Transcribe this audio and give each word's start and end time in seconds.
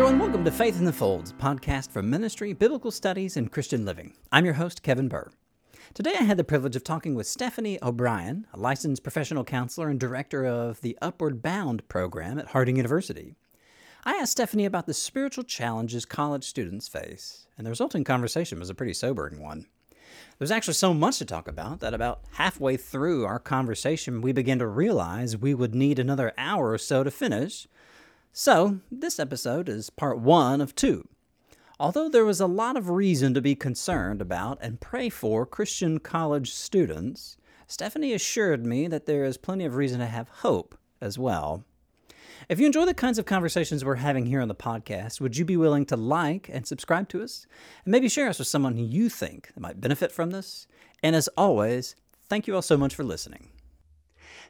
Everyone, 0.00 0.18
welcome 0.18 0.44
to 0.46 0.50
Faith 0.50 0.78
in 0.78 0.86
the 0.86 0.94
Folds, 0.94 1.34
podcast 1.34 1.90
for 1.90 2.02
ministry, 2.02 2.54
biblical 2.54 2.90
studies, 2.90 3.36
and 3.36 3.52
Christian 3.52 3.84
living. 3.84 4.14
I'm 4.32 4.46
your 4.46 4.54
host, 4.54 4.82
Kevin 4.82 5.08
Burr. 5.08 5.30
Today 5.92 6.14
I 6.18 6.22
had 6.22 6.38
the 6.38 6.42
privilege 6.42 6.74
of 6.74 6.82
talking 6.82 7.14
with 7.14 7.26
Stephanie 7.26 7.78
O'Brien, 7.82 8.46
a 8.54 8.58
licensed 8.58 9.02
professional 9.02 9.44
counselor 9.44 9.90
and 9.90 10.00
director 10.00 10.46
of 10.46 10.80
the 10.80 10.96
Upward 11.02 11.42
Bound 11.42 11.86
program 11.88 12.38
at 12.38 12.46
Harding 12.46 12.76
University. 12.76 13.34
I 14.02 14.14
asked 14.14 14.32
Stephanie 14.32 14.64
about 14.64 14.86
the 14.86 14.94
spiritual 14.94 15.44
challenges 15.44 16.06
college 16.06 16.44
students 16.44 16.88
face, 16.88 17.46
and 17.58 17.66
the 17.66 17.70
resulting 17.70 18.02
conversation 18.02 18.58
was 18.58 18.70
a 18.70 18.74
pretty 18.74 18.94
sobering 18.94 19.42
one. 19.42 19.66
There's 20.38 20.50
actually 20.50 20.74
so 20.74 20.94
much 20.94 21.18
to 21.18 21.26
talk 21.26 21.46
about 21.46 21.80
that 21.80 21.92
about 21.92 22.22
halfway 22.32 22.78
through 22.78 23.26
our 23.26 23.38
conversation, 23.38 24.22
we 24.22 24.32
began 24.32 24.60
to 24.60 24.66
realize 24.66 25.36
we 25.36 25.52
would 25.52 25.74
need 25.74 25.98
another 25.98 26.32
hour 26.38 26.70
or 26.70 26.78
so 26.78 27.04
to 27.04 27.10
finish, 27.10 27.68
so, 28.32 28.78
this 28.92 29.18
episode 29.18 29.68
is 29.68 29.90
part 29.90 30.18
one 30.18 30.60
of 30.60 30.74
two. 30.74 31.08
Although 31.80 32.08
there 32.08 32.24
was 32.24 32.40
a 32.40 32.46
lot 32.46 32.76
of 32.76 32.88
reason 32.88 33.34
to 33.34 33.40
be 33.40 33.56
concerned 33.56 34.20
about 34.20 34.58
and 34.60 34.80
pray 34.80 35.08
for 35.08 35.44
Christian 35.44 35.98
college 35.98 36.52
students, 36.52 37.36
Stephanie 37.66 38.12
assured 38.12 38.64
me 38.64 38.86
that 38.86 39.06
there 39.06 39.24
is 39.24 39.36
plenty 39.36 39.64
of 39.64 39.74
reason 39.74 39.98
to 39.98 40.06
have 40.06 40.28
hope 40.28 40.78
as 41.00 41.18
well. 41.18 41.64
If 42.48 42.60
you 42.60 42.66
enjoy 42.66 42.84
the 42.84 42.94
kinds 42.94 43.18
of 43.18 43.26
conversations 43.26 43.84
we're 43.84 43.96
having 43.96 44.26
here 44.26 44.40
on 44.40 44.48
the 44.48 44.54
podcast, 44.54 45.20
would 45.20 45.36
you 45.36 45.44
be 45.44 45.56
willing 45.56 45.84
to 45.86 45.96
like 45.96 46.48
and 46.52 46.66
subscribe 46.66 47.08
to 47.10 47.22
us? 47.22 47.46
And 47.84 47.92
maybe 47.92 48.08
share 48.08 48.28
us 48.28 48.38
with 48.38 48.48
someone 48.48 48.76
who 48.76 48.84
you 48.84 49.08
think 49.08 49.50
might 49.58 49.80
benefit 49.80 50.12
from 50.12 50.30
this? 50.30 50.68
And 51.02 51.16
as 51.16 51.28
always, 51.36 51.96
thank 52.28 52.46
you 52.46 52.54
all 52.54 52.62
so 52.62 52.76
much 52.76 52.94
for 52.94 53.04
listening. 53.04 53.48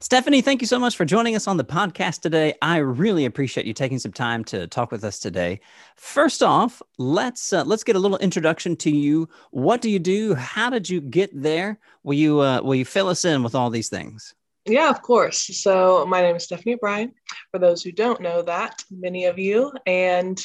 Stephanie, 0.02 0.40
thank 0.40 0.62
you 0.62 0.66
so 0.66 0.78
much 0.78 0.96
for 0.96 1.04
joining 1.04 1.36
us 1.36 1.46
on 1.46 1.58
the 1.58 1.64
podcast 1.64 2.22
today. 2.22 2.54
I 2.62 2.78
really 2.78 3.26
appreciate 3.26 3.66
you 3.66 3.74
taking 3.74 3.98
some 3.98 4.14
time 4.14 4.44
to 4.44 4.66
talk 4.66 4.90
with 4.90 5.04
us 5.04 5.18
today. 5.18 5.60
First 5.96 6.42
off, 6.42 6.80
let's 6.96 7.52
uh, 7.52 7.64
let's 7.64 7.84
get 7.84 7.96
a 7.96 7.98
little 7.98 8.16
introduction 8.16 8.76
to 8.76 8.90
you. 8.90 9.28
What 9.50 9.82
do 9.82 9.90
you 9.90 9.98
do? 9.98 10.34
How 10.34 10.70
did 10.70 10.88
you 10.88 11.02
get 11.02 11.30
there? 11.34 11.78
Will 12.02 12.14
you 12.14 12.40
uh, 12.40 12.62
will 12.62 12.76
you 12.76 12.86
fill 12.86 13.08
us 13.08 13.26
in 13.26 13.42
with 13.42 13.54
all 13.54 13.68
these 13.68 13.90
things? 13.90 14.34
Yeah, 14.66 14.90
of 14.90 15.00
course. 15.00 15.58
So 15.58 16.04
my 16.06 16.20
name 16.20 16.36
is 16.36 16.44
Stephanie 16.44 16.74
O'Brien. 16.74 17.12
For 17.50 17.58
those 17.58 17.82
who 17.82 17.92
don't 17.92 18.20
know 18.20 18.42
that, 18.42 18.84
many 18.90 19.24
of 19.24 19.38
you, 19.38 19.72
and 19.86 20.38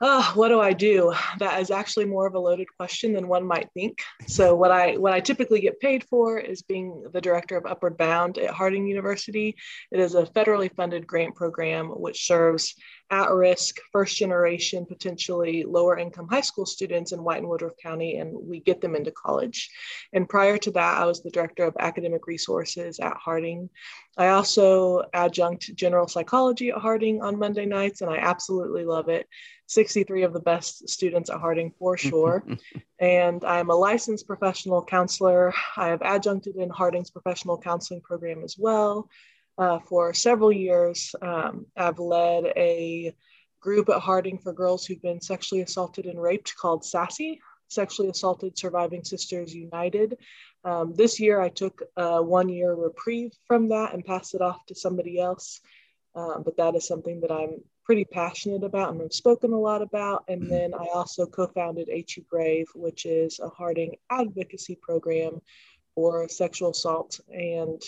oh, 0.00 0.32
what 0.34 0.48
do 0.48 0.60
I 0.60 0.72
do? 0.72 1.14
That 1.38 1.60
is 1.60 1.70
actually 1.70 2.06
more 2.06 2.26
of 2.26 2.34
a 2.34 2.38
loaded 2.38 2.66
question 2.76 3.12
than 3.12 3.28
one 3.28 3.46
might 3.46 3.68
think. 3.72 3.98
So 4.26 4.56
what 4.56 4.72
I 4.72 4.96
what 4.96 5.12
I 5.12 5.20
typically 5.20 5.60
get 5.60 5.80
paid 5.80 6.04
for 6.04 6.38
is 6.38 6.62
being 6.62 7.04
the 7.12 7.20
director 7.20 7.56
of 7.56 7.66
Upward 7.66 7.96
Bound 7.96 8.36
at 8.38 8.50
Harding 8.50 8.86
University. 8.86 9.56
It 9.92 10.00
is 10.00 10.16
a 10.16 10.24
federally 10.24 10.74
funded 10.74 11.06
grant 11.06 11.36
program 11.36 11.88
which 11.88 12.26
serves 12.26 12.74
at 13.10 13.30
risk 13.30 13.76
first 13.92 14.16
generation, 14.16 14.84
potentially 14.84 15.64
lower 15.64 15.96
income 15.96 16.26
high 16.28 16.40
school 16.40 16.66
students 16.66 17.12
in 17.12 17.22
White 17.22 17.38
and 17.38 17.48
Woodruff 17.48 17.76
County, 17.80 18.18
and 18.18 18.36
we 18.36 18.60
get 18.60 18.80
them 18.80 18.96
into 18.96 19.12
college. 19.12 19.70
And 20.12 20.28
prior 20.28 20.58
to 20.58 20.70
that, 20.72 20.98
I 20.98 21.04
was 21.04 21.22
the 21.22 21.30
director 21.30 21.64
of 21.64 21.76
academic 21.78 22.26
resources 22.26 22.98
at 22.98 23.16
Harding. 23.16 23.70
I 24.16 24.28
also 24.28 25.04
adjunct 25.12 25.74
general 25.76 26.08
psychology 26.08 26.70
at 26.70 26.78
Harding 26.78 27.22
on 27.22 27.38
Monday 27.38 27.66
nights, 27.66 28.00
and 28.00 28.10
I 28.10 28.16
absolutely 28.16 28.84
love 28.84 29.08
it. 29.08 29.28
63 29.68 30.22
of 30.22 30.32
the 30.32 30.40
best 30.40 30.88
students 30.88 31.30
at 31.30 31.40
Harding 31.40 31.72
for 31.78 31.96
sure. 31.96 32.44
and 32.98 33.44
I'm 33.44 33.70
a 33.70 33.74
licensed 33.74 34.26
professional 34.26 34.84
counselor. 34.84 35.52
I 35.76 35.88
have 35.88 36.02
adjuncted 36.02 36.56
in 36.56 36.70
Harding's 36.70 37.10
professional 37.10 37.58
counseling 37.58 38.00
program 38.00 38.42
as 38.42 38.56
well. 38.58 39.08
Uh, 39.58 39.78
for 39.80 40.12
several 40.12 40.52
years, 40.52 41.14
um, 41.22 41.66
I've 41.76 41.98
led 41.98 42.44
a 42.56 43.14
group 43.60 43.88
at 43.88 44.00
Harding 44.00 44.38
for 44.38 44.52
girls 44.52 44.84
who've 44.84 45.00
been 45.02 45.20
sexually 45.20 45.62
assaulted 45.62 46.06
and 46.06 46.20
raped 46.20 46.54
called 46.56 46.84
SASSY, 46.84 47.40
Sexually 47.68 48.10
Assaulted 48.10 48.56
Surviving 48.56 49.02
Sisters 49.02 49.54
United. 49.54 50.18
Um, 50.64 50.94
this 50.94 51.18
year, 51.18 51.40
I 51.40 51.48
took 51.48 51.82
a 51.96 52.22
one 52.22 52.48
year 52.48 52.74
reprieve 52.74 53.32
from 53.46 53.68
that 53.70 53.94
and 53.94 54.04
passed 54.04 54.34
it 54.34 54.42
off 54.42 54.64
to 54.66 54.74
somebody 54.74 55.18
else. 55.18 55.60
Um, 56.14 56.42
but 56.44 56.56
that 56.56 56.74
is 56.74 56.86
something 56.86 57.20
that 57.20 57.32
I'm 57.32 57.62
pretty 57.84 58.04
passionate 58.04 58.64
about 58.64 58.90
and 58.90 59.00
I've 59.02 59.12
spoken 59.12 59.52
a 59.52 59.60
lot 59.60 59.82
about. 59.82 60.24
And 60.28 60.42
mm-hmm. 60.42 60.50
then 60.50 60.74
I 60.74 60.86
also 60.92 61.26
co 61.26 61.46
founded 61.46 61.88
HU 61.88 62.22
Brave, 62.30 62.66
which 62.74 63.06
is 63.06 63.38
a 63.40 63.48
Harding 63.48 63.96
advocacy 64.10 64.78
program 64.80 65.40
for 65.94 66.28
sexual 66.28 66.70
assault 66.70 67.20
and 67.32 67.82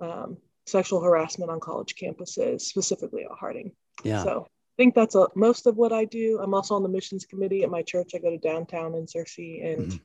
um, 0.00 0.36
sexual 0.70 1.00
harassment 1.00 1.50
on 1.50 1.60
college 1.60 1.94
campuses, 2.00 2.62
specifically 2.62 3.24
at 3.24 3.30
Harding. 3.38 3.72
Yeah. 4.02 4.22
So 4.22 4.46
I 4.46 4.82
think 4.82 4.94
that's 4.94 5.14
a, 5.14 5.28
most 5.34 5.66
of 5.66 5.76
what 5.76 5.92
I 5.92 6.04
do. 6.04 6.38
I'm 6.42 6.54
also 6.54 6.74
on 6.74 6.82
the 6.82 6.88
missions 6.88 7.24
committee 7.26 7.62
at 7.62 7.70
my 7.70 7.82
church. 7.82 8.12
I 8.14 8.18
go 8.18 8.30
to 8.30 8.38
downtown 8.38 8.94
in 8.94 9.06
Searcy, 9.06 9.66
and 9.66 9.86
mm-hmm. 9.88 9.96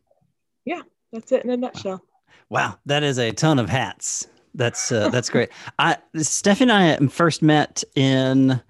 yeah, 0.66 0.82
that's 1.12 1.32
it 1.32 1.44
in 1.44 1.50
a 1.50 1.58
nutshell. 1.58 2.04
Wow, 2.50 2.78
that 2.86 3.04
is 3.04 3.18
a 3.18 3.32
ton 3.32 3.60
of 3.60 3.70
hats. 3.70 4.28
That's 4.54 4.92
uh, 4.92 5.10
that's 5.10 5.30
great. 5.30 5.50
I 5.80 5.98
Stephanie 6.18 6.72
and 6.72 7.04
I 7.04 7.08
first 7.08 7.42
met 7.42 7.84
in 7.96 8.62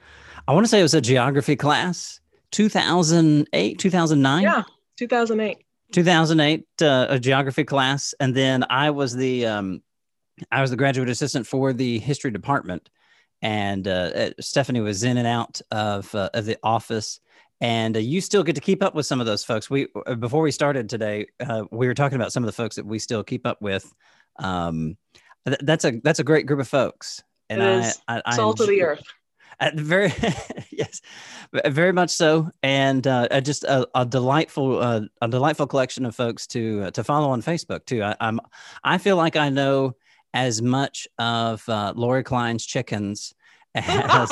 I 0.48 0.54
want 0.54 0.66
to 0.66 0.70
say 0.70 0.80
it 0.80 0.84
was 0.84 0.94
a 0.94 1.02
geography 1.02 1.56
class, 1.56 2.20
2008, 2.52 3.80
2009. 3.80 4.44
Yeah, 4.44 4.64
2008. 4.98 5.58
2008, 5.92 6.66
uh, 6.82 7.08
a 7.10 7.20
geography 7.20 7.64
class, 7.64 8.14
and 8.20 8.36
then 8.36 8.66
I 8.70 8.90
was 8.92 9.16
the 9.16 9.46
um, 9.46 9.82
I 10.52 10.62
was 10.62 10.70
the 10.70 10.78
graduate 10.78 11.10
assistant 11.10 11.48
for 11.48 11.74
the 11.74 12.00
history 12.00 12.32
department, 12.32 12.90
and 13.42 13.88
uh, 13.88 14.12
uh 14.16 14.30
Stephanie 14.40 14.82
was 14.82 15.04
in 15.04 15.18
and 15.18 15.28
out 15.28 15.62
of 15.72 16.14
uh, 16.16 16.30
of 16.34 16.46
the 16.46 16.58
office. 16.64 17.20
And 17.62 17.96
uh, 17.96 18.02
you 18.02 18.20
still 18.20 18.44
get 18.44 18.56
to 18.56 18.62
keep 18.62 18.84
up 18.84 18.96
with 18.96 19.06
some 19.06 19.22
of 19.22 19.26
those 19.26 19.46
folks. 19.46 19.70
We 19.70 19.88
uh, 20.06 20.16
before 20.16 20.42
we 20.42 20.52
started 20.52 20.90
today, 20.90 21.28
we 21.72 21.88
were 21.88 21.94
talking 21.94 22.18
about 22.18 22.34
some 22.34 22.44
of 22.44 22.48
the 22.48 22.54
folks 22.54 22.76
that 22.76 22.86
we 22.86 23.00
still 23.00 23.24
keep 23.24 23.48
up 23.48 23.62
with. 23.62 23.94
Um, 24.38 24.98
th- 25.46 25.60
that's 25.64 25.86
a 25.86 26.00
that's 26.04 26.20
a 26.20 26.24
great 26.24 26.46
group 26.46 26.60
of 26.60 26.68
folks, 26.68 27.24
and 27.50 27.64
I, 27.64 27.92
I, 28.08 28.22
I 28.26 28.36
salt 28.36 28.60
enjoy, 28.60 28.64
of 28.64 28.70
the 28.70 28.84
earth 28.84 29.04
very 29.76 30.14
yes 30.72 31.02
very 31.66 31.94
much 31.94 32.10
so 32.10 32.50
and 32.64 33.08
uh, 33.08 33.42
just 33.42 33.64
a, 33.64 33.88
a 33.96 34.06
delightful 34.06 34.80
uh, 34.80 35.02
a 35.22 35.28
delightful 35.28 35.68
collection 35.68 36.06
of 36.06 36.16
folks 36.16 36.48
to 36.48 36.84
uh, 36.84 36.92
to 36.92 37.04
follow 37.04 37.30
on 37.30 37.42
facebook 37.42 37.86
too 37.86 38.04
I, 38.04 38.16
am 38.20 38.40
i 38.84 38.98
feel 38.98 39.16
like 39.16 39.36
i 39.36 39.50
know 39.50 39.96
as 40.36 40.62
much 40.62 41.08
of 41.18 41.68
uh, 41.70 41.94
lori 41.96 42.24
klein's 42.24 42.66
chickens 42.66 43.34
as 43.76 44.32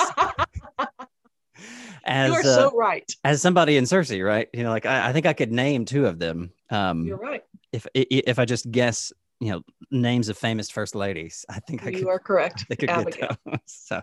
as 2.05 2.29
you 2.29 2.35
are 2.35 2.43
so 2.43 2.67
uh, 2.67 2.71
right 2.75 3.15
as 3.23 3.41
somebody 3.41 3.77
in 3.77 3.85
Searcy, 3.85 4.25
right 4.25 4.47
you 4.53 4.63
know 4.63 4.69
like 4.69 4.85
I, 4.85 5.09
I 5.09 5.13
think 5.13 5.25
i 5.25 5.33
could 5.33 5.51
name 5.51 5.85
two 5.85 6.05
of 6.05 6.19
them 6.19 6.51
um 6.69 7.05
you're 7.05 7.17
right 7.17 7.43
if 7.71 7.87
if 7.95 8.37
i 8.39 8.45
just 8.45 8.71
guess 8.71 9.11
you 9.39 9.51
know 9.51 9.61
names 9.89 10.29
of 10.29 10.37
famous 10.37 10.69
first 10.69 10.95
ladies 10.95 11.45
i 11.49 11.59
think 11.59 11.83
i 11.83 11.89
you 11.89 11.99
could, 11.99 12.07
are 12.07 12.19
correct 12.19 12.65
I 12.71 12.75
could 12.75 12.89
get 12.89 13.37
those. 13.45 13.57
so 13.65 14.01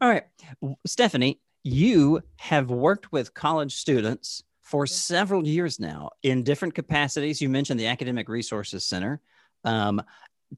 all 0.00 0.08
right. 0.08 0.24
Stephanie, 0.86 1.40
you 1.64 2.22
have 2.36 2.70
worked 2.70 3.10
with 3.10 3.34
college 3.34 3.74
students 3.74 4.44
for 4.62 4.86
several 4.86 5.46
years 5.46 5.80
now 5.80 6.10
in 6.22 6.44
different 6.44 6.74
capacities. 6.74 7.40
You 7.40 7.48
mentioned 7.48 7.80
the 7.80 7.88
Academic 7.88 8.28
Resources 8.28 8.84
Center. 8.84 9.20
Um, 9.64 10.00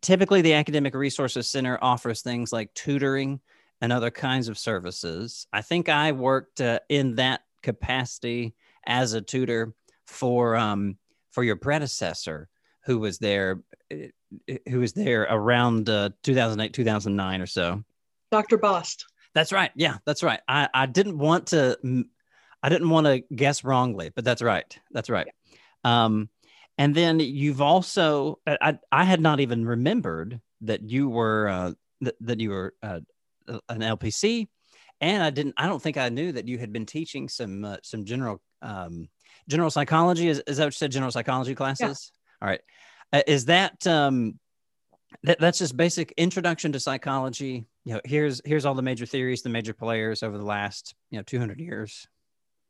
typically, 0.01 0.43
the 0.43 0.55
Academic 0.55 0.95
Resources 0.95 1.49
Center 1.49 1.79
offers 1.81 2.23
things 2.23 2.53
like 2.53 2.73
tutoring 2.75 3.41
and 3.81 3.93
other 3.93 4.11
kinds 4.11 4.49
of 4.49 4.59
services. 4.59 5.47
I 5.53 5.63
think 5.63 5.89
I 5.89 6.13
worked 6.13 6.61
uh, 6.61 6.81
in 6.89 7.17
that 7.17 7.43
capacity 7.63 8.55
as 8.87 9.13
a 9.13 9.21
tutor 9.21 9.75
for 10.07 10.57
um, 10.57 10.97
for 11.31 11.45
your 11.45 11.57
predecessor, 11.57 12.49
who 12.85 12.99
was 12.99 13.19
there, 13.19 13.63
uh, 13.93 14.55
who 14.69 14.81
was 14.81 14.93
there 14.93 15.23
around 15.23 15.89
uh, 15.89 16.11
2008, 16.23 16.73
2009 16.73 17.41
or 17.41 17.47
so. 17.47 17.85
Dr. 18.31 18.59
Bost. 18.59 19.07
That's 19.35 19.53
right. 19.53 19.71
Yeah, 19.77 19.99
that's 20.05 20.23
right. 20.23 20.41
I, 20.49 20.69
I 20.75 20.87
didn't 20.87 21.19
want 21.19 21.49
to 21.49 21.79
I 22.63 22.69
didn't 22.69 22.91
want 22.91 23.07
to 23.07 23.21
guess 23.35 23.65
wrongly, 23.65 24.11
but 24.15 24.25
that's 24.25 24.43
right. 24.43 24.79
That's 24.91 25.09
right. 25.09 25.29
Um, 25.85 26.29
and 26.81 26.95
then 26.95 27.21
you've 27.21 27.61
also 27.61 28.39
I 28.47 28.79
I 28.91 29.05
had 29.05 29.21
not 29.21 29.39
even 29.41 29.67
remembered 29.67 30.41
that 30.63 30.89
you 30.89 31.11
were 31.11 31.47
uh, 31.47 31.73
that, 32.01 32.15
that 32.23 32.41
you 32.41 32.51
were 32.51 32.75
uh, 32.83 33.01
an 33.69 33.81
LPC, 33.81 34.49
and 34.99 35.23
I 35.23 35.29
didn't 35.29 35.57
I 35.59 35.67
don't 35.67 35.83
think 35.83 35.99
I 35.99 36.09
knew 36.09 36.33
that 36.33 36.49
you 36.49 36.57
had 36.57 36.73
been 36.73 36.87
teaching 36.87 37.29
some 37.29 37.67
uh, 37.67 37.77
some 37.83 38.07
general 38.07 38.41
um, 38.63 39.11
general 39.47 39.71
psychology. 39.71 40.29
Is, 40.29 40.43
is 40.47 40.57
that 40.57 40.65
what 40.65 40.69
you 40.69 40.79
said? 40.79 40.91
General 40.91 41.13
psychology 41.13 41.55
classes. 41.55 42.13
Yeah. 42.15 42.47
All 42.47 42.51
right. 42.51 42.63
Uh, 43.13 43.23
is 43.27 43.45
that 43.45 43.87
um, 43.87 44.39
that, 45.25 45.39
that's 45.39 45.59
just 45.59 45.77
basic 45.77 46.15
introduction 46.17 46.73
to 46.73 46.81
psychology 46.81 47.67
you 47.85 47.95
know 47.95 48.01
here's 48.07 48.41
here's 48.45 48.65
all 48.65 48.75
the 48.75 48.83
major 48.83 49.05
theories 49.05 49.43
the 49.43 49.49
major 49.49 49.75
players 49.75 50.23
over 50.23 50.39
the 50.39 50.45
last 50.45 50.95
you 51.11 51.19
know 51.19 51.23
200 51.25 51.59
years 51.59 52.07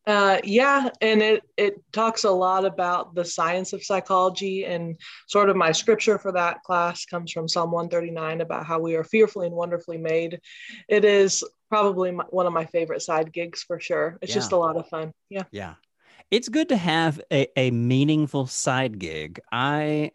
uh, 0.07 0.39
yeah, 0.45 0.89
and 1.01 1.23
it 1.23 1.43
it 1.57 1.75
talks 1.93 2.25
a 2.25 2.31
lot 2.31 2.65
about 2.65 3.15
the 3.15 3.25
science 3.25 3.73
of 3.73 3.85
psychology, 3.85 4.65
and 4.65 4.97
sort 5.29 5.51
of 5.51 5.57
my 5.57 5.73
scripture 5.73 6.19
for 6.19 6.33
that 6.33 6.63
class 6.63 7.05
comes 7.05 7.31
from 7.31 7.49
Psalm 7.49 7.71
139 7.71 8.41
about 8.41 8.67
how 8.67 8.79
we 8.79 8.95
are 8.97 9.05
fearfully 9.05 9.47
and 9.47 9.55
wonderfully 9.55 9.99
made. 9.99 10.41
It 10.89 11.05
is 11.05 11.45
probably 11.69 12.11
my, 12.13 12.25
one 12.31 12.47
of 12.47 12.53
my 12.53 12.65
favorite 12.65 13.03
side 13.03 13.33
gigs 13.33 13.63
for 13.63 13.79
sure. 13.79 14.19
It's 14.23 14.31
yeah. 14.31 14.37
just 14.37 14.53
a 14.53 14.57
lot 14.57 14.77
of 14.77 14.89
fun. 14.89 15.13
Yeah. 15.29 15.45
Yeah. 15.51 15.75
It's 16.31 16.49
good 16.49 16.69
to 16.69 16.77
have 16.77 17.21
a, 17.33 17.47
a 17.59 17.71
meaningful 17.71 18.47
side 18.47 18.99
gig. 18.99 19.41
I 19.53 20.13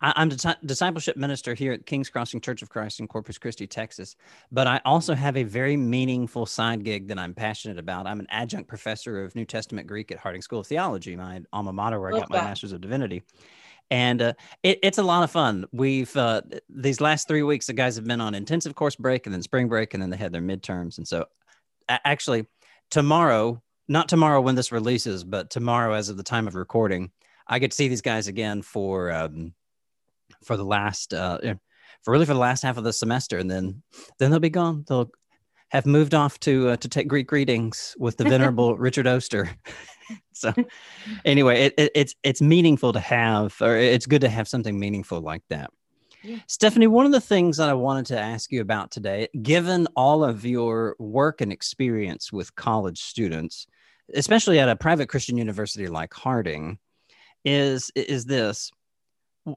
I'm 0.00 0.30
a 0.30 0.56
discipleship 0.64 1.16
minister 1.16 1.54
here 1.54 1.72
at 1.72 1.86
King's 1.86 2.10
Crossing 2.10 2.40
Church 2.40 2.60
of 2.60 2.68
Christ 2.68 3.00
in 3.00 3.08
Corpus 3.08 3.38
Christi, 3.38 3.66
Texas. 3.66 4.14
But 4.52 4.66
I 4.66 4.80
also 4.84 5.14
have 5.14 5.38
a 5.38 5.42
very 5.42 5.76
meaningful 5.76 6.44
side 6.44 6.84
gig 6.84 7.08
that 7.08 7.18
I'm 7.18 7.32
passionate 7.32 7.78
about. 7.78 8.06
I'm 8.06 8.20
an 8.20 8.26
adjunct 8.28 8.68
professor 8.68 9.24
of 9.24 9.34
New 9.34 9.46
Testament 9.46 9.86
Greek 9.86 10.12
at 10.12 10.18
Harding 10.18 10.42
School 10.42 10.60
of 10.60 10.66
Theology, 10.66 11.16
my 11.16 11.40
alma 11.50 11.72
mater, 11.72 11.98
where 11.98 12.14
I 12.14 12.18
got 12.18 12.28
my 12.28 12.42
Master's 12.42 12.72
of 12.72 12.82
Divinity. 12.82 13.22
And 13.90 14.20
uh, 14.20 14.32
it, 14.62 14.80
it's 14.82 14.98
a 14.98 15.02
lot 15.02 15.22
of 15.22 15.30
fun. 15.30 15.64
We've 15.72 16.14
uh, 16.14 16.42
these 16.68 17.00
last 17.00 17.26
three 17.26 17.42
weeks, 17.42 17.66
the 17.66 17.72
guys 17.72 17.96
have 17.96 18.04
been 18.04 18.20
on 18.20 18.34
intensive 18.34 18.74
course 18.74 18.96
break 18.96 19.26
and 19.26 19.34
then 19.34 19.42
spring 19.42 19.68
break, 19.68 19.94
and 19.94 20.02
then 20.02 20.10
they 20.10 20.16
had 20.18 20.32
their 20.32 20.42
midterms. 20.42 20.98
And 20.98 21.08
so, 21.08 21.26
actually, 21.88 22.46
tomorrow, 22.90 23.62
not 23.88 24.08
tomorrow 24.10 24.42
when 24.42 24.56
this 24.56 24.72
releases, 24.72 25.24
but 25.24 25.48
tomorrow, 25.48 25.94
as 25.94 26.10
of 26.10 26.18
the 26.18 26.22
time 26.22 26.48
of 26.48 26.54
recording, 26.54 27.12
I 27.46 27.60
get 27.60 27.70
to 27.70 27.76
see 27.76 27.88
these 27.88 28.02
guys 28.02 28.28
again 28.28 28.60
for. 28.60 29.10
Um, 29.10 29.54
for 30.44 30.56
the 30.56 30.64
last 30.64 31.14
uh, 31.14 31.38
for 32.02 32.12
really 32.12 32.26
for 32.26 32.34
the 32.34 32.40
last 32.40 32.62
half 32.62 32.76
of 32.76 32.84
the 32.84 32.92
semester, 32.92 33.38
and 33.38 33.50
then 33.50 33.82
then 34.18 34.30
they'll 34.30 34.40
be 34.40 34.50
gone. 34.50 34.84
They'll 34.88 35.10
have 35.70 35.86
moved 35.86 36.14
off 36.14 36.38
to 36.40 36.70
uh, 36.70 36.76
to 36.76 36.88
take 36.88 37.08
Greek 37.08 37.30
readings 37.32 37.96
with 37.98 38.16
the 38.16 38.24
venerable 38.24 38.76
Richard 38.78 39.06
Oster. 39.06 39.50
so 40.32 40.54
anyway, 41.24 41.64
it, 41.64 41.74
it, 41.76 41.92
it's 41.94 42.14
it's 42.22 42.40
meaningful 42.40 42.92
to 42.92 43.00
have, 43.00 43.56
or 43.60 43.76
it's 43.76 44.06
good 44.06 44.20
to 44.20 44.28
have 44.28 44.48
something 44.48 44.78
meaningful 44.78 45.20
like 45.20 45.42
that. 45.50 45.70
Yeah. 46.22 46.38
Stephanie, 46.46 46.86
one 46.86 47.06
of 47.06 47.12
the 47.12 47.20
things 47.20 47.56
that 47.58 47.68
I 47.68 47.74
wanted 47.74 48.06
to 48.06 48.18
ask 48.18 48.50
you 48.50 48.60
about 48.60 48.90
today, 48.90 49.28
given 49.42 49.86
all 49.96 50.24
of 50.24 50.44
your 50.44 50.96
work 50.98 51.40
and 51.40 51.52
experience 51.52 52.32
with 52.32 52.54
college 52.56 53.00
students, 53.00 53.66
especially 54.14 54.58
at 54.58 54.68
a 54.68 54.76
private 54.76 55.08
Christian 55.08 55.36
university 55.36 55.88
like 55.88 56.14
Harding, 56.14 56.78
is 57.44 57.90
is 57.94 58.24
this 58.24 58.70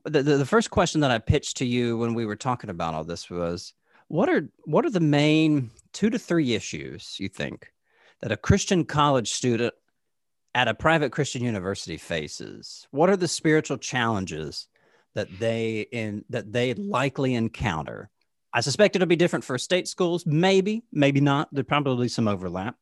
the, 0.06 0.24
the, 0.24 0.38
the 0.38 0.46
first 0.46 0.70
question 0.70 1.02
that 1.02 1.12
I 1.12 1.18
pitched 1.18 1.58
to 1.58 1.66
you 1.66 1.98
when 1.98 2.14
we 2.14 2.26
were 2.26 2.36
talking 2.36 2.70
about 2.70 2.94
all 2.94 3.04
this 3.04 3.30
was 3.30 3.74
what 4.08 4.30
are 4.30 4.50
what 4.66 4.86
are 4.86 4.90
the 4.90 5.00
main 5.00 5.72
two 5.94 6.10
to 6.10 6.20
three 6.20 6.54
issues 6.54 7.20
you 7.20 7.30
think 7.30 7.72
that 8.22 8.32
a 8.32 8.38
Christian 8.38 8.86
college 8.86 9.32
student 9.32 9.74
at 10.56 10.68
a 10.68 10.74
private 10.74 11.12
Christian 11.12 11.44
university 11.44 11.98
faces? 11.98 12.88
What 12.92 13.10
are 13.10 13.18
the 13.18 13.28
spiritual 13.28 13.78
challenges 13.78 14.68
that 15.16 15.28
they 15.40 15.88
in 15.92 16.26
that 16.30 16.52
they 16.52 16.74
likely 16.76 17.36
encounter? 17.36 18.10
I 18.52 18.62
suspect 18.62 18.96
it'll 18.96 19.08
be 19.08 19.16
different 19.16 19.46
for 19.46 19.58
state 19.60 19.88
schools, 19.88 20.26
maybe, 20.26 20.84
maybe 20.92 21.22
not. 21.22 21.50
There's 21.52 21.68
probably 21.68 22.08
some 22.08 22.28
overlap. 22.28 22.76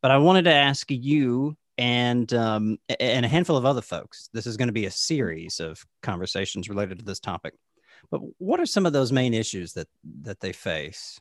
But 0.00 0.10
I 0.10 0.18
wanted 0.18 0.44
to 0.44 0.52
ask 0.52 0.90
you 0.90 1.56
and 1.78 2.32
um, 2.32 2.78
and 3.00 3.24
a 3.24 3.28
handful 3.28 3.56
of 3.56 3.66
other 3.66 3.82
folks. 3.82 4.28
This 4.32 4.46
is 4.46 4.56
going 4.56 4.68
to 4.68 4.72
be 4.72 4.86
a 4.86 4.90
series 4.90 5.60
of 5.60 5.84
conversations 6.02 6.68
related 6.68 6.98
to 6.98 7.04
this 7.04 7.20
topic. 7.20 7.54
But 8.10 8.20
what 8.38 8.60
are 8.60 8.66
some 8.66 8.86
of 8.86 8.92
those 8.92 9.12
main 9.12 9.34
issues 9.34 9.72
that 9.74 9.88
that 10.22 10.40
they 10.40 10.52
face? 10.52 11.18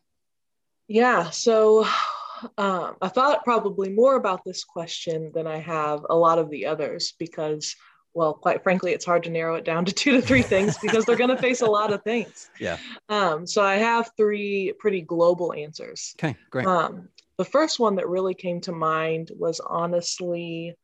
Yeah, 0.87 1.29
so 1.29 1.85
um, 2.57 2.95
I 3.01 3.07
thought 3.07 3.43
probably 3.43 3.89
more 3.89 4.15
about 4.15 4.43
this 4.43 4.63
question 4.63 5.31
than 5.33 5.47
I 5.47 5.57
have 5.57 6.05
a 6.09 6.15
lot 6.15 6.39
of 6.39 6.49
the 6.49 6.65
others 6.65 7.13
because, 7.17 7.75
well, 8.13 8.33
quite 8.33 8.63
frankly, 8.63 8.91
it's 8.91 9.05
hard 9.05 9.23
to 9.23 9.29
narrow 9.29 9.55
it 9.55 9.65
down 9.65 9.85
to 9.85 9.93
two 9.93 10.11
to 10.11 10.21
three 10.21 10.41
things 10.41 10.77
because 10.77 11.05
they're 11.05 11.15
going 11.15 11.29
to 11.29 11.37
face 11.37 11.61
a 11.61 11.67
lot 11.67 11.91
of 11.93 12.03
things. 12.03 12.49
Yeah. 12.59 12.77
Um, 13.09 13.47
so 13.47 13.63
I 13.63 13.75
have 13.75 14.11
three 14.17 14.73
pretty 14.79 15.01
global 15.01 15.53
answers. 15.53 16.13
Okay, 16.17 16.35
great. 16.49 16.67
Um, 16.67 17.09
the 17.37 17.45
first 17.45 17.79
one 17.79 17.95
that 17.95 18.07
really 18.07 18.33
came 18.33 18.61
to 18.61 18.71
mind 18.71 19.31
was 19.37 19.59
honestly 19.59 20.75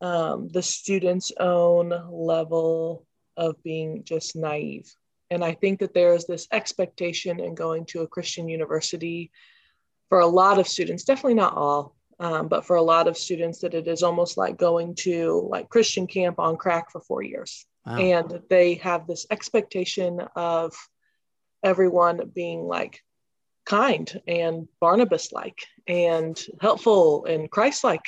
um, 0.00 0.48
the 0.48 0.62
student's 0.62 1.32
own 1.38 1.92
level 2.10 3.06
of 3.36 3.62
being 3.62 4.04
just 4.04 4.36
naive. 4.36 4.92
And 5.30 5.44
I 5.44 5.52
think 5.52 5.80
that 5.80 5.94
there 5.94 6.14
is 6.14 6.26
this 6.26 6.48
expectation 6.52 7.40
in 7.40 7.54
going 7.54 7.86
to 7.86 8.02
a 8.02 8.06
Christian 8.06 8.48
university 8.48 9.30
for 10.08 10.20
a 10.20 10.26
lot 10.26 10.58
of 10.58 10.66
students, 10.66 11.04
definitely 11.04 11.34
not 11.34 11.54
all, 11.54 11.94
um, 12.18 12.48
but 12.48 12.66
for 12.66 12.76
a 12.76 12.82
lot 12.82 13.06
of 13.06 13.16
students, 13.16 13.60
that 13.60 13.74
it 13.74 13.86
is 13.86 14.02
almost 14.02 14.36
like 14.36 14.58
going 14.58 14.94
to 14.96 15.48
like 15.48 15.68
Christian 15.68 16.06
camp 16.06 16.38
on 16.38 16.56
crack 16.56 16.90
for 16.90 17.00
four 17.00 17.22
years. 17.22 17.64
Wow. 17.86 17.96
And 17.96 18.42
they 18.50 18.74
have 18.74 19.06
this 19.06 19.26
expectation 19.30 20.20
of 20.34 20.74
everyone 21.62 22.30
being 22.34 22.62
like 22.62 23.00
kind 23.66 24.20
and 24.26 24.68
Barnabas 24.80 25.32
like 25.32 25.58
and 25.86 26.40
helpful 26.60 27.24
and 27.26 27.50
Christ 27.50 27.84
like. 27.84 28.04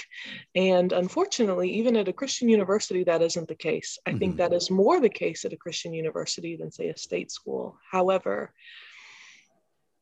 And 0.54 0.92
unfortunately, 0.92 1.70
even 1.74 1.96
at 1.96 2.08
a 2.08 2.12
Christian 2.12 2.48
university, 2.48 3.04
that 3.04 3.22
isn't 3.22 3.48
the 3.48 3.54
case. 3.54 3.98
I 4.06 4.10
mm-hmm. 4.10 4.18
think 4.18 4.36
that 4.36 4.52
is 4.52 4.70
more 4.70 5.00
the 5.00 5.08
case 5.08 5.44
at 5.44 5.52
a 5.52 5.56
Christian 5.56 5.92
university 5.92 6.56
than, 6.56 6.70
say, 6.70 6.88
a 6.88 6.96
state 6.96 7.30
school. 7.30 7.78
However, 7.90 8.52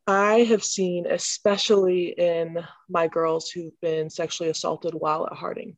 I 0.07 0.41
have 0.45 0.65
seen, 0.65 1.07
especially 1.07 2.15
in 2.19 2.59
my 2.89 3.07
girls 3.07 3.51
who've 3.51 3.79
been 3.81 4.11
sexually 4.11 4.51
assaulted 4.51 4.95
while 4.95 5.27
at 5.27 5.37
Harding, 5.37 5.77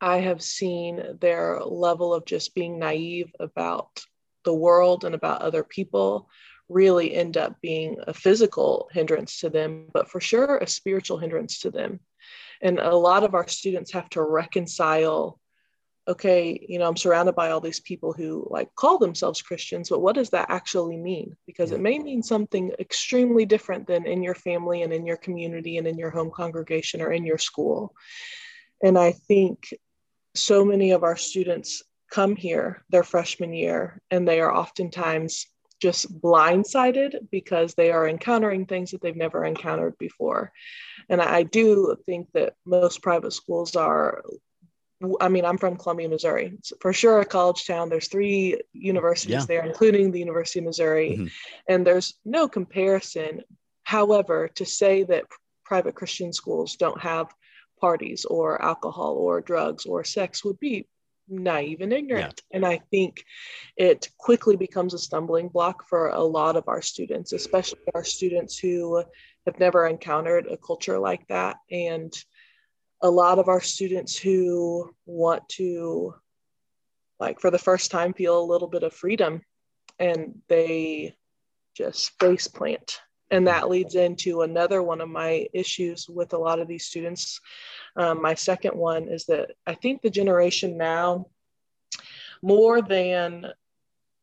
I 0.00 0.18
have 0.18 0.42
seen 0.42 1.02
their 1.20 1.60
level 1.60 2.12
of 2.12 2.24
just 2.24 2.54
being 2.54 2.78
naive 2.78 3.32
about 3.38 4.02
the 4.44 4.52
world 4.52 5.04
and 5.04 5.14
about 5.14 5.42
other 5.42 5.62
people 5.62 6.28
really 6.68 7.14
end 7.14 7.36
up 7.36 7.60
being 7.60 7.96
a 8.06 8.14
physical 8.14 8.88
hindrance 8.92 9.40
to 9.40 9.50
them, 9.50 9.88
but 9.92 10.08
for 10.08 10.20
sure 10.20 10.58
a 10.58 10.66
spiritual 10.66 11.18
hindrance 11.18 11.60
to 11.60 11.70
them. 11.70 12.00
And 12.60 12.78
a 12.78 12.94
lot 12.96 13.24
of 13.24 13.34
our 13.34 13.48
students 13.48 13.92
have 13.92 14.08
to 14.10 14.22
reconcile 14.22 15.40
okay, 16.08 16.64
you 16.68 16.78
know, 16.78 16.88
I'm 16.88 16.96
surrounded 16.96 17.34
by 17.34 17.50
all 17.50 17.60
these 17.60 17.80
people 17.80 18.12
who 18.12 18.46
like 18.50 18.74
call 18.74 18.98
themselves 18.98 19.40
Christians, 19.40 19.88
but 19.88 20.00
what 20.00 20.16
does 20.16 20.30
that 20.30 20.50
actually 20.50 20.96
mean? 20.96 21.36
Because 21.46 21.70
it 21.70 21.80
may 21.80 21.98
mean 21.98 22.22
something 22.22 22.72
extremely 22.80 23.46
different 23.46 23.86
than 23.86 24.06
in 24.06 24.22
your 24.22 24.34
family 24.34 24.82
and 24.82 24.92
in 24.92 25.06
your 25.06 25.16
community 25.16 25.78
and 25.78 25.86
in 25.86 25.96
your 25.96 26.10
home 26.10 26.30
congregation 26.34 27.00
or 27.00 27.12
in 27.12 27.24
your 27.24 27.38
school. 27.38 27.94
And 28.82 28.98
I 28.98 29.12
think 29.12 29.72
so 30.34 30.64
many 30.64 30.90
of 30.90 31.04
our 31.04 31.16
students 31.16 31.82
come 32.10 32.34
here 32.34 32.84
their 32.90 33.04
freshman 33.04 33.52
year 33.52 34.00
and 34.10 34.26
they 34.26 34.40
are 34.40 34.54
oftentimes 34.54 35.46
just 35.82 36.20
blindsided 36.20 37.28
because 37.32 37.74
they 37.74 37.90
are 37.90 38.08
encountering 38.08 38.64
things 38.64 38.92
that 38.92 39.02
they've 39.02 39.16
never 39.16 39.44
encountered 39.44 39.98
before. 39.98 40.52
And 41.08 41.20
I 41.20 41.42
do 41.42 41.96
think 42.06 42.28
that 42.34 42.54
most 42.64 43.02
private 43.02 43.32
schools 43.32 43.74
are. 43.74 44.22
I 45.20 45.28
mean, 45.28 45.44
I'm 45.44 45.58
from 45.58 45.76
Columbia, 45.76 46.08
Missouri. 46.08 46.52
It's 46.56 46.72
for 46.80 46.92
sure, 46.92 47.20
a 47.20 47.24
college 47.24 47.66
town. 47.66 47.88
There's 47.88 48.06
three 48.06 48.60
universities 48.72 49.32
yeah. 49.32 49.44
there, 49.46 49.66
including 49.66 50.12
the 50.12 50.20
University 50.20 50.60
of 50.60 50.66
Missouri, 50.66 51.10
mm-hmm. 51.10 51.26
and 51.68 51.84
there's 51.84 52.14
no 52.24 52.48
comparison. 52.48 53.42
However, 53.82 54.48
to 54.54 54.64
say 54.64 55.02
that 55.02 55.24
private 55.64 55.96
Christian 55.96 56.32
schools 56.32 56.76
don't 56.76 57.00
have 57.00 57.34
parties 57.80 58.24
or 58.24 58.62
alcohol 58.62 59.14
or 59.16 59.40
drugs 59.40 59.86
or 59.86 60.04
sex 60.04 60.44
would 60.44 60.60
be 60.60 60.86
naive 61.28 61.80
and 61.80 61.92
ignorant. 61.92 62.42
Yeah. 62.50 62.56
And 62.56 62.66
I 62.66 62.78
think 62.90 63.24
it 63.76 64.08
quickly 64.18 64.56
becomes 64.56 64.94
a 64.94 64.98
stumbling 64.98 65.48
block 65.48 65.88
for 65.88 66.08
a 66.08 66.22
lot 66.22 66.56
of 66.56 66.68
our 66.68 66.82
students, 66.82 67.32
especially 67.32 67.80
our 67.94 68.04
students 68.04 68.58
who 68.58 69.04
have 69.46 69.58
never 69.58 69.86
encountered 69.86 70.46
a 70.46 70.56
culture 70.56 70.98
like 70.98 71.26
that. 71.28 71.56
And 71.70 72.12
a 73.00 73.10
lot 73.10 73.38
of 73.38 73.48
our 73.48 73.60
students 73.60 74.16
who 74.16 74.94
want 75.06 75.48
to, 75.50 76.14
like, 77.18 77.40
for 77.40 77.50
the 77.50 77.58
first 77.58 77.90
time, 77.90 78.12
feel 78.12 78.40
a 78.40 78.50
little 78.52 78.68
bit 78.68 78.82
of 78.82 78.92
freedom 78.92 79.42
and 79.98 80.40
they 80.48 81.14
just 81.74 82.12
face 82.20 82.48
plant 82.48 83.00
and 83.32 83.46
that 83.48 83.70
leads 83.70 83.94
into 83.94 84.42
another 84.42 84.82
one 84.82 85.00
of 85.00 85.08
my 85.08 85.48
issues 85.54 86.06
with 86.08 86.34
a 86.34 86.38
lot 86.38 86.60
of 86.60 86.68
these 86.68 86.84
students. 86.84 87.40
Um, 87.96 88.20
my 88.20 88.34
second 88.34 88.76
one 88.76 89.08
is 89.08 89.24
that 89.24 89.52
I 89.66 89.74
think 89.74 90.02
the 90.02 90.10
generation 90.10 90.76
now, 90.76 91.26
more 92.42 92.82
than 92.82 93.46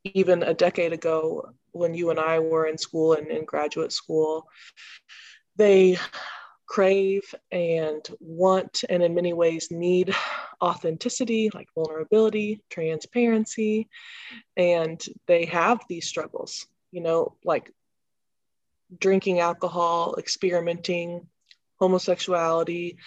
even 0.04 0.44
a 0.44 0.54
decade 0.54 0.94
ago 0.94 1.50
when 1.72 1.96
you 1.96 2.12
and 2.12 2.20
I 2.20 2.40
were 2.40 2.68
in 2.68 2.78
school 2.78 3.14
and 3.14 3.28
in 3.32 3.46
graduate 3.46 3.92
school, 3.92 4.48
they 5.56 5.98
crave 6.68 7.34
and 7.52 8.08
want 8.20 8.84
and 8.90 9.02
in 9.02 9.16
many 9.16 9.34
ways 9.34 9.72
need 9.72 10.14
authenticity 10.62 11.50
like 11.56 11.68
vulnerability 11.74 12.62
transparency 12.70 13.90
and 14.56 15.04
they 15.26 15.46
have 15.46 15.80
these 15.90 16.08
struggles 16.08 16.68
you 16.92 17.02
know 17.02 17.36
like 17.44 17.74
drinking 18.98 19.40
alcohol, 19.40 20.16
experimenting, 20.18 21.28
homosexuality, 21.80 22.98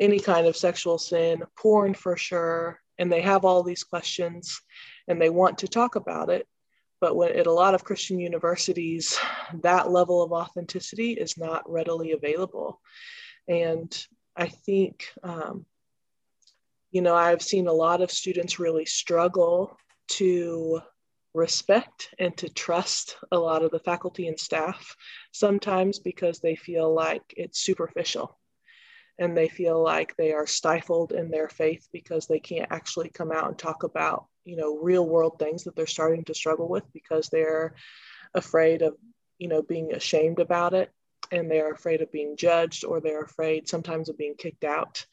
any 0.00 0.20
kind 0.20 0.46
of 0.46 0.56
sexual 0.56 0.98
sin, 0.98 1.42
porn 1.56 1.94
for 1.94 2.16
sure. 2.16 2.80
And 2.98 3.10
they 3.12 3.20
have 3.20 3.44
all 3.44 3.62
these 3.62 3.84
questions 3.84 4.60
and 5.06 5.20
they 5.20 5.30
want 5.30 5.58
to 5.58 5.68
talk 5.68 5.96
about 5.96 6.30
it. 6.30 6.46
but 7.00 7.14
when 7.14 7.36
at 7.36 7.46
a 7.46 7.52
lot 7.52 7.74
of 7.74 7.84
Christian 7.84 8.18
universities, 8.18 9.18
that 9.62 9.90
level 9.90 10.22
of 10.22 10.32
authenticity 10.32 11.12
is 11.12 11.38
not 11.38 11.68
readily 11.70 12.12
available. 12.12 12.80
And 13.46 13.96
I 14.36 14.48
think, 14.48 15.08
um, 15.22 15.64
you 16.90 17.02
know, 17.02 17.14
I've 17.14 17.42
seen 17.42 17.66
a 17.66 17.72
lot 17.72 18.00
of 18.00 18.10
students 18.10 18.58
really 18.58 18.84
struggle 18.84 19.76
to 20.08 20.80
respect 21.38 22.12
and 22.18 22.36
to 22.36 22.48
trust 22.48 23.16
a 23.32 23.38
lot 23.38 23.62
of 23.62 23.70
the 23.70 23.78
faculty 23.78 24.26
and 24.26 24.38
staff, 24.38 24.96
sometimes 25.32 25.98
because 25.98 26.40
they 26.40 26.56
feel 26.56 26.92
like 26.92 27.22
it's 27.36 27.60
superficial. 27.60 28.38
And 29.20 29.36
they 29.36 29.48
feel 29.48 29.82
like 29.82 30.16
they 30.16 30.32
are 30.32 30.46
stifled 30.46 31.12
in 31.12 31.30
their 31.30 31.48
faith 31.48 31.88
because 31.92 32.26
they 32.26 32.38
can't 32.38 32.70
actually 32.70 33.08
come 33.08 33.32
out 33.32 33.48
and 33.48 33.58
talk 33.58 33.82
about 33.82 34.26
you 34.44 34.56
know 34.56 34.78
real 34.78 35.06
world 35.06 35.38
things 35.38 35.64
that 35.64 35.76
they're 35.76 35.86
starting 35.86 36.24
to 36.24 36.34
struggle 36.34 36.68
with 36.68 36.84
because 36.92 37.28
they're 37.28 37.74
afraid 38.34 38.82
of 38.82 38.94
you 39.38 39.48
know 39.48 39.62
being 39.62 39.92
ashamed 39.92 40.40
about 40.40 40.74
it. 40.74 40.90
And 41.30 41.50
they're 41.50 41.72
afraid 41.72 42.00
of 42.00 42.12
being 42.12 42.36
judged 42.36 42.84
or 42.84 43.00
they're 43.00 43.22
afraid 43.22 43.68
sometimes 43.68 44.08
of 44.08 44.16
being 44.16 44.34
kicked 44.36 44.64
out. 44.64 45.04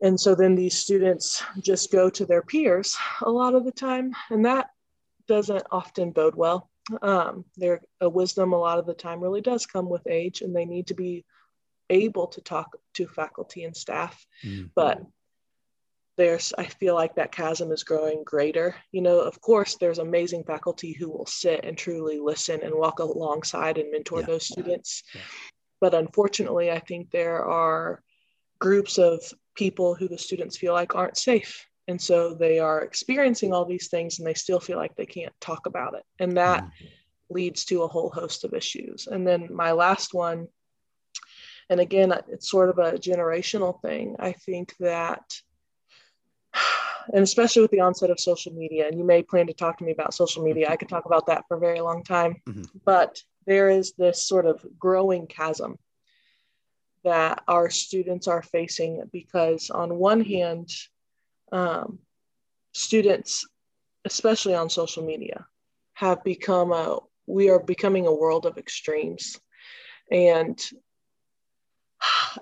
And 0.00 0.20
so 0.20 0.34
then 0.34 0.54
these 0.54 0.78
students 0.78 1.42
just 1.62 1.90
go 1.90 2.10
to 2.10 2.26
their 2.26 2.42
peers 2.42 2.96
a 3.22 3.30
lot 3.30 3.54
of 3.54 3.64
the 3.64 3.72
time. 3.72 4.12
And 4.30 4.44
that 4.44 4.68
doesn't 5.28 5.64
often 5.70 6.10
bode 6.10 6.34
well 6.34 6.68
um, 7.02 7.44
their 7.56 7.80
wisdom 8.00 8.52
a 8.52 8.58
lot 8.58 8.78
of 8.78 8.86
the 8.86 8.94
time 8.94 9.20
really 9.20 9.40
does 9.40 9.66
come 9.66 9.88
with 9.88 10.06
age 10.06 10.42
and 10.42 10.54
they 10.54 10.64
need 10.64 10.86
to 10.88 10.94
be 10.94 11.24
able 11.90 12.26
to 12.26 12.40
talk 12.40 12.76
to 12.94 13.06
faculty 13.06 13.64
and 13.64 13.76
staff 13.76 14.26
mm-hmm. 14.44 14.66
but 14.74 15.02
there's 16.16 16.52
i 16.58 16.64
feel 16.64 16.94
like 16.94 17.14
that 17.16 17.32
chasm 17.32 17.72
is 17.72 17.84
growing 17.84 18.22
greater 18.24 18.74
you 18.92 19.02
know 19.02 19.20
of 19.20 19.40
course 19.40 19.76
there's 19.76 19.98
amazing 19.98 20.44
faculty 20.44 20.92
who 20.92 21.10
will 21.10 21.26
sit 21.26 21.64
and 21.64 21.76
truly 21.76 22.18
listen 22.18 22.60
and 22.62 22.74
walk 22.74 23.00
alongside 23.00 23.78
and 23.78 23.90
mentor 23.90 24.20
yeah. 24.20 24.26
those 24.26 24.46
students 24.46 25.02
yeah. 25.14 25.20
but 25.80 25.94
unfortunately 25.94 26.70
i 26.70 26.78
think 26.78 27.10
there 27.10 27.44
are 27.44 28.00
groups 28.60 28.98
of 28.98 29.20
people 29.54 29.94
who 29.94 30.08
the 30.08 30.18
students 30.18 30.56
feel 30.56 30.72
like 30.72 30.94
aren't 30.94 31.18
safe 31.18 31.66
and 31.86 32.00
so 32.00 32.34
they 32.34 32.58
are 32.58 32.82
experiencing 32.82 33.52
all 33.52 33.64
these 33.64 33.88
things 33.88 34.18
and 34.18 34.26
they 34.26 34.34
still 34.34 34.60
feel 34.60 34.78
like 34.78 34.96
they 34.96 35.06
can't 35.06 35.34
talk 35.40 35.66
about 35.66 35.94
it 35.94 36.02
and 36.18 36.36
that 36.36 36.64
mm-hmm. 36.64 36.86
leads 37.30 37.64
to 37.64 37.82
a 37.82 37.88
whole 37.88 38.10
host 38.10 38.44
of 38.44 38.54
issues 38.54 39.06
and 39.06 39.26
then 39.26 39.48
my 39.50 39.72
last 39.72 40.14
one 40.14 40.48
and 41.70 41.80
again, 41.80 42.12
it's 42.28 42.50
sort 42.50 42.68
of 42.68 42.78
a 42.78 42.92
generational 42.92 43.80
thing. 43.80 44.16
I 44.18 44.32
think 44.32 44.76
that, 44.80 45.22
and 47.12 47.22
especially 47.22 47.62
with 47.62 47.70
the 47.70 47.80
onset 47.80 48.10
of 48.10 48.20
social 48.20 48.52
media, 48.52 48.86
and 48.86 48.98
you 48.98 49.04
may 49.04 49.22
plan 49.22 49.46
to 49.46 49.54
talk 49.54 49.78
to 49.78 49.84
me 49.84 49.92
about 49.92 50.14
social 50.14 50.42
media, 50.42 50.68
I 50.68 50.76
could 50.76 50.88
talk 50.88 51.06
about 51.06 51.26
that 51.26 51.44
for 51.48 51.56
a 51.56 51.60
very 51.60 51.80
long 51.80 52.02
time. 52.02 52.36
Mm-hmm. 52.48 52.62
But 52.84 53.22
there 53.46 53.70
is 53.70 53.92
this 53.92 54.26
sort 54.26 54.46
of 54.46 54.64
growing 54.78 55.26
chasm 55.26 55.78
that 57.02 57.42
our 57.48 57.68
students 57.68 58.28
are 58.28 58.42
facing 58.42 59.02
because, 59.12 59.68
on 59.70 59.98
one 59.98 60.22
hand, 60.22 60.70
um, 61.52 61.98
students, 62.72 63.46
especially 64.04 64.54
on 64.54 64.68
social 64.68 65.04
media, 65.04 65.46
have 65.94 66.22
become 66.24 66.72
a 66.72 66.98
we 67.26 67.48
are 67.48 67.60
becoming 67.60 68.06
a 68.06 68.14
world 68.14 68.46
of 68.46 68.58
extremes. 68.58 69.40
And 70.10 70.60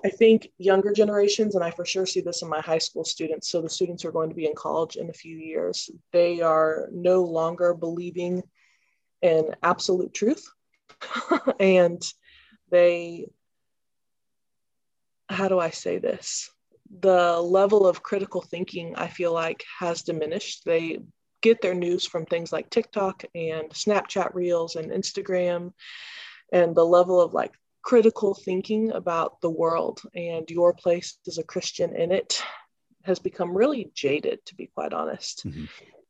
I 0.03 0.09
think 0.09 0.49
younger 0.57 0.91
generations, 0.93 1.55
and 1.55 1.63
I 1.63 1.71
for 1.71 1.85
sure 1.85 2.05
see 2.05 2.21
this 2.21 2.41
in 2.41 2.49
my 2.49 2.59
high 2.59 2.79
school 2.79 3.05
students, 3.05 3.49
so 3.49 3.61
the 3.61 3.69
students 3.69 4.03
who 4.03 4.09
are 4.09 4.13
going 4.13 4.29
to 4.29 4.35
be 4.35 4.45
in 4.45 4.55
college 4.55 4.95
in 4.95 5.09
a 5.09 5.13
few 5.13 5.37
years, 5.37 5.89
they 6.11 6.41
are 6.41 6.89
no 6.91 7.23
longer 7.23 7.73
believing 7.73 8.43
in 9.21 9.55
absolute 9.63 10.13
truth. 10.13 10.45
and 11.59 12.01
they, 12.69 13.27
how 15.29 15.47
do 15.47 15.59
I 15.59 15.69
say 15.69 15.99
this? 15.99 16.49
The 17.01 17.39
level 17.39 17.87
of 17.87 18.03
critical 18.03 18.41
thinking, 18.41 18.95
I 18.95 19.07
feel 19.07 19.33
like, 19.33 19.63
has 19.79 20.03
diminished. 20.03 20.63
They 20.65 20.99
get 21.41 21.61
their 21.61 21.73
news 21.73 22.05
from 22.05 22.25
things 22.25 22.53
like 22.53 22.69
TikTok 22.69 23.25
and 23.35 23.69
Snapchat 23.69 24.33
Reels 24.33 24.75
and 24.75 24.91
Instagram. 24.91 25.73
And 26.51 26.75
the 26.75 26.85
level 26.85 27.19
of 27.19 27.33
like 27.33 27.53
critical 27.81 28.33
thinking 28.33 28.91
about 28.91 29.41
the 29.41 29.49
world 29.49 30.01
and 30.15 30.49
your 30.49 30.73
place 30.73 31.17
as 31.27 31.37
a 31.37 31.43
Christian 31.43 31.95
in 31.95 32.11
it 32.11 32.41
has 33.03 33.19
become 33.19 33.55
really 33.55 33.91
jaded, 33.93 34.45
to 34.45 34.55
be 34.55 34.67
quite 34.67 34.93
honest. 34.93 35.45
Mm-hmm. 35.45 35.65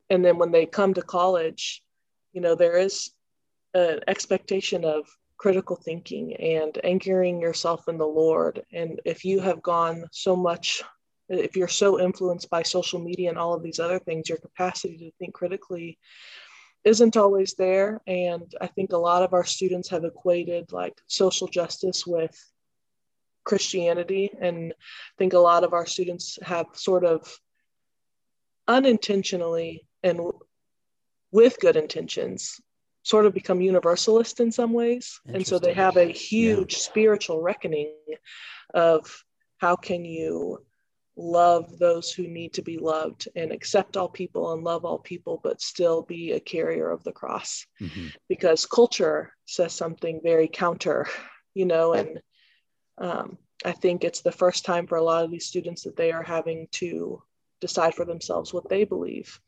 And 0.10 0.24
then 0.24 0.38
when 0.38 0.52
they 0.52 0.66
come 0.66 0.94
to 0.94 1.02
college, 1.02 1.82
you 2.34 2.42
know, 2.42 2.56
there 2.56 2.78
is 2.78 3.12
an 3.74 4.02
expectation 4.08 4.86
of 4.86 5.08
critical 5.44 5.76
thinking 5.76 6.34
and 6.38 6.80
anchoring 6.86 7.42
yourself 7.42 7.90
in 7.90 7.98
the 7.98 8.08
Lord. 8.08 8.64
And 8.72 9.02
if 9.04 9.26
you 9.26 9.42
have 9.42 9.62
gone 9.62 10.06
so 10.14 10.38
much, 10.38 10.82
if 11.28 11.58
you're 11.58 11.68
so 11.68 12.00
influenced 12.00 12.50
by 12.50 12.64
social 12.64 13.02
media 13.02 13.28
and 13.28 13.38
all 13.38 13.54
of 13.54 13.62
these 13.62 13.78
other 13.78 14.00
things, 14.00 14.30
your 14.30 14.38
capacity 14.38 14.98
to 15.00 15.12
think 15.20 15.34
critically 15.34 16.00
isn't 16.86 17.18
always 17.18 17.56
there. 17.56 18.00
And 18.08 18.56
I 18.62 18.68
think 18.68 18.94
a 18.94 18.98
lot 18.98 19.22
of 19.22 19.34
our 19.34 19.44
students 19.44 19.90
have 19.90 20.06
equated 20.06 20.72
like 20.72 20.98
social 21.08 21.50
justice 21.50 22.08
with 22.08 22.34
Christianity. 23.44 24.32
And 24.40 24.72
I 24.72 25.14
think 25.18 25.34
a 25.34 25.40
lot 25.40 25.66
of 25.66 25.74
our 25.74 25.86
students 25.86 26.40
have 26.42 26.68
sort 26.72 27.04
of 27.04 27.38
unintentionally 28.70 29.86
and 30.04 30.22
with 31.34 31.60
good 31.60 31.76
intentions 31.76 32.62
sort 33.04 33.26
of 33.26 33.34
become 33.34 33.62
universalist 33.62 34.40
in 34.40 34.52
some 34.52 34.74
ways. 34.74 35.20
And 35.26 35.46
so 35.46 35.60
they 35.60 35.74
have 35.74 35.98
a 35.98 36.06
huge 36.06 36.74
yeah. 36.74 36.80
spiritual 36.80 37.42
reckoning 37.42 37.94
of 38.74 39.24
how 39.58 39.76
can 39.76 40.04
you 40.06 40.60
love 41.16 41.78
those 41.78 42.12
who 42.12 42.28
need 42.28 42.54
to 42.54 42.62
be 42.62 42.78
loved 42.78 43.28
and 43.36 43.52
accept 43.52 43.98
all 43.98 44.10
people 44.10 44.54
and 44.54 44.64
love 44.64 44.84
all 44.84 44.98
people, 44.98 45.40
but 45.44 45.62
still 45.62 46.02
be 46.02 46.32
a 46.32 46.40
carrier 46.40 46.90
of 46.90 47.04
the 47.04 47.12
cross. 47.12 47.66
Mm-hmm. 47.82 48.08
Because 48.30 48.66
culture 48.66 49.34
says 49.46 49.74
something 49.74 50.22
very 50.24 50.48
counter, 50.48 51.08
you 51.54 51.66
know, 51.66 51.94
and 51.94 52.20
um, 52.98 53.38
I 53.66 53.74
think 53.74 54.04
it's 54.04 54.22
the 54.22 54.32
first 54.32 54.66
time 54.66 54.88
for 54.88 54.98
a 54.98 55.04
lot 55.04 55.24
of 55.24 55.32
these 55.32 55.46
students 55.46 55.84
that 55.84 55.96
they 55.96 56.12
are 56.12 56.24
having 56.24 56.68
to 56.74 57.22
decide 57.62 57.94
for 57.96 58.06
themselves 58.06 58.54
what 58.54 58.70
they 58.70 58.84
believe. 58.84 59.40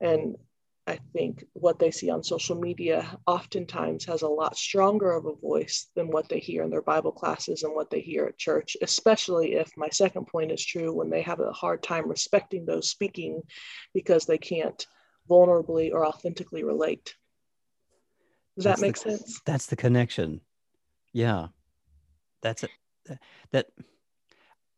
And 0.00 0.36
I 0.86 0.98
think 1.12 1.44
what 1.52 1.78
they 1.78 1.92
see 1.92 2.10
on 2.10 2.24
social 2.24 2.56
media 2.56 3.16
oftentimes 3.26 4.04
has 4.06 4.22
a 4.22 4.28
lot 4.28 4.56
stronger 4.56 5.12
of 5.12 5.26
a 5.26 5.34
voice 5.34 5.86
than 5.94 6.10
what 6.10 6.28
they 6.28 6.40
hear 6.40 6.64
in 6.64 6.70
their 6.70 6.82
Bible 6.82 7.12
classes 7.12 7.62
and 7.62 7.72
what 7.72 7.88
they 7.88 8.00
hear 8.00 8.24
at 8.24 8.36
church, 8.36 8.76
especially 8.82 9.54
if 9.54 9.70
my 9.76 9.88
second 9.90 10.26
point 10.26 10.50
is 10.50 10.64
true 10.64 10.92
when 10.92 11.08
they 11.08 11.22
have 11.22 11.38
a 11.38 11.52
hard 11.52 11.84
time 11.84 12.08
respecting 12.08 12.66
those 12.66 12.90
speaking 12.90 13.42
because 13.94 14.26
they 14.26 14.38
can't 14.38 14.86
vulnerably 15.30 15.92
or 15.92 16.04
authentically 16.04 16.64
relate. 16.64 17.14
Does 18.56 18.64
that's 18.64 18.80
that 18.80 18.86
make 18.86 18.94
the, 18.96 19.18
sense? 19.18 19.40
That's 19.46 19.66
the 19.66 19.76
connection. 19.76 20.40
Yeah. 21.12 21.48
That's 22.42 22.64
it. 22.64 22.70
That 23.52 23.66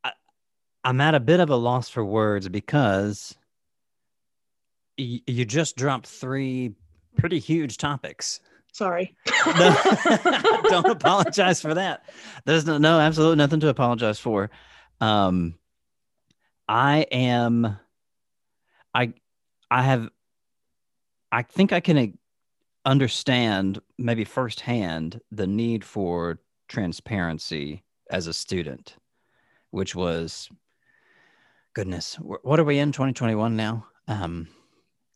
I, 0.04 0.12
I'm 0.84 1.00
at 1.00 1.14
a 1.14 1.20
bit 1.20 1.40
of 1.40 1.49
a 1.49 1.56
loss 1.56 1.88
for 1.88 2.04
words 2.04 2.46
because 2.49 3.34
you 4.97 5.45
just 5.45 5.77
dropped 5.77 6.07
three 6.07 6.75
pretty 7.17 7.39
huge 7.39 7.79
topics. 7.79 8.41
Sorry. 8.73 9.15
no, 9.47 9.77
don't 10.65 10.87
apologize 10.87 11.61
for 11.61 11.75
that. 11.75 12.05
There's 12.45 12.67
no, 12.67 12.79
no, 12.79 12.99
absolutely 12.99 13.37
nothing 13.37 13.61
to 13.61 13.69
apologize 13.69 14.19
for. 14.19 14.51
Um, 15.01 15.55
I 16.69 17.07
am, 17.13 17.79
I, 18.93 19.13
I 19.71 19.83
have, 19.83 20.09
I 21.31 21.43
think 21.43 21.73
I 21.73 21.81
can 21.81 22.19
understand 22.85 23.81
maybe 23.97 24.25
firsthand 24.25 25.21
the 25.31 25.47
need 25.47 25.85
for 25.85 26.41
transparency 26.69 27.85
as 28.11 28.27
a 28.27 28.35
student, 28.35 28.97
which 29.71 29.95
was, 29.95 30.49
goodness, 31.75 32.17
what 32.17 32.59
are 32.59 32.65
we 32.65 32.79
in 32.79 32.91
2021 32.91 33.57
now? 33.57 33.87
Um, 34.09 34.49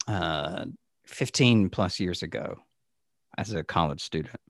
uh, 0.09 0.65
15 1.07 1.71
plus 1.71 2.01
years 2.01 2.23
ago 2.23 2.59
as 3.37 3.53
a 3.53 3.63
college 3.63 4.03
student. 4.03 4.41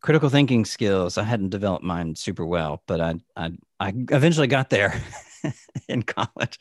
Critical 0.00 0.28
thinking 0.28 0.64
skills, 0.64 1.18
I 1.18 1.24
hadn't 1.24 1.50
developed 1.50 1.84
mine 1.84 2.14
super 2.14 2.46
well, 2.46 2.82
but 2.86 3.00
I, 3.00 3.14
I, 3.36 3.52
I 3.80 3.88
eventually 4.10 4.46
got 4.46 4.70
there 4.70 5.00
in 5.88 6.02
college. 6.02 6.58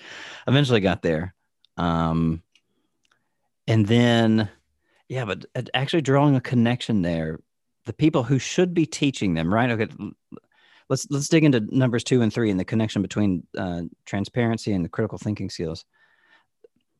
Eventually 0.47 0.79
got 0.79 1.01
there. 1.01 1.35
Um, 1.77 2.41
and 3.67 3.85
then, 3.85 4.49
yeah, 5.07 5.25
but 5.25 5.45
actually 5.73 6.01
drawing 6.01 6.35
a 6.35 6.41
connection 6.41 7.01
there, 7.01 7.39
the 7.85 7.93
people 7.93 8.23
who 8.23 8.39
should 8.39 8.73
be 8.73 8.85
teaching 8.85 9.33
them, 9.33 9.53
right? 9.53 9.69
Okay, 9.69 9.87
let's 10.89 11.07
let's 11.09 11.29
dig 11.29 11.43
into 11.43 11.59
numbers 11.75 12.03
two 12.03 12.21
and 12.21 12.33
three 12.33 12.49
and 12.49 12.59
the 12.59 12.65
connection 12.65 13.01
between 13.01 13.45
uh, 13.57 13.83
transparency 14.05 14.73
and 14.73 14.83
the 14.83 14.89
critical 14.89 15.17
thinking 15.17 15.49
skills. 15.49 15.85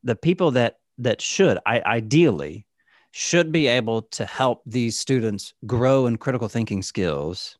The 0.04 0.16
people 0.16 0.52
that 0.52 0.78
that 0.98 1.22
should 1.22 1.58
I 1.66 1.82
ideally 1.82 2.66
should 3.12 3.52
be 3.52 3.68
able 3.68 4.04
to 4.04 4.26
help 4.26 4.62
these 4.66 4.98
students 4.98 5.54
grow 5.66 6.06
in 6.06 6.18
critical 6.18 6.48
thinking 6.48 6.82
skills 6.82 7.58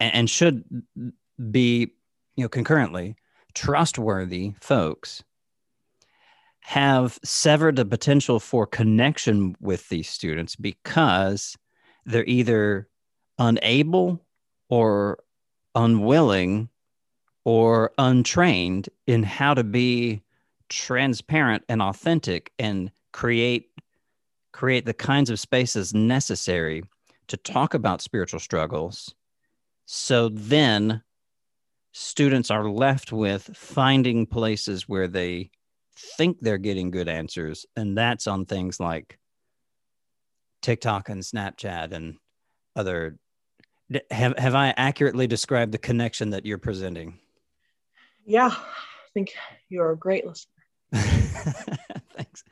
and, 0.00 0.14
and 0.14 0.30
should 0.30 0.64
be, 1.50 1.92
you 2.36 2.44
know, 2.44 2.48
concurrently 2.48 3.16
trustworthy 3.54 4.54
folks 4.60 5.22
have 6.60 7.18
severed 7.24 7.76
the 7.76 7.84
potential 7.84 8.38
for 8.38 8.66
connection 8.66 9.56
with 9.60 9.88
these 9.88 10.08
students 10.08 10.54
because 10.56 11.56
they're 12.04 12.24
either 12.26 12.88
unable 13.38 14.24
or 14.68 15.18
unwilling 15.74 16.68
or 17.44 17.92
untrained 17.98 18.88
in 19.06 19.22
how 19.22 19.54
to 19.54 19.64
be 19.64 20.22
transparent 20.70 21.64
and 21.68 21.82
authentic 21.82 22.52
and 22.58 22.90
create 23.12 23.66
create 24.52 24.86
the 24.86 24.94
kinds 24.94 25.30
of 25.30 25.38
spaces 25.38 25.92
necessary 25.92 26.82
to 27.28 27.36
talk 27.36 27.74
about 27.74 28.00
spiritual 28.00 28.40
struggles 28.40 29.14
so 29.84 30.28
then 30.28 31.02
students 31.92 32.50
are 32.50 32.68
left 32.68 33.12
with 33.12 33.50
finding 33.54 34.26
places 34.26 34.88
where 34.88 35.08
they 35.08 35.50
think 36.16 36.38
they're 36.40 36.58
getting 36.58 36.90
good 36.90 37.08
answers 37.08 37.66
and 37.76 37.98
that's 37.98 38.26
on 38.26 38.46
things 38.46 38.80
like 38.80 39.18
TikTok 40.62 41.08
and 41.08 41.22
Snapchat 41.22 41.92
and 41.92 42.16
other 42.76 43.18
have 44.10 44.38
have 44.38 44.54
I 44.54 44.72
accurately 44.76 45.26
described 45.26 45.72
the 45.72 45.78
connection 45.78 46.30
that 46.30 46.46
you're 46.46 46.58
presenting? 46.58 47.18
Yeah, 48.24 48.50
I 48.52 49.08
think 49.14 49.34
you're 49.68 49.92
a 49.92 49.98
great 49.98 50.26
listener. 50.26 50.59
Thanks. 52.14 52.44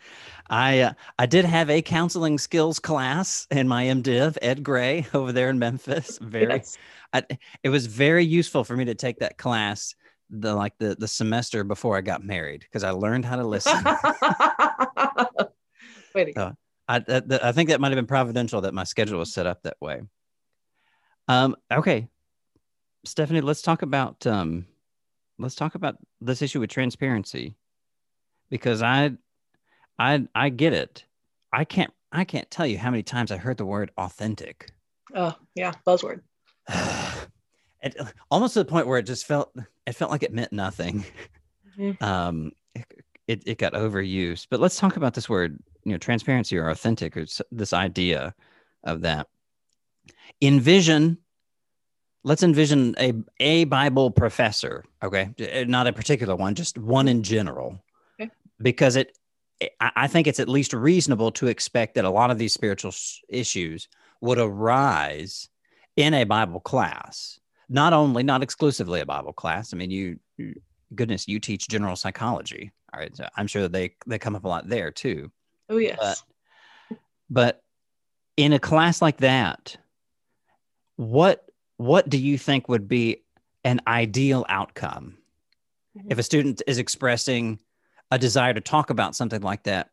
I 0.49 0.81
uh, 0.81 0.93
I 1.19 1.27
did 1.27 1.45
have 1.45 1.69
a 1.71 1.83
counseling 1.83 2.39
skills 2.39 2.79
class 2.79 3.47
in 3.51 3.69
my 3.69 3.85
MDiv, 3.87 4.39
Ed 4.41 4.63
Gray, 4.63 5.07
over 5.15 5.33
there 5.33 5.51
in 5.51 5.59
Memphis. 5.59 6.19
Very, 6.23 6.49
yes. 6.49 6.79
I, 7.13 7.25
it 7.63 7.71
was 7.71 7.87
very 7.87 8.25
useful 8.25 8.65
for 8.65 8.77
me 8.77 8.85
to 8.87 8.95
take 8.95 9.19
that 9.21 9.39
class 9.39 9.95
the 10.31 10.55
like 10.55 10.75
the 10.79 10.95
the 10.99 11.09
semester 11.09 11.65
before 11.65 11.97
I 11.97 12.03
got 12.03 12.23
married 12.23 12.61
because 12.61 12.85
I 12.85 12.91
learned 12.91 13.25
how 13.25 13.37
to 13.37 13.45
listen. 13.45 13.83
Wait. 16.15 16.35
So, 16.35 16.53
I 16.87 17.03
I 17.43 17.53
think 17.53 17.71
that 17.71 17.81
might 17.81 17.89
have 17.89 17.97
been 17.97 18.07
providential 18.07 18.61
that 18.63 18.75
my 18.75 18.85
schedule 18.85 19.19
was 19.19 19.33
set 19.33 19.47
up 19.47 19.63
that 19.63 19.79
way. 19.81 20.03
Um. 21.29 21.57
Okay, 21.73 22.09
Stephanie, 23.05 23.41
let's 23.41 23.63
talk 23.63 23.83
about 23.83 24.27
um, 24.27 24.67
let's 25.39 25.55
talk 25.55 25.75
about 25.75 25.97
this 26.21 26.43
issue 26.43 26.61
with 26.61 26.71
transparency, 26.71 27.57
because 28.51 28.83
I, 28.83 29.13
I 29.99 30.27
I 30.35 30.49
get 30.49 30.73
it. 30.73 31.05
I 31.53 31.65
can't 31.65 31.93
I 32.13 32.25
can't 32.25 32.51
tell 32.51 32.67
you 32.67 32.79
how 32.79 32.91
many 32.91 33.03
times 33.03 33.31
I 33.31 33.37
heard 33.37 33.57
the 33.57 33.67
word 33.67 33.91
authentic. 33.97 34.73
Oh 35.15 35.35
yeah, 35.55 35.73
buzzword. 35.87 36.21
it, 36.69 37.97
almost 38.31 38.55
to 38.55 38.61
the 38.61 38.65
point 38.65 38.87
where 38.87 38.99
it 38.99 39.07
just 39.07 39.27
felt 39.27 39.55
it 39.87 39.93
felt 39.93 40.11
like 40.11 40.23
it 40.23 40.33
meant 40.33 40.53
nothing. 40.53 41.05
Mm-hmm. 41.79 42.05
Um, 42.05 42.51
it, 43.29 43.43
it 43.47 43.59
got 43.59 43.75
overused. 43.75 44.49
But 44.51 44.59
let's 44.59 44.79
talk 44.79 44.97
about 44.97 45.15
this 45.15 45.29
word, 45.29 45.59
you 45.85 45.93
know, 45.93 45.99
transparency 45.99 46.57
or 46.57 46.71
authentic, 46.71 47.17
or 47.17 47.27
this 47.53 47.73
idea 47.73 48.35
of 48.83 49.03
that. 49.03 49.29
Envision, 50.41 51.19
let's 52.25 52.43
envision 52.43 52.97
a, 52.99 53.13
a 53.39 53.65
Bible 53.65 54.11
professor, 54.11 54.85
okay? 55.03 55.31
Uh, 55.41 55.65
not 55.69 55.87
a 55.87 55.93
particular 55.93 56.35
one, 56.35 56.55
just 56.55 56.79
one 56.79 57.07
in 57.07 57.23
general. 57.23 57.79
Because 58.61 58.97
it, 58.97 59.17
I 59.81 60.07
think 60.07 60.27
it's 60.27 60.41
at 60.41 60.49
least 60.49 60.73
reasonable 60.73 61.33
to 61.33 61.47
expect 61.49 61.95
that 61.95 62.05
a 62.05 62.11
lot 62.11 62.31
of 62.31 62.39
these 62.39 62.53
spiritual 62.53 62.93
issues 63.29 63.89
would 64.21 64.39
arise 64.39 65.49
in 65.97 66.15
a 66.15 66.25
Bible 66.25 66.61
class. 66.61 67.41
Not 67.69 67.93
only, 67.93 68.23
not 68.23 68.43
exclusively 68.43 69.01
a 69.01 69.07
Bible 69.07 69.33
class. 69.33 69.73
I 69.73 69.77
mean, 69.77 69.91
you, 69.91 70.19
goodness, 70.95 71.29
you 71.29 71.39
teach 71.39 71.69
general 71.69 71.97
psychology. 71.97 72.73
All 72.93 73.01
right. 73.01 73.15
So 73.17 73.27
I'm 73.37 73.47
sure 73.47 73.63
that 73.63 73.73
they, 73.73 73.95
they 74.07 74.19
come 74.19 74.37
up 74.37 74.45
a 74.45 74.49
lot 74.49 74.69
there 74.69 74.91
too. 74.91 75.31
Oh, 75.69 75.77
yes. 75.77 75.99
But, 76.01 76.99
but 77.31 77.63
in 78.37 78.53
a 78.53 78.59
class 78.59 79.03
like 79.03 79.19
that, 79.19 79.77
what 80.97 81.45
what 81.77 82.09
do 82.09 82.19
you 82.19 82.37
think 82.37 82.69
would 82.69 82.89
be 82.89 83.23
an 83.65 83.81
ideal 83.87 84.45
outcome 84.49 85.17
mm-hmm. 85.97 86.09
if 86.11 86.19
a 86.19 86.23
student 86.23 86.63
is 86.67 86.79
expressing 86.79 87.59
a 88.11 88.19
desire 88.19 88.55
to 88.55 88.61
talk 88.61 88.91
about 88.91 89.15
something 89.15 89.43
like 89.43 89.63
that 89.65 89.91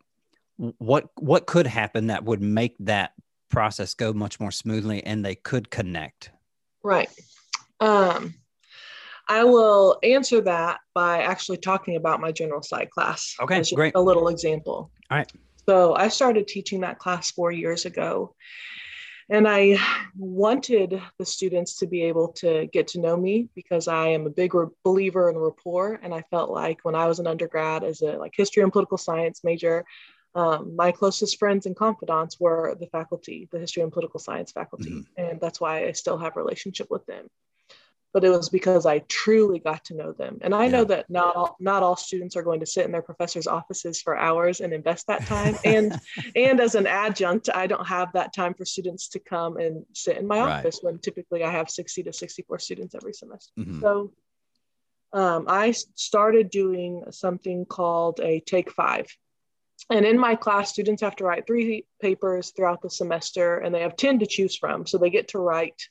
what 0.57 1.09
what 1.19 1.45
could 1.45 1.67
happen 1.67 2.07
that 2.07 2.23
would 2.23 2.41
make 2.41 2.75
that 2.79 3.11
process 3.49 3.93
go 3.93 4.13
much 4.13 4.39
more 4.39 4.51
smoothly 4.51 5.03
and 5.05 5.23
they 5.23 5.35
could 5.35 5.69
connect 5.69 6.31
right 6.83 7.09
um 7.81 8.33
I 9.27 9.43
will 9.43 9.97
answer 10.03 10.41
that 10.41 10.79
by 10.93 11.23
actually 11.23 11.57
talking 11.57 11.95
about 11.95 12.21
my 12.21 12.31
general 12.31 12.61
psych 12.61 12.91
class. 12.91 13.35
Okay, 13.41 13.63
great. 13.73 13.95
A 13.95 14.01
little 14.01 14.27
example. 14.27 14.91
All 15.09 15.17
right. 15.17 15.31
So 15.67 15.95
I 15.95 16.09
started 16.09 16.47
teaching 16.47 16.81
that 16.81 16.99
class 16.99 17.31
four 17.31 17.51
years 17.51 17.85
ago. 17.85 18.35
And 19.29 19.47
I 19.47 19.79
wanted 20.15 21.01
the 21.17 21.25
students 21.25 21.79
to 21.79 21.87
be 21.87 22.03
able 22.03 22.29
to 22.33 22.67
get 22.67 22.87
to 22.89 22.99
know 22.99 23.17
me 23.17 23.49
because 23.55 23.87
I 23.87 24.09
am 24.09 24.27
a 24.27 24.29
big 24.29 24.53
believer 24.83 25.29
in 25.29 25.37
rapport. 25.37 25.99
And 26.03 26.13
I 26.13 26.21
felt 26.29 26.51
like 26.51 26.79
when 26.83 26.95
I 26.95 27.07
was 27.07 27.19
an 27.19 27.27
undergrad 27.27 27.83
as 27.83 28.01
a 28.01 28.17
like 28.17 28.33
history 28.35 28.61
and 28.61 28.71
political 28.71 28.99
science 28.99 29.43
major, 29.43 29.83
um, 30.35 30.75
my 30.75 30.91
closest 30.91 31.39
friends 31.39 31.65
and 31.65 31.75
confidants 31.75 32.39
were 32.39 32.75
the 32.79 32.87
faculty, 32.87 33.47
the 33.51 33.59
history 33.59 33.81
and 33.81 33.91
political 33.91 34.19
science 34.19 34.51
faculty. 34.51 34.91
Mm-hmm. 34.91 35.23
And 35.25 35.41
that's 35.41 35.59
why 35.59 35.87
I 35.87 35.93
still 35.93 36.17
have 36.17 36.35
a 36.35 36.39
relationship 36.39 36.87
with 36.91 37.05
them 37.05 37.27
but 38.15 38.23
it 38.23 38.29
was 38.29 38.47
because 38.47 38.85
I 38.85 38.99
truly 39.09 39.59
got 39.59 39.83
to 39.85 39.93
know 39.93 40.13
them. 40.13 40.37
And 40.39 40.55
I 40.55 40.63
yeah. 40.63 40.71
know 40.71 40.83
that 40.85 41.09
not 41.09 41.35
all, 41.35 41.57
not 41.59 41.83
all 41.83 41.97
students 41.97 42.37
are 42.37 42.43
going 42.43 42.61
to 42.61 42.65
sit 42.65 42.85
in 42.85 42.93
their 42.93 43.01
professors' 43.01 43.45
offices 43.45 43.99
for 43.99 44.15
hours 44.17 44.61
and 44.61 44.71
invest 44.71 45.07
that 45.07 45.25
time. 45.25 45.57
and 45.65 45.99
and 46.35 46.61
as 46.61 46.75
an 46.75 46.87
adjunct, 46.87 47.49
I 47.53 47.67
don't 47.67 47.85
have 47.85 48.13
that 48.13 48.33
time 48.33 48.53
for 48.53 48.63
students 48.63 49.09
to 49.09 49.19
come 49.19 49.57
and 49.57 49.85
sit 49.91 50.15
in 50.15 50.25
my 50.25 50.39
right. 50.39 50.59
office 50.59 50.79
when 50.81 50.97
typically 50.99 51.43
I 51.43 51.51
have 51.51 51.69
60 51.69 52.03
to 52.03 52.13
64 52.13 52.57
students 52.59 52.95
every 52.95 53.11
semester. 53.11 53.51
Mm-hmm. 53.59 53.81
So 53.81 54.13
um, 55.11 55.43
I 55.49 55.71
started 55.71 56.49
doing 56.49 57.03
something 57.11 57.65
called 57.65 58.21
a 58.21 58.39
take 58.39 58.71
five. 58.71 59.07
And 59.89 60.05
in 60.05 60.17
my 60.17 60.35
class, 60.35 60.69
students 60.69 61.01
have 61.01 61.17
to 61.17 61.25
write 61.25 61.45
three 61.45 61.85
papers 62.01 62.53
throughout 62.55 62.81
the 62.81 62.89
semester, 62.89 63.57
and 63.57 63.75
they 63.75 63.81
have 63.81 63.97
10 63.97 64.19
to 64.19 64.25
choose 64.25 64.55
from. 64.55 64.85
So 64.85 64.97
they 64.97 65.09
get 65.09 65.27
to 65.29 65.39
write 65.39 65.89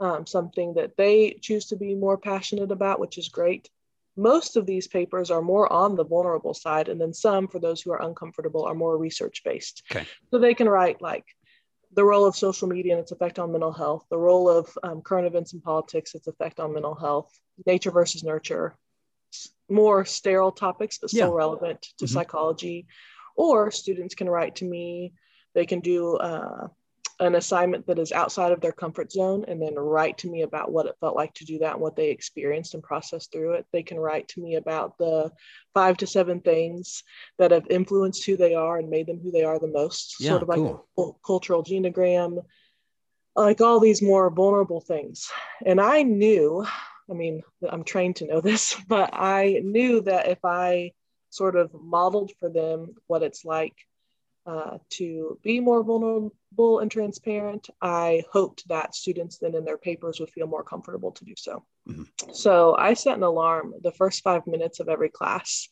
um, 0.00 0.26
something 0.26 0.74
that 0.74 0.96
they 0.96 1.38
choose 1.40 1.66
to 1.66 1.76
be 1.76 1.94
more 1.94 2.18
passionate 2.18 2.72
about, 2.72 3.00
which 3.00 3.18
is 3.18 3.28
great. 3.28 3.68
Most 4.16 4.56
of 4.56 4.66
these 4.66 4.88
papers 4.88 5.30
are 5.30 5.42
more 5.42 5.72
on 5.72 5.94
the 5.94 6.04
vulnerable 6.04 6.54
side, 6.54 6.88
and 6.88 7.00
then 7.00 7.14
some, 7.14 7.46
for 7.46 7.58
those 7.58 7.80
who 7.80 7.92
are 7.92 8.02
uncomfortable, 8.02 8.64
are 8.64 8.74
more 8.74 8.96
research 8.98 9.42
based. 9.44 9.82
Okay. 9.90 10.06
So 10.30 10.38
they 10.38 10.54
can 10.54 10.68
write 10.68 11.00
like 11.00 11.24
the 11.92 12.04
role 12.04 12.26
of 12.26 12.36
social 12.36 12.68
media 12.68 12.92
and 12.94 13.00
its 13.00 13.12
effect 13.12 13.38
on 13.38 13.52
mental 13.52 13.72
health, 13.72 14.06
the 14.10 14.18
role 14.18 14.48
of 14.48 14.76
um, 14.82 15.02
current 15.02 15.26
events 15.26 15.52
and 15.52 15.62
politics, 15.62 16.14
its 16.14 16.26
effect 16.26 16.60
on 16.60 16.72
mental 16.72 16.94
health, 16.94 17.30
nature 17.66 17.90
versus 17.90 18.22
nurture, 18.24 18.76
more 19.68 20.04
sterile 20.04 20.52
topics, 20.52 20.98
but 20.98 21.10
still 21.10 21.30
yeah. 21.30 21.36
relevant 21.36 21.82
to 21.98 22.04
mm-hmm. 22.04 22.12
psychology. 22.14 22.86
Or 23.36 23.70
students 23.70 24.14
can 24.14 24.28
write 24.28 24.56
to 24.56 24.64
me, 24.64 25.12
they 25.54 25.66
can 25.66 25.80
do 25.80 26.16
uh, 26.16 26.68
an 27.20 27.34
assignment 27.34 27.86
that 27.86 27.98
is 27.98 28.12
outside 28.12 28.50
of 28.50 28.62
their 28.62 28.72
comfort 28.72 29.12
zone 29.12 29.44
and 29.46 29.60
then 29.60 29.74
write 29.74 30.16
to 30.16 30.30
me 30.30 30.40
about 30.40 30.72
what 30.72 30.86
it 30.86 30.96
felt 31.00 31.14
like 31.14 31.34
to 31.34 31.44
do 31.44 31.58
that 31.58 31.74
and 31.74 31.80
what 31.80 31.94
they 31.94 32.08
experienced 32.08 32.72
and 32.72 32.82
processed 32.82 33.30
through 33.30 33.52
it. 33.52 33.66
They 33.72 33.82
can 33.82 33.98
write 33.98 34.28
to 34.28 34.40
me 34.40 34.54
about 34.54 34.96
the 34.96 35.30
five 35.74 35.98
to 35.98 36.06
seven 36.06 36.40
things 36.40 37.02
that 37.38 37.50
have 37.50 37.66
influenced 37.68 38.24
who 38.24 38.38
they 38.38 38.54
are 38.54 38.78
and 38.78 38.88
made 38.88 39.06
them 39.06 39.20
who 39.22 39.30
they 39.30 39.44
are 39.44 39.58
the 39.58 39.68
most, 39.68 40.16
yeah, 40.18 40.30
sort 40.30 40.42
of 40.42 40.48
like 40.48 40.58
cool. 40.58 40.88
a 40.98 41.26
cultural 41.26 41.62
genogram, 41.62 42.42
like 43.36 43.60
all 43.60 43.80
these 43.80 44.00
more 44.00 44.30
vulnerable 44.30 44.80
things. 44.80 45.30
And 45.64 45.78
I 45.78 46.02
knew, 46.02 46.66
I 47.10 47.12
mean, 47.12 47.42
I'm 47.68 47.84
trained 47.84 48.16
to 48.16 48.26
know 48.26 48.40
this, 48.40 48.76
but 48.88 49.10
I 49.12 49.60
knew 49.62 50.00
that 50.02 50.28
if 50.28 50.38
I 50.42 50.92
sort 51.28 51.54
of 51.54 51.70
modeled 51.74 52.32
for 52.40 52.48
them 52.48 52.94
what 53.08 53.22
it's 53.22 53.44
like 53.44 53.74
uh, 54.46 54.78
to 54.90 55.38
be 55.42 55.60
more 55.60 55.82
vulnerable 55.82 56.78
and 56.80 56.90
transparent, 56.90 57.68
I 57.80 58.24
hoped 58.32 58.66
that 58.68 58.94
students 58.94 59.38
then 59.38 59.54
in 59.54 59.64
their 59.64 59.78
papers 59.78 60.18
would 60.18 60.30
feel 60.30 60.46
more 60.46 60.64
comfortable 60.64 61.12
to 61.12 61.24
do 61.24 61.34
so. 61.36 61.64
Mm-hmm. 61.88 62.04
So 62.32 62.74
I 62.76 62.94
set 62.94 63.16
an 63.16 63.22
alarm 63.22 63.74
the 63.82 63.92
first 63.92 64.22
five 64.22 64.46
minutes 64.46 64.80
of 64.80 64.88
every 64.88 65.10
class, 65.10 65.68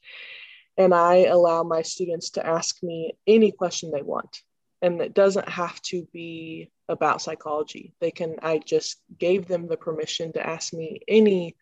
and 0.76 0.94
I 0.94 1.24
allow 1.24 1.62
my 1.62 1.82
students 1.82 2.30
to 2.30 2.46
ask 2.46 2.82
me 2.82 3.16
any 3.26 3.52
question 3.52 3.90
they 3.90 4.02
want. 4.02 4.42
And 4.80 5.00
it 5.00 5.12
doesn't 5.12 5.48
have 5.48 5.80
to 5.82 6.06
be 6.12 6.70
about 6.88 7.20
psychology. 7.20 7.94
They 8.00 8.12
can, 8.12 8.36
I 8.42 8.58
just 8.58 9.00
gave 9.18 9.48
them 9.48 9.66
the 9.66 9.76
permission 9.76 10.32
to 10.34 10.46
ask 10.46 10.72
me 10.72 11.00
any 11.08 11.56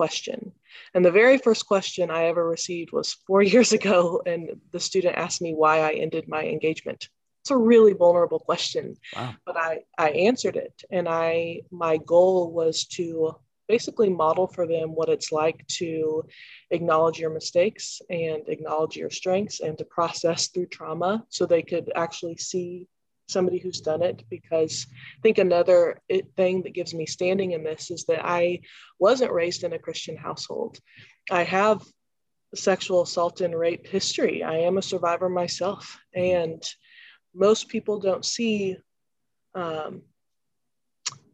question. 0.00 0.52
And 0.94 1.04
the 1.04 1.18
very 1.22 1.36
first 1.36 1.66
question 1.66 2.10
I 2.10 2.22
ever 2.30 2.44
received 2.48 2.90
was 2.90 3.18
four 3.26 3.42
years 3.52 3.70
ago, 3.78 4.22
and 4.24 4.42
the 4.72 4.80
student 4.80 5.16
asked 5.24 5.42
me 5.42 5.52
why 5.62 5.76
I 5.80 5.92
ended 6.04 6.24
my 6.26 6.42
engagement. 6.54 7.00
it's 7.42 7.50
a 7.50 7.66
really 7.72 7.94
vulnerable 8.04 8.42
question. 8.50 8.84
Wow. 9.14 9.34
But 9.46 9.56
I, 9.68 9.72
I 10.06 10.08
answered 10.30 10.56
it. 10.66 10.76
And 10.96 11.06
I 11.06 11.34
my 11.84 11.94
goal 12.14 12.36
was 12.60 12.74
to 12.96 13.34
basically 13.74 14.10
model 14.24 14.46
for 14.56 14.64
them 14.74 14.86
what 14.98 15.12
it's 15.14 15.30
like 15.42 15.58
to 15.80 16.24
acknowledge 16.76 17.18
your 17.22 17.34
mistakes 17.40 17.84
and 18.08 18.40
acknowledge 18.54 18.96
your 18.96 19.12
strengths 19.20 19.60
and 19.66 19.74
to 19.78 19.84
process 19.98 20.40
through 20.48 20.70
trauma 20.76 21.12
so 21.28 21.40
they 21.40 21.64
could 21.70 21.86
actually 22.04 22.38
see 22.50 22.88
somebody 23.30 23.58
who's 23.58 23.80
done 23.80 24.02
it 24.02 24.24
because 24.30 24.86
i 24.90 25.20
think 25.22 25.38
another 25.38 25.98
thing 26.36 26.62
that 26.62 26.74
gives 26.74 26.94
me 26.94 27.06
standing 27.06 27.52
in 27.52 27.62
this 27.64 27.90
is 27.90 28.04
that 28.04 28.24
i 28.24 28.60
wasn't 28.98 29.32
raised 29.32 29.64
in 29.64 29.72
a 29.72 29.78
christian 29.78 30.16
household 30.16 30.78
i 31.30 31.42
have 31.42 31.82
sexual 32.54 33.02
assault 33.02 33.40
and 33.40 33.58
rape 33.58 33.86
history 33.86 34.42
i 34.42 34.58
am 34.58 34.78
a 34.78 34.82
survivor 34.82 35.28
myself 35.28 35.98
and 36.14 36.62
most 37.34 37.68
people 37.68 38.00
don't 38.00 38.24
see 38.24 38.76
um, 39.54 40.02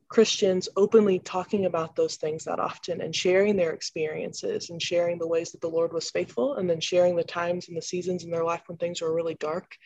Christians 0.09 0.69
openly 0.77 1.19
talking 1.19 1.67
about 1.67 1.97
those 1.97 2.17
things 2.17 2.45
that 2.45 2.61
often 2.61 3.01
and 3.01 3.15
sharing 3.15 3.57
their 3.57 3.73
experiences 3.73 4.71
and 4.71 4.81
sharing 4.81 5.19
the 5.19 5.27
ways 5.27 5.51
that 5.51 5.61
the 5.61 5.69
Lord 5.69 5.93
was 5.93 6.11
faithful 6.11 6.55
and 6.55 6.71
then 6.71 6.81
sharing 6.81 7.17
the 7.17 7.25
times 7.25 7.69
and 7.69 7.77
the 7.77 7.83
seasons 7.83 8.23
in 8.25 8.31
their 8.31 8.45
life 8.45 8.63
when 8.67 8.79
things 8.79 9.03
were 9.03 9.13
really 9.13 9.37
dark. 9.41 9.77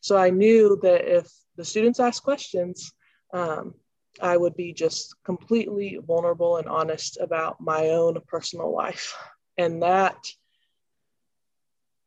So 0.00 0.16
I 0.16 0.30
knew 0.30 0.78
that 0.82 1.04
if 1.04 1.28
the 1.56 1.64
students 1.64 2.00
ask 2.00 2.22
questions, 2.22 2.92
um, 3.32 3.74
I 4.20 4.36
would 4.36 4.56
be 4.56 4.72
just 4.72 5.14
completely 5.24 5.98
vulnerable 6.06 6.56
and 6.56 6.68
honest 6.68 7.18
about 7.20 7.60
my 7.60 7.90
own 7.90 8.18
personal 8.26 8.74
life. 8.74 9.14
And 9.58 9.82
that 9.82 10.16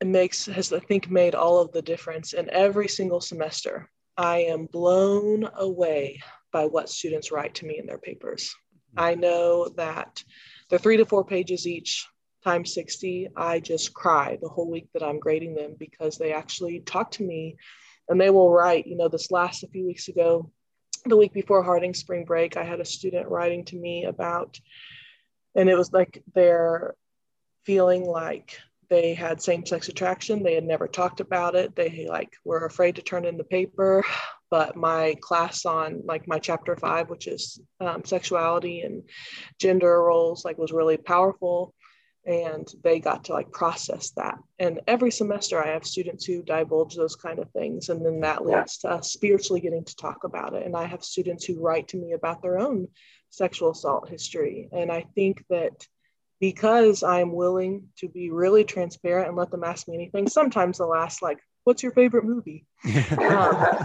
makes, 0.03 0.45
has 0.45 0.71
I 0.73 0.79
think 0.79 1.09
made 1.09 1.35
all 1.35 1.59
of 1.59 1.71
the 1.71 1.81
difference. 1.81 2.33
in 2.33 2.49
every 2.49 2.87
single 2.87 3.21
semester, 3.21 3.89
I 4.17 4.39
am 4.39 4.65
blown 4.65 5.47
away 5.55 6.21
by 6.51 6.65
what 6.65 6.89
students 6.89 7.31
write 7.31 7.55
to 7.55 7.65
me 7.65 7.77
in 7.79 7.85
their 7.85 7.97
papers. 7.97 8.55
Mm-hmm. 8.95 8.99
I 8.99 9.15
know 9.15 9.69
that 9.77 10.23
they're 10.69 10.79
three 10.79 10.97
to 10.97 11.05
four 11.05 11.23
pages 11.23 11.67
each 11.67 12.07
times 12.43 12.73
60. 12.73 13.29
I 13.35 13.59
just 13.59 13.93
cry 13.93 14.37
the 14.41 14.49
whole 14.49 14.69
week 14.69 14.87
that 14.93 15.03
I'm 15.03 15.19
grading 15.19 15.55
them 15.55 15.75
because 15.77 16.17
they 16.17 16.33
actually 16.33 16.79
talk 16.81 17.11
to 17.11 17.23
me 17.23 17.57
and 18.09 18.19
they 18.19 18.29
will 18.29 18.51
write. 18.51 18.87
You 18.87 18.97
know, 18.97 19.07
this 19.07 19.31
last 19.31 19.63
a 19.63 19.67
few 19.67 19.85
weeks 19.85 20.07
ago, 20.07 20.51
the 21.05 21.17
week 21.17 21.33
before 21.33 21.63
Harding 21.63 21.93
spring 21.93 22.25
break, 22.25 22.57
I 22.57 22.63
had 22.63 22.81
a 22.81 22.85
student 22.85 23.29
writing 23.29 23.63
to 23.65 23.77
me 23.77 24.05
about, 24.05 24.59
and 25.55 25.69
it 25.69 25.77
was 25.77 25.93
like 25.93 26.23
they're 26.33 26.95
feeling 27.65 28.05
like 28.05 28.57
they 28.89 29.13
had 29.13 29.41
same-sex 29.41 29.87
attraction. 29.87 30.41
They 30.41 30.55
had 30.55 30.65
never 30.65 30.87
talked 30.87 31.19
about 31.19 31.55
it. 31.55 31.75
They 31.75 32.07
like 32.09 32.33
were 32.43 32.65
afraid 32.65 32.95
to 32.95 33.03
turn 33.03 33.23
in 33.23 33.37
the 33.37 33.43
paper. 33.43 34.03
But 34.49 34.75
my 34.75 35.15
class 35.21 35.65
on 35.65 36.01
like 36.05 36.27
my 36.27 36.39
chapter 36.39 36.75
five 36.75 37.07
which 37.07 37.27
is 37.27 37.61
um, 37.79 38.03
sexuality 38.03 38.81
and 38.81 39.03
gender 39.59 40.01
roles 40.01 40.43
like 40.43 40.57
was 40.57 40.71
really 40.71 40.97
powerful 40.97 41.75
and 42.25 42.67
they 42.83 42.99
got 42.99 43.23
to 43.23 43.33
like 43.33 43.51
process 43.51 44.11
that 44.11 44.37
and 44.59 44.81
every 44.87 45.09
semester 45.09 45.61
i 45.61 45.67
have 45.67 45.85
students 45.85 46.25
who 46.25 46.43
divulge 46.43 46.95
those 46.95 47.15
kind 47.15 47.39
of 47.39 47.49
things 47.51 47.89
and 47.89 48.05
then 48.05 48.19
that 48.19 48.45
leads 48.45 48.77
to 48.77 48.89
us 48.89 49.11
spiritually 49.11 49.61
getting 49.61 49.85
to 49.85 49.95
talk 49.95 50.25
about 50.25 50.53
it 50.53 50.65
and 50.65 50.75
i 50.75 50.85
have 50.85 51.03
students 51.03 51.45
who 51.45 51.61
write 51.61 51.87
to 51.87 51.97
me 51.97 52.11
about 52.11 52.41
their 52.41 52.59
own 52.59 52.87
sexual 53.29 53.71
assault 53.71 54.09
history 54.09 54.67
and 54.73 54.91
i 54.91 55.05
think 55.15 55.43
that 55.49 55.87
because 56.39 57.03
I'm 57.03 57.33
willing 57.33 57.87
to 57.97 58.07
be 58.07 58.29
really 58.29 58.63
transparent 58.63 59.27
and 59.27 59.37
let 59.37 59.51
them 59.51 59.63
ask 59.63 59.87
me 59.87 59.95
anything. 59.95 60.27
Sometimes 60.27 60.77
they'll 60.77 60.93
ask, 60.93 61.21
like, 61.21 61.39
what's 61.65 61.83
your 61.83 61.91
favorite 61.91 62.23
movie? 62.23 62.65
um, 62.85 62.95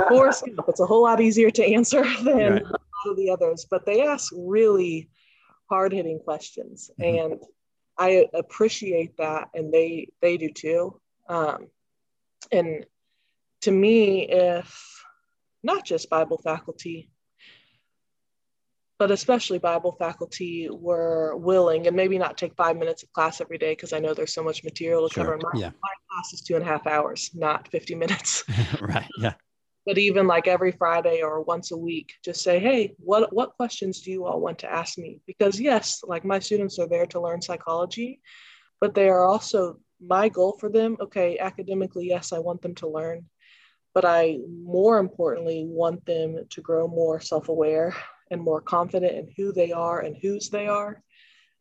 Gump. 0.09 0.65
It's 0.69 0.81
a 0.81 0.87
whole 0.87 1.03
lot 1.03 1.21
easier 1.21 1.51
to 1.51 1.65
answer 1.65 2.05
than 2.23 2.53
right. 2.53 2.63
a 2.63 2.67
lot 2.67 3.11
of 3.11 3.17
the 3.17 3.31
others, 3.31 3.67
but 3.69 3.85
they 3.85 4.03
ask 4.07 4.33
really 4.37 5.11
hard 5.69 5.93
hitting 5.93 6.21
questions. 6.21 6.91
Mm-hmm. 7.01 7.33
And 7.33 7.43
I 7.99 8.27
appreciate 8.35 9.17
that. 9.19 9.49
And 9.55 9.73
they, 9.73 10.09
they 10.21 10.37
do 10.37 10.51
too. 10.51 11.01
Um, 11.29 11.69
and 12.53 12.87
to 13.63 13.71
me, 13.71 14.29
if 14.29 15.05
not 15.63 15.85
just 15.85 16.11
Bible 16.11 16.39
faculty, 16.39 17.11
but 18.99 19.11
especially 19.11 19.59
Bible 19.59 19.93
faculty 19.99 20.69
were 20.71 21.37
willing 21.37 21.87
and 21.87 21.97
maybe 21.97 22.17
not 22.19 22.39
take 22.39 22.55
five 22.55 22.77
minutes 22.77 23.03
of 23.03 23.13
class 23.13 23.41
every 23.41 23.59
day 23.59 23.73
because 23.73 23.93
I 23.93 23.99
know 23.99 24.15
there's 24.15 24.35
so 24.35 24.45
much 24.45 24.63
material 24.63 25.09
to 25.09 25.15
sure. 25.15 25.25
cover. 25.25 25.39
My, 25.43 25.61
yeah. 25.61 25.71
my 25.83 25.93
class 26.11 26.33
is 26.33 26.43
two 26.43 26.55
and 26.55 26.63
a 26.63 26.67
half 26.67 26.87
hours, 26.87 27.31
not 27.35 27.69
50 27.69 27.97
minutes. 27.97 28.45
right. 28.81 29.09
Yeah. 29.19 29.35
But 29.87 29.99
even 29.99 30.27
like 30.27 30.49
every 30.49 30.73
Friday 30.73 31.21
or 31.23 31.43
once 31.43 31.71
a 31.71 31.77
week, 31.77 32.15
just 32.25 32.43
say, 32.43 32.59
hey, 32.59 32.95
what 32.99 33.33
what 33.35 33.57
questions 33.57 34.01
do 34.01 34.11
you 34.11 34.25
all 34.25 34.41
want 34.41 34.61
to 34.61 34.73
ask 34.73 34.97
me? 34.97 35.21
Because 35.27 35.61
yes, 35.61 36.03
like 36.07 36.25
my 36.25 36.39
students 36.39 36.79
are 36.79 36.89
there 36.89 37.07
to 37.07 37.21
learn 37.21 37.43
psychology, 37.43 38.21
but 38.81 38.95
they 38.95 39.09
are 39.09 39.25
also 39.25 39.79
my 40.01 40.29
goal 40.29 40.57
for 40.59 40.71
them. 40.71 40.97
Okay, 41.01 41.39
academically, 41.39 42.07
yes, 42.07 42.33
I 42.33 42.39
want 42.39 42.63
them 42.63 42.75
to 42.77 42.89
learn, 42.89 43.27
but 43.93 44.07
I 44.07 44.39
more 44.49 44.99
importantly 44.99 45.67
want 45.67 46.05
them 46.07 46.47
to 46.49 46.61
grow 46.63 46.89
more 46.89 47.21
self-aware 47.21 47.95
and 48.31 48.41
more 48.41 48.63
confident 48.63 49.15
in 49.15 49.29
who 49.37 49.53
they 49.53 49.73
are 49.73 50.01
and 50.01 50.17
whose 50.17 50.49
they 50.49 50.67
are. 50.67 51.03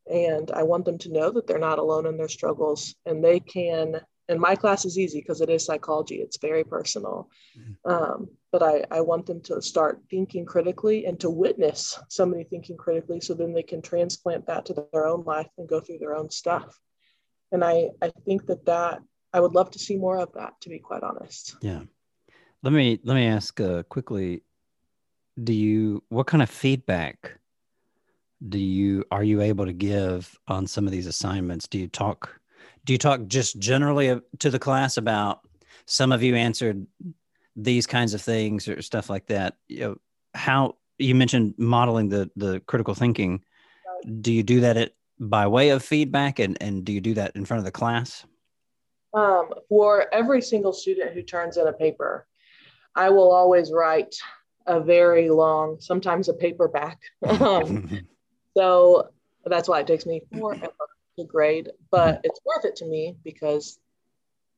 And 0.10 0.50
I 0.52 0.64
want 0.64 0.86
them 0.86 0.98
to 1.00 1.12
know 1.12 1.30
that 1.32 1.46
they're 1.46 1.60
not 1.60 1.80
alone 1.80 2.06
in 2.06 2.18
their 2.18 2.30
struggles 2.30 2.96
and 3.06 3.24
they 3.24 3.40
can. 3.42 4.00
And 4.30 4.40
my 4.40 4.56
class 4.56 4.86
is 4.86 4.98
easy 4.98 5.20
because 5.20 5.42
it 5.42 5.50
is 5.50 5.66
psychology, 5.66 6.16
it's 6.16 6.38
very 6.38 6.64
personal. 6.64 7.30
Mm-hmm. 7.58 7.92
Um, 7.92 8.30
but 8.52 8.64
I, 8.64 8.86
I 8.90 9.02
want 9.02 9.26
them 9.26 9.42
to 9.42 9.62
start 9.62 10.02
thinking 10.10 10.46
critically 10.46 11.06
and 11.06 11.20
to 11.20 11.30
witness 11.30 12.00
somebody 12.08 12.46
thinking 12.46 12.78
critically 12.78 13.20
so 13.20 13.34
then 13.34 13.54
they 13.54 13.64
can 13.64 13.82
transplant 13.82 14.46
that 14.48 14.66
to 14.68 14.88
their 14.94 15.06
own 15.06 15.24
life 15.26 15.50
and 15.58 15.68
go 15.68 15.82
through 15.82 16.00
their 16.00 16.16
own 16.16 16.30
stuff. 16.30 16.80
And 17.52 17.64
I, 17.64 17.90
I 18.02 18.12
think 18.26 18.46
that 18.48 18.66
that 18.66 19.02
I 19.34 19.40
would 19.40 19.54
love 19.54 19.72
to 19.72 19.80
see 19.80 19.98
more 19.98 20.20
of 20.20 20.32
that, 20.34 20.54
to 20.62 20.70
be 20.70 20.80
quite 20.80 21.04
honest. 21.04 21.56
Yeah. 21.62 21.82
Let 22.62 22.72
me 22.72 23.00
let 23.04 23.16
me 23.16 23.28
ask 23.28 23.60
uh, 23.60 23.84
quickly 23.84 24.44
do 25.44 25.52
you 25.52 26.04
what 26.10 26.28
kind 26.28 26.44
of 26.44 26.50
feedback 26.50 27.40
do 28.48 28.60
you 28.60 29.04
are 29.12 29.24
you 29.24 29.42
able 29.42 29.66
to 29.66 29.74
give 29.74 30.38
on 30.48 30.68
some 30.68 30.86
of 30.86 30.92
these 30.92 31.08
assignments 31.08 31.68
do 31.68 31.80
you 31.80 31.88
talk 31.88 32.40
do 32.86 32.94
you 32.94 33.00
talk 33.00 33.28
just 33.28 33.60
generally 33.60 34.20
to 34.40 34.50
the 34.50 34.60
class 34.60 34.98
about 34.98 35.42
some 35.86 36.12
of 36.12 36.24
you 36.24 36.36
answered 36.36 36.86
these 37.56 37.86
kinds 37.86 38.14
of 38.14 38.22
things 38.22 38.68
or 38.68 38.82
stuff 38.82 39.10
like 39.10 39.28
that? 39.28 39.56
You 39.68 39.80
know 39.80 39.96
how 40.34 40.76
you 40.98 41.16
mentioned 41.16 41.56
modeling 41.58 42.10
the 42.10 42.30
the 42.36 42.60
critical 42.62 42.94
thinking. 42.94 43.44
Do 44.22 44.34
you 44.34 44.44
do 44.44 44.62
that 44.62 44.78
at, 44.78 44.92
by 45.20 45.48
way 45.48 45.70
of 45.70 45.84
feedback 45.84 46.40
and 46.40 46.58
and 46.62 46.84
do 46.84 46.92
you 46.92 47.02
do 47.02 47.14
that 47.16 47.36
in 47.36 47.46
front 47.46 47.60
of 47.60 47.66
the 47.66 47.72
class? 47.72 48.26
Um, 49.14 49.50
for 49.70 50.12
every 50.12 50.42
single 50.42 50.74
student 50.74 51.14
who 51.14 51.22
turns 51.22 51.58
in 51.58 51.68
a 51.68 51.74
paper 51.74 52.26
i 52.96 53.10
will 53.10 53.32
always 53.32 53.72
write 53.72 54.16
a 54.66 54.80
very 54.80 55.30
long, 55.30 55.80
sometimes 55.80 56.30
a 56.30 56.34
paperback. 56.34 57.00
um, 57.28 58.08
so 58.58 59.10
that's 59.46 59.68
why 59.68 59.80
it 59.80 59.88
takes 59.88 60.06
me 60.06 60.22
forever 60.38 60.72
grade, 61.24 61.70
but 61.92 62.16
mm-hmm. 62.16 62.22
it's 62.24 62.40
worth 62.46 62.66
it 62.66 62.76
to 62.78 62.86
me 62.86 63.16
because 63.24 63.80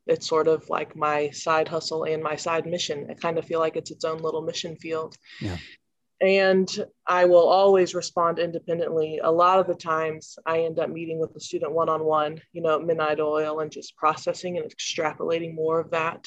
it's 0.07 0.27
sort 0.27 0.47
of 0.47 0.69
like 0.69 0.95
my 0.95 1.29
side 1.31 1.67
hustle 1.67 2.03
and 2.03 2.21
my 2.21 2.35
side 2.35 2.65
mission. 2.65 3.07
I 3.09 3.15
kind 3.15 3.37
of 3.37 3.45
feel 3.45 3.59
like 3.59 3.75
it's 3.75 3.91
its 3.91 4.05
own 4.05 4.19
little 4.19 4.41
mission 4.41 4.75
field. 4.75 5.17
Yeah. 5.41 5.57
And 6.21 6.69
I 7.05 7.25
will 7.25 7.47
always 7.47 7.93
respond 7.93 8.39
independently. 8.39 9.19
A 9.21 9.31
lot 9.31 9.59
of 9.59 9.67
the 9.67 9.75
times 9.75 10.37
I 10.45 10.61
end 10.61 10.79
up 10.79 10.89
meeting 10.89 11.19
with 11.19 11.33
the 11.33 11.41
student 11.41 11.73
one 11.73 11.89
on 11.89 12.05
one, 12.05 12.39
you 12.53 12.61
know, 12.61 12.79
midnight 12.79 13.19
oil 13.19 13.59
and 13.59 13.71
just 13.71 13.97
processing 13.97 14.57
and 14.57 14.71
extrapolating 14.71 15.53
more 15.53 15.79
of 15.79 15.91
that. 15.91 16.25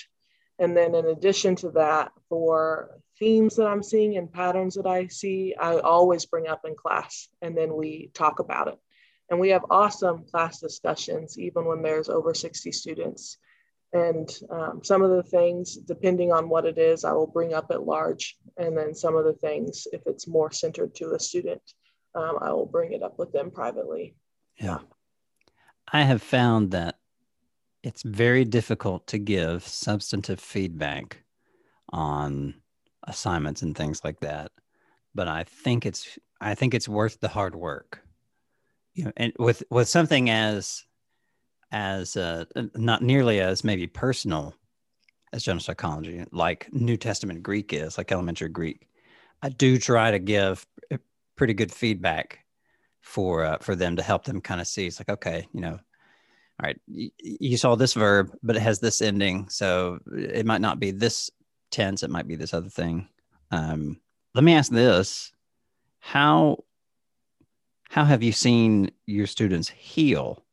And 0.58 0.76
then 0.76 0.94
in 0.94 1.06
addition 1.06 1.56
to 1.56 1.70
that, 1.70 2.12
for 2.28 2.98
themes 3.18 3.56
that 3.56 3.66
I'm 3.66 3.82
seeing 3.82 4.16
and 4.16 4.30
patterns 4.30 4.74
that 4.74 4.86
I 4.86 5.06
see, 5.06 5.54
I 5.58 5.78
always 5.78 6.26
bring 6.26 6.48
up 6.48 6.62
in 6.66 6.74
class 6.74 7.28
and 7.40 7.56
then 7.56 7.74
we 7.74 8.10
talk 8.12 8.40
about 8.40 8.68
it. 8.68 8.78
And 9.30 9.38
we 9.38 9.50
have 9.50 9.64
awesome 9.70 10.24
class 10.24 10.60
discussions, 10.60 11.38
even 11.38 11.66
when 11.66 11.82
there's 11.82 12.08
over 12.08 12.32
60 12.32 12.72
students. 12.72 13.38
And 13.92 14.30
um, 14.50 14.80
some 14.82 15.02
of 15.02 15.10
the 15.10 15.22
things, 15.22 15.76
depending 15.76 16.32
on 16.32 16.48
what 16.48 16.66
it 16.66 16.78
is, 16.78 17.04
I 17.04 17.12
will 17.12 17.26
bring 17.26 17.54
up 17.54 17.70
at 17.70 17.84
large. 17.84 18.36
And 18.56 18.76
then 18.76 18.94
some 18.94 19.16
of 19.16 19.24
the 19.24 19.34
things, 19.34 19.86
if 19.92 20.02
it's 20.06 20.26
more 20.26 20.50
centered 20.50 20.94
to 20.96 21.12
a 21.12 21.20
student, 21.20 21.62
um, 22.14 22.38
I 22.40 22.52
will 22.52 22.66
bring 22.66 22.92
it 22.92 23.02
up 23.02 23.18
with 23.18 23.32
them 23.32 23.50
privately. 23.50 24.16
Yeah. 24.56 24.78
I 25.90 26.02
have 26.02 26.22
found 26.22 26.72
that 26.72 26.96
it's 27.82 28.02
very 28.02 28.44
difficult 28.44 29.06
to 29.08 29.18
give 29.18 29.66
substantive 29.66 30.40
feedback 30.40 31.24
on 31.90 32.54
assignments 33.04 33.62
and 33.62 33.76
things 33.76 34.04
like 34.04 34.20
that 34.20 34.50
but 35.14 35.28
i 35.28 35.42
think 35.44 35.86
it's 35.86 36.18
i 36.40 36.54
think 36.54 36.74
it's 36.74 36.88
worth 36.88 37.18
the 37.20 37.28
hard 37.28 37.54
work 37.54 38.02
you 38.98 39.04
know 39.04 39.12
and 39.16 39.32
with 39.38 39.62
with 39.70 39.88
something 39.88 40.28
as 40.28 40.84
as 41.70 42.16
uh, 42.16 42.44
not 42.74 43.02
nearly 43.02 43.40
as 43.40 43.62
maybe 43.62 43.86
personal 43.86 44.54
as 45.32 45.44
general 45.44 45.60
psychology, 45.60 46.24
like 46.32 46.68
New 46.72 46.96
Testament 46.96 47.42
Greek 47.42 47.72
is, 47.72 47.98
like 47.98 48.10
elementary 48.10 48.48
Greek. 48.48 48.88
I 49.42 49.50
do 49.50 49.78
try 49.78 50.10
to 50.10 50.18
give 50.18 50.66
pretty 51.36 51.54
good 51.54 51.70
feedback 51.70 52.40
for 53.00 53.44
uh, 53.44 53.58
for 53.58 53.76
them 53.76 53.96
to 53.96 54.02
help 54.02 54.24
them 54.24 54.40
kind 54.40 54.60
of 54.60 54.66
see. 54.66 54.86
It's 54.86 54.98
like, 54.98 55.10
okay, 55.10 55.46
you 55.52 55.60
know, 55.60 55.74
all 55.74 56.64
right, 56.64 56.80
you, 56.88 57.10
you 57.18 57.56
saw 57.56 57.76
this 57.76 57.94
verb, 57.94 58.32
but 58.42 58.56
it 58.56 58.62
has 58.62 58.80
this 58.80 59.00
ending, 59.00 59.48
so 59.48 60.00
it 60.12 60.44
might 60.44 60.60
not 60.60 60.80
be 60.80 60.90
this 60.90 61.30
tense. 61.70 62.02
It 62.02 62.10
might 62.10 62.26
be 62.26 62.34
this 62.34 62.52
other 62.54 62.70
thing. 62.70 63.08
Um, 63.52 64.00
let 64.34 64.42
me 64.42 64.54
ask 64.54 64.72
this: 64.72 65.30
how 66.00 66.64
how 67.88 68.04
have 68.04 68.22
you 68.22 68.32
seen 68.32 68.90
your 69.06 69.26
students 69.26 69.68
heal? 69.68 70.44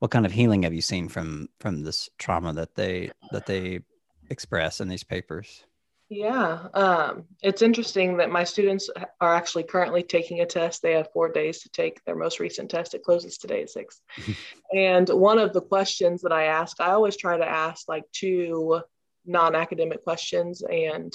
What 0.00 0.10
kind 0.10 0.26
of 0.26 0.32
healing 0.32 0.64
have 0.64 0.74
you 0.74 0.82
seen 0.82 1.08
from 1.08 1.48
from 1.58 1.82
this 1.82 2.10
trauma 2.18 2.52
that 2.54 2.74
they 2.74 3.12
that 3.32 3.46
they 3.46 3.80
express 4.28 4.80
in 4.80 4.88
these 4.88 5.04
papers? 5.04 5.64
Yeah 6.08 6.68
um, 6.74 7.24
it's 7.42 7.62
interesting 7.62 8.18
that 8.18 8.30
my 8.30 8.44
students 8.44 8.90
are 9.20 9.34
actually 9.34 9.64
currently 9.64 10.02
taking 10.02 10.40
a 10.40 10.46
test. 10.46 10.82
They 10.82 10.92
have 10.92 11.12
four 11.12 11.32
days 11.32 11.62
to 11.62 11.68
take 11.70 12.04
their 12.04 12.14
most 12.14 12.38
recent 12.38 12.70
test. 12.70 12.94
It 12.94 13.02
closes 13.02 13.38
today 13.38 13.62
at 13.62 13.70
six. 13.70 14.00
And 14.72 15.08
one 15.08 15.38
of 15.38 15.52
the 15.52 15.60
questions 15.62 16.22
that 16.22 16.32
i 16.32 16.46
ask 16.46 16.80
i 16.80 16.90
always 16.90 17.16
try 17.16 17.36
to 17.38 17.48
ask 17.48 17.88
like 17.88 18.04
two 18.12 18.80
non-academic 19.24 20.02
questions 20.02 20.62
and 20.62 21.12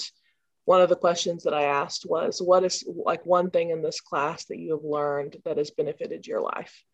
one 0.64 0.80
of 0.80 0.88
the 0.88 0.96
questions 0.96 1.44
that 1.44 1.54
I 1.54 1.64
asked 1.64 2.06
was, 2.08 2.40
What 2.40 2.64
is 2.64 2.84
like 2.86 3.26
one 3.26 3.50
thing 3.50 3.70
in 3.70 3.82
this 3.82 4.00
class 4.00 4.44
that 4.46 4.58
you 4.58 4.72
have 4.72 4.84
learned 4.84 5.36
that 5.44 5.58
has 5.58 5.70
benefited 5.70 6.26
your 6.26 6.40
life? 6.40 6.84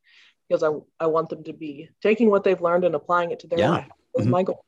Because 0.49 0.63
I, 0.63 0.71
I 1.05 1.07
want 1.09 1.29
them 1.29 1.45
to 1.45 1.53
be 1.53 1.91
taking 2.03 2.31
what 2.31 2.45
they've 2.45 2.61
learned 2.61 2.85
and 2.85 2.95
applying 2.95 3.31
it 3.31 3.41
to 3.41 3.47
their 3.47 3.59
yeah. 3.59 3.71
life. 3.71 3.89
That's 4.15 4.25
mm-hmm. 4.25 4.33
my 4.33 4.43
goal. 4.43 4.65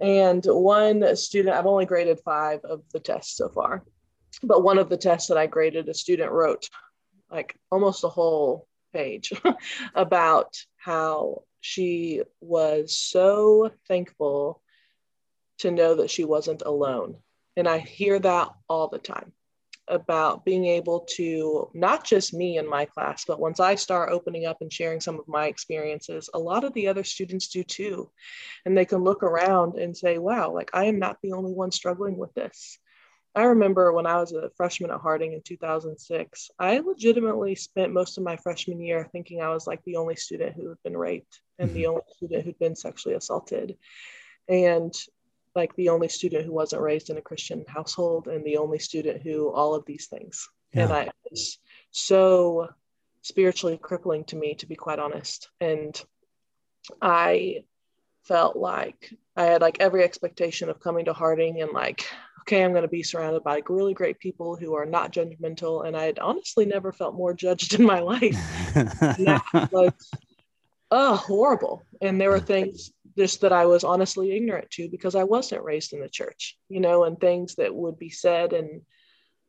And 0.00 0.44
one 0.44 1.16
student, 1.16 1.56
I've 1.56 1.66
only 1.66 1.86
graded 1.86 2.20
five 2.24 2.60
of 2.64 2.82
the 2.92 3.00
tests 3.00 3.36
so 3.36 3.48
far, 3.48 3.82
but 4.42 4.62
one 4.62 4.78
of 4.78 4.88
the 4.88 4.96
tests 4.96 5.28
that 5.28 5.38
I 5.38 5.46
graded, 5.46 5.88
a 5.88 5.94
student 5.94 6.30
wrote 6.30 6.68
like 7.30 7.56
almost 7.70 8.04
a 8.04 8.08
whole 8.08 8.68
page 8.92 9.32
about 9.94 10.56
how 10.76 11.42
she 11.60 12.22
was 12.40 12.96
so 12.96 13.72
thankful 13.88 14.62
to 15.58 15.70
know 15.70 15.96
that 15.96 16.10
she 16.10 16.24
wasn't 16.24 16.62
alone 16.64 17.16
and 17.58 17.68
I 17.68 17.78
hear 17.78 18.18
that 18.20 18.50
all 18.68 18.86
the 18.86 18.98
time 18.98 19.32
about 19.88 20.44
being 20.44 20.66
able 20.66 21.00
to, 21.16 21.70
not 21.74 22.04
just 22.04 22.32
me 22.32 22.56
in 22.56 22.68
my 22.68 22.84
class, 22.84 23.24
but 23.26 23.40
once 23.40 23.58
I 23.58 23.74
start 23.74 24.12
opening 24.12 24.46
up 24.46 24.58
and 24.60 24.72
sharing 24.72 25.00
some 25.00 25.18
of 25.18 25.26
my 25.26 25.46
experiences, 25.46 26.30
a 26.32 26.38
lot 26.38 26.62
of 26.62 26.72
the 26.74 26.86
other 26.86 27.02
students 27.02 27.48
do 27.48 27.64
too. 27.64 28.10
And 28.64 28.76
they 28.76 28.84
can 28.84 29.02
look 29.02 29.22
around 29.22 29.76
and 29.76 29.96
say, 29.96 30.18
wow, 30.18 30.52
like 30.52 30.70
I 30.72 30.84
am 30.84 30.98
not 31.00 31.18
the 31.22 31.32
only 31.32 31.52
one 31.52 31.72
struggling 31.72 32.16
with 32.16 32.32
this. 32.34 32.78
I 33.34 33.44
remember 33.44 33.92
when 33.92 34.06
I 34.06 34.18
was 34.18 34.32
a 34.32 34.50
freshman 34.56 34.90
at 34.90 35.00
Harding 35.00 35.32
in 35.32 35.42
2006, 35.42 36.50
I 36.58 36.78
legitimately 36.78 37.56
spent 37.56 37.92
most 37.92 38.18
of 38.18 38.24
my 38.24 38.36
freshman 38.36 38.80
year 38.80 39.08
thinking 39.10 39.40
I 39.40 39.50
was 39.50 39.66
like 39.66 39.82
the 39.84 39.96
only 39.96 40.16
student 40.16 40.54
who 40.54 40.68
had 40.68 40.82
been 40.84 40.96
raped 40.96 41.40
and 41.58 41.70
the 41.70 41.82
mm-hmm. 41.82 41.90
only 41.90 42.02
student 42.16 42.44
who'd 42.44 42.58
been 42.58 42.76
sexually 42.76 43.16
assaulted. 43.16 43.76
And 44.48 44.94
like 45.54 45.74
the 45.76 45.88
only 45.88 46.08
student 46.08 46.44
who 46.44 46.52
wasn't 46.52 46.82
raised 46.82 47.10
in 47.10 47.16
a 47.16 47.22
Christian 47.22 47.64
household 47.68 48.28
and 48.28 48.44
the 48.44 48.58
only 48.58 48.78
student 48.78 49.22
who 49.22 49.50
all 49.52 49.74
of 49.74 49.84
these 49.86 50.06
things. 50.06 50.48
Yeah. 50.72 50.84
And 50.84 50.92
I 50.92 51.10
was 51.30 51.58
so 51.90 52.68
spiritually 53.22 53.78
crippling 53.80 54.24
to 54.24 54.36
me, 54.36 54.54
to 54.56 54.66
be 54.66 54.76
quite 54.76 54.98
honest. 54.98 55.48
And 55.60 56.00
I 57.00 57.64
felt 58.24 58.56
like 58.56 59.12
I 59.36 59.44
had 59.44 59.60
like 59.60 59.78
every 59.80 60.04
expectation 60.04 60.68
of 60.68 60.80
coming 60.80 61.06
to 61.06 61.12
Harding 61.12 61.60
and 61.62 61.72
like, 61.72 62.06
okay, 62.42 62.64
I'm 62.64 62.72
going 62.72 62.82
to 62.82 62.88
be 62.88 63.02
surrounded 63.02 63.44
by 63.44 63.62
really 63.68 63.94
great 63.94 64.18
people 64.18 64.56
who 64.56 64.74
are 64.74 64.86
not 64.86 65.12
judgmental. 65.12 65.86
And 65.86 65.96
I 65.96 66.04
had 66.04 66.18
honestly 66.18 66.64
never 66.64 66.92
felt 66.92 67.14
more 67.14 67.34
judged 67.34 67.74
in 67.78 67.84
my 67.84 68.00
life. 68.00 68.36
like, 69.72 69.94
oh, 70.90 71.12
uh, 71.12 71.16
horrible. 71.16 71.82
And 72.00 72.20
there 72.20 72.30
were 72.30 72.40
things 72.40 72.92
just 73.18 73.40
that 73.40 73.52
I 73.52 73.66
was 73.66 73.82
honestly 73.82 74.36
ignorant 74.36 74.70
to 74.72 74.88
because 74.88 75.16
I 75.16 75.24
wasn't 75.24 75.64
raised 75.64 75.92
in 75.92 76.00
the 76.00 76.08
church, 76.08 76.56
you 76.68 76.78
know, 76.78 77.04
and 77.04 77.18
things 77.18 77.56
that 77.56 77.74
would 77.74 77.98
be 77.98 78.10
said 78.10 78.52
and, 78.52 78.82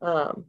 um, 0.01 0.45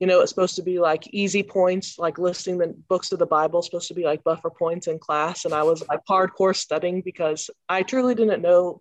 you 0.00 0.06
know, 0.06 0.20
it's 0.20 0.30
supposed 0.30 0.56
to 0.56 0.62
be 0.62 0.80
like 0.80 1.06
easy 1.12 1.42
points, 1.42 1.98
like 1.98 2.18
listing 2.18 2.58
the 2.58 2.74
books 2.88 3.12
of 3.12 3.18
the 3.18 3.26
Bible, 3.26 3.62
supposed 3.62 3.88
to 3.88 3.94
be 3.94 4.04
like 4.04 4.24
buffer 4.24 4.50
points 4.50 4.86
in 4.86 4.98
class. 4.98 5.44
And 5.44 5.54
I 5.54 5.62
was 5.62 5.86
like 5.88 6.00
hardcore 6.08 6.56
studying 6.56 7.02
because 7.02 7.50
I 7.68 7.82
truly 7.82 8.14
didn't 8.14 8.42
know 8.42 8.80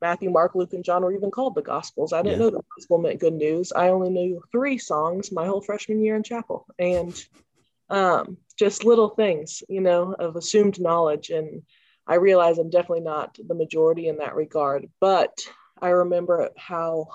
Matthew, 0.00 0.30
Mark, 0.30 0.54
Luke, 0.54 0.74
and 0.74 0.84
John 0.84 1.02
were 1.02 1.12
even 1.12 1.30
called 1.30 1.54
the 1.54 1.62
Gospels. 1.62 2.12
I 2.12 2.22
didn't 2.22 2.38
yeah. 2.38 2.44
know 2.44 2.50
the 2.50 2.62
gospel 2.76 2.98
meant 2.98 3.20
good 3.20 3.34
news. 3.34 3.72
I 3.72 3.88
only 3.88 4.10
knew 4.10 4.42
three 4.52 4.78
songs 4.78 5.32
my 5.32 5.46
whole 5.46 5.60
freshman 5.60 6.04
year 6.04 6.14
in 6.14 6.22
chapel. 6.22 6.66
And 6.78 7.12
um, 7.90 8.36
just 8.56 8.84
little 8.84 9.08
things, 9.08 9.62
you 9.68 9.80
know, 9.80 10.14
of 10.18 10.36
assumed 10.36 10.80
knowledge. 10.80 11.30
And 11.30 11.62
I 12.08 12.14
realize 12.14 12.58
I'm 12.58 12.70
definitely 12.70 13.04
not 13.04 13.38
the 13.46 13.54
majority 13.54 14.08
in 14.08 14.16
that 14.18 14.34
regard, 14.34 14.88
but 15.00 15.38
I 15.80 15.90
remember 15.90 16.50
how 16.56 17.08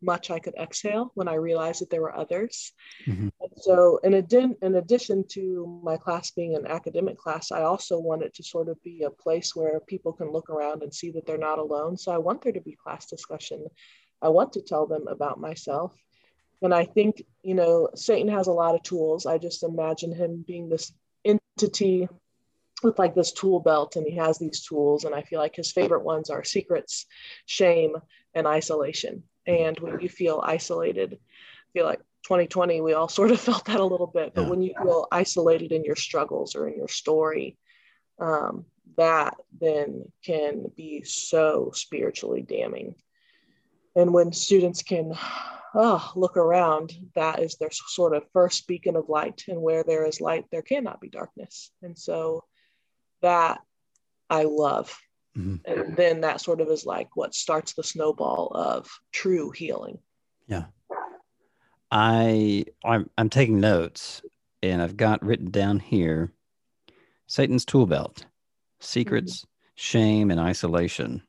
much 0.00 0.30
I 0.30 0.38
could 0.38 0.54
exhale 0.54 1.10
when 1.14 1.28
I 1.28 1.34
realized 1.34 1.82
that 1.82 1.90
there 1.90 2.00
were 2.00 2.16
others. 2.16 2.72
Mm-hmm. 3.06 3.28
so, 3.56 3.98
in, 4.04 4.12
addi- 4.12 4.56
in 4.62 4.76
addition 4.76 5.24
to 5.32 5.80
my 5.82 5.96
class 5.96 6.30
being 6.30 6.54
an 6.54 6.66
academic 6.66 7.18
class, 7.18 7.52
I 7.52 7.62
also 7.62 7.98
want 7.98 8.22
it 8.22 8.34
to 8.34 8.42
sort 8.42 8.68
of 8.68 8.82
be 8.82 9.02
a 9.02 9.10
place 9.10 9.54
where 9.54 9.80
people 9.80 10.12
can 10.12 10.30
look 10.30 10.50
around 10.50 10.82
and 10.82 10.94
see 10.94 11.10
that 11.12 11.26
they're 11.26 11.38
not 11.38 11.58
alone. 11.58 11.96
So, 11.96 12.12
I 12.12 12.18
want 12.18 12.42
there 12.42 12.52
to 12.52 12.60
be 12.60 12.76
class 12.82 13.06
discussion. 13.06 13.66
I 14.22 14.28
want 14.28 14.52
to 14.54 14.62
tell 14.62 14.86
them 14.86 15.06
about 15.08 15.40
myself. 15.40 15.94
And 16.62 16.74
I 16.74 16.84
think, 16.84 17.22
you 17.42 17.54
know, 17.54 17.88
Satan 17.94 18.28
has 18.28 18.48
a 18.48 18.52
lot 18.52 18.74
of 18.74 18.82
tools. 18.82 19.26
I 19.26 19.38
just 19.38 19.62
imagine 19.62 20.12
him 20.12 20.44
being 20.46 20.68
this 20.68 20.92
entity 21.24 22.08
with 22.82 22.98
like 22.98 23.14
this 23.14 23.32
tool 23.32 23.60
belt 23.60 23.96
and 23.96 24.06
he 24.06 24.14
has 24.16 24.38
these 24.38 24.64
tools 24.64 25.04
and 25.04 25.14
i 25.14 25.22
feel 25.22 25.40
like 25.40 25.56
his 25.56 25.72
favorite 25.72 26.04
ones 26.04 26.30
are 26.30 26.44
secrets 26.44 27.06
shame 27.46 27.94
and 28.34 28.46
isolation. 28.46 29.22
And 29.46 29.78
when 29.80 29.98
you 30.00 30.08
feel 30.08 30.42
isolated 30.44 31.14
I 31.14 31.68
feel 31.72 31.86
like 31.86 32.00
2020 32.24 32.80
we 32.80 32.92
all 32.92 33.08
sort 33.18 33.30
of 33.30 33.40
felt 33.40 33.64
that 33.66 33.80
a 33.80 33.84
little 33.84 34.06
bit 34.06 34.34
but 34.34 34.42
yeah. 34.42 34.48
when 34.48 34.62
you 34.62 34.74
feel 34.80 35.08
isolated 35.10 35.72
in 35.72 35.84
your 35.84 35.96
struggles 35.96 36.54
or 36.54 36.68
in 36.68 36.76
your 36.76 36.88
story 36.88 37.56
um, 38.20 38.64
that 38.96 39.36
then 39.60 40.10
can 40.24 40.70
be 40.76 41.02
so 41.04 41.70
spiritually 41.72 42.42
damning. 42.42 42.96
And 43.94 44.12
when 44.12 44.32
students 44.32 44.82
can 44.82 45.14
oh, 45.74 46.12
look 46.16 46.36
around 46.36 46.92
that 47.14 47.40
is 47.40 47.54
their 47.54 47.70
sort 47.70 48.14
of 48.14 48.24
first 48.32 48.66
beacon 48.66 48.96
of 48.96 49.08
light 49.08 49.44
and 49.48 49.60
where 49.60 49.84
there 49.84 50.04
is 50.04 50.20
light 50.20 50.46
there 50.50 50.62
cannot 50.62 51.00
be 51.00 51.08
darkness. 51.08 51.70
And 51.82 51.96
so 51.98 52.44
that 53.22 53.60
I 54.30 54.44
love. 54.44 54.96
Mm-hmm. 55.36 55.70
And 55.70 55.96
then 55.96 56.20
that 56.22 56.40
sort 56.40 56.60
of 56.60 56.68
is 56.68 56.84
like 56.84 57.16
what 57.16 57.34
starts 57.34 57.74
the 57.74 57.84
snowball 57.84 58.50
of 58.54 58.88
true 59.12 59.50
healing. 59.50 59.98
Yeah. 60.46 60.64
I 61.90 62.66
I'm, 62.84 63.08
I'm 63.16 63.30
taking 63.30 63.60
notes 63.60 64.22
and 64.62 64.82
I've 64.82 64.96
got 64.96 65.24
written 65.24 65.50
down 65.50 65.78
here 65.78 66.32
Satan's 67.26 67.64
tool 67.64 67.86
belt, 67.86 68.24
secrets, 68.80 69.40
mm-hmm. 69.40 69.48
shame, 69.76 70.30
and 70.30 70.40
isolation. 70.40 71.22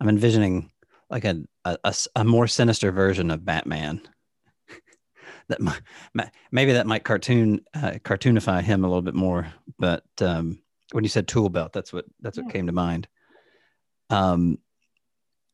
I'm 0.00 0.08
envisioning 0.08 0.70
like 1.10 1.24
a, 1.24 1.42
a, 1.64 1.94
a 2.14 2.24
more 2.24 2.46
sinister 2.46 2.92
version 2.92 3.30
of 3.30 3.44
Batman. 3.44 4.00
that 5.48 5.60
might, 5.60 6.30
maybe 6.50 6.72
that 6.72 6.86
might 6.86 7.04
cartoon 7.04 7.60
uh, 7.74 7.92
cartoonify 8.04 8.62
him 8.62 8.84
a 8.84 8.88
little 8.88 9.02
bit 9.02 9.14
more, 9.14 9.52
but 9.78 10.04
um, 10.20 10.60
when 10.92 11.04
you 11.04 11.08
said 11.08 11.28
tool 11.28 11.48
belt, 11.48 11.72
that's 11.72 11.92
what 11.92 12.04
that's 12.20 12.38
what 12.38 12.52
came 12.52 12.66
to 12.66 12.72
mind. 12.72 13.08
Um, 14.10 14.58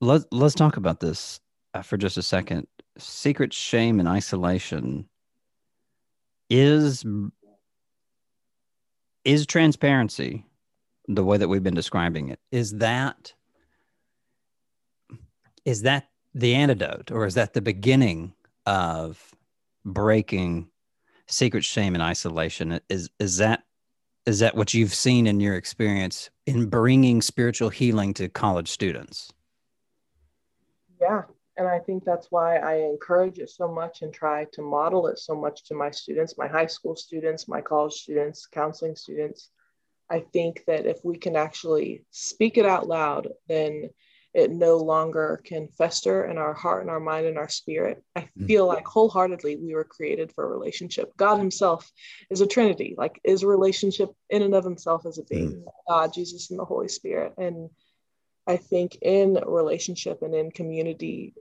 let's 0.01 0.27
let's 0.31 0.55
talk 0.55 0.77
about 0.77 1.01
this 1.01 1.41
uh, 1.75 1.83
for 1.83 1.97
just 1.97 2.17
a 2.17 2.23
second. 2.23 2.67
Secret 2.99 3.53
shame 3.53 4.01
and 4.01 4.09
isolation 4.09 5.09
is 6.51 7.05
is 9.25 9.47
transparency 9.47 10.45
the 11.09 11.25
way 11.25 11.37
that 11.37 11.49
we've 11.49 11.63
been 11.63 11.75
describing 11.75 12.29
it 12.29 12.39
is 12.51 12.73
that 12.79 13.33
is 15.65 15.83
that 15.83 16.09
the 16.35 16.55
antidote 16.55 17.11
or 17.11 17.27
is 17.27 17.35
that 17.35 17.55
the 17.55 17.61
beginning 17.61 18.33
of 18.67 19.35
breaking 19.85 20.69
secret 21.27 21.65
shame 21.65 21.95
and 21.95 22.03
isolation 22.03 22.81
is 22.89 23.11
is 23.19 23.39
that 23.39 23.65
is 24.27 24.39
that 24.39 24.57
what 24.57 24.75
you've 24.75 24.95
seen 24.95 25.27
in 25.27 25.41
your 25.41 25.55
experience 25.55 26.31
in 26.47 26.67
bringing 26.67 27.23
spiritual 27.23 27.69
healing 27.69 28.15
to 28.15 28.29
college 28.29 28.69
students? 28.69 29.33
Yeah 31.01 31.23
and 31.57 31.69
i 31.69 31.79
think 31.79 32.05
that's 32.05 32.29
why 32.31 32.57
i 32.57 32.75
encourage 32.75 33.39
it 33.39 33.51
so 33.51 33.69
much 33.73 34.03
and 34.03 34.13
try 34.13 34.47
to 34.53 34.63
model 34.63 35.07
it 35.07 35.19
so 35.19 35.35
much 35.35 35.65
to 35.65 35.75
my 35.75 35.91
students 35.91 36.39
my 36.39 36.47
high 36.49 36.67
school 36.67 36.97
students 36.97 37.49
my 37.49 37.61
college 37.61 37.95
students 37.95 38.47
counseling 38.47 38.97
students. 38.97 39.51
I 40.11 40.21
think 40.33 40.65
that 40.67 40.85
if 40.85 40.99
we 41.03 41.17
can 41.17 41.37
actually 41.37 42.05
speak 42.11 42.59
it 42.59 42.67
out 42.67 42.87
loud 42.87 43.29
then 43.49 43.91
it 44.35 44.51
no 44.51 44.79
longer 44.79 45.41
can 45.45 45.69
fester 45.69 46.25
in 46.25 46.39
our 46.39 46.55
heart 46.55 46.83
and 46.83 46.91
our 46.91 47.01
mind 47.01 47.27
and 47.27 47.37
our 47.37 47.49
spirit. 47.49 48.03
I 48.17 48.29
Mm. 48.39 48.47
feel 48.47 48.67
like 48.67 48.87
wholeheartedly 48.87 49.57
we 49.57 49.75
were 49.75 49.85
created 49.85 50.33
for 50.33 50.45
a 50.45 50.49
relationship. 50.49 51.15
God 51.17 51.37
Himself 51.37 51.91
is 52.31 52.41
a 52.41 52.47
Trinity, 52.47 52.95
like 52.97 53.21
is 53.25 53.43
a 53.43 53.47
relationship 53.47 54.11
in 54.31 54.43
and 54.43 54.55
of 54.55 54.65
Himself 54.65 55.05
as 55.07 55.19
a 55.19 55.25
being. 55.25 55.65
God, 55.89 56.13
Jesus, 56.15 56.51
and 56.51 56.59
the 56.59 56.65
Holy 56.65 56.89
Spirit. 56.89 57.35
And 57.37 57.71
I 58.47 58.57
think 58.57 58.97
in 59.03 59.35
relationship 59.47 60.23
and 60.23 60.35
in 60.35 60.51
community, 60.51 61.35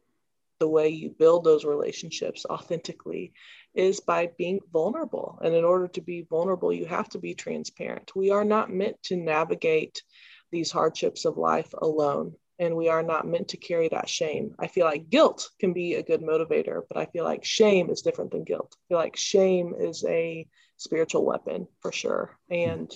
the 0.59 0.67
way 0.67 0.89
you 0.89 1.09
build 1.09 1.43
those 1.43 1.65
relationships 1.65 2.45
authentically 2.45 3.33
is 3.73 3.99
by 4.01 4.29
being 4.37 4.59
vulnerable. 4.71 5.39
And 5.41 5.55
in 5.55 5.63
order 5.63 5.87
to 5.87 6.01
be 6.01 6.21
vulnerable, 6.21 6.71
you 6.71 6.85
have 6.85 7.09
to 7.09 7.19
be 7.19 7.33
transparent. 7.33 8.15
We 8.15 8.29
are 8.29 8.45
not 8.45 8.69
meant 8.69 9.01
to 9.03 9.15
navigate 9.15 10.03
these 10.51 10.69
hardships 10.69 11.25
of 11.25 11.37
life 11.37 11.73
alone. 11.75 12.35
And 12.61 12.75
we 12.75 12.89
are 12.89 13.01
not 13.01 13.27
meant 13.27 13.47
to 13.49 13.57
carry 13.57 13.89
that 13.89 14.07
shame. 14.07 14.53
I 14.59 14.67
feel 14.67 14.85
like 14.85 15.09
guilt 15.09 15.49
can 15.59 15.73
be 15.73 15.95
a 15.95 16.03
good 16.03 16.21
motivator, 16.21 16.83
but 16.87 16.95
I 16.95 17.07
feel 17.07 17.23
like 17.23 17.43
shame 17.43 17.89
is 17.89 18.03
different 18.03 18.29
than 18.31 18.43
guilt. 18.43 18.75
I 18.77 18.81
feel 18.87 18.97
like 18.99 19.15
shame 19.17 19.73
is 19.77 20.05
a 20.07 20.47
spiritual 20.77 21.25
weapon 21.25 21.67
for 21.79 21.91
sure. 21.91 22.37
And 22.51 22.89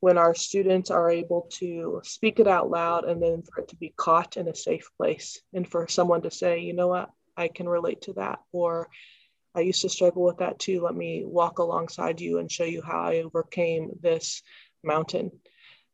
when 0.00 0.18
our 0.18 0.34
students 0.34 0.90
are 0.90 1.10
able 1.10 1.48
to 1.52 2.00
speak 2.02 2.40
it 2.40 2.48
out 2.48 2.70
loud 2.70 3.04
and 3.04 3.22
then 3.22 3.42
for 3.42 3.62
it 3.62 3.68
to 3.68 3.76
be 3.76 3.94
caught 3.96 4.36
in 4.36 4.48
a 4.48 4.54
safe 4.54 4.90
place 4.96 5.40
and 5.54 5.66
for 5.66 5.86
someone 5.86 6.22
to 6.22 6.30
say, 6.32 6.58
you 6.58 6.72
know 6.72 6.88
what, 6.88 7.10
I 7.36 7.46
can 7.46 7.68
relate 7.68 8.02
to 8.02 8.14
that, 8.14 8.40
or 8.50 8.88
I 9.54 9.60
used 9.60 9.82
to 9.82 9.88
struggle 9.88 10.24
with 10.24 10.38
that 10.38 10.58
too. 10.58 10.80
Let 10.82 10.96
me 10.96 11.22
walk 11.24 11.60
alongside 11.60 12.20
you 12.20 12.38
and 12.38 12.50
show 12.50 12.64
you 12.64 12.82
how 12.82 13.02
I 13.02 13.22
overcame 13.22 13.90
this 14.00 14.42
mountain. 14.82 15.30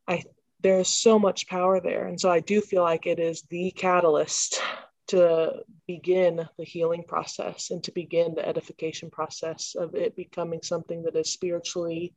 I 0.07 0.23
there's 0.61 0.89
so 0.89 1.19
much 1.19 1.47
power 1.47 1.79
there. 1.79 2.07
And 2.07 2.19
so 2.19 2.29
I 2.29 2.39
do 2.39 2.61
feel 2.61 2.83
like 2.83 3.05
it 3.05 3.19
is 3.19 3.43
the 3.49 3.71
catalyst 3.71 4.61
to 5.07 5.63
begin 5.87 6.47
the 6.57 6.63
healing 6.63 7.03
process 7.07 7.69
and 7.69 7.83
to 7.83 7.91
begin 7.91 8.33
the 8.33 8.47
edification 8.47 9.09
process 9.11 9.75
of 9.75 9.93
it 9.93 10.15
becoming 10.15 10.61
something 10.63 11.03
that 11.03 11.15
is 11.15 11.31
spiritually 11.31 12.15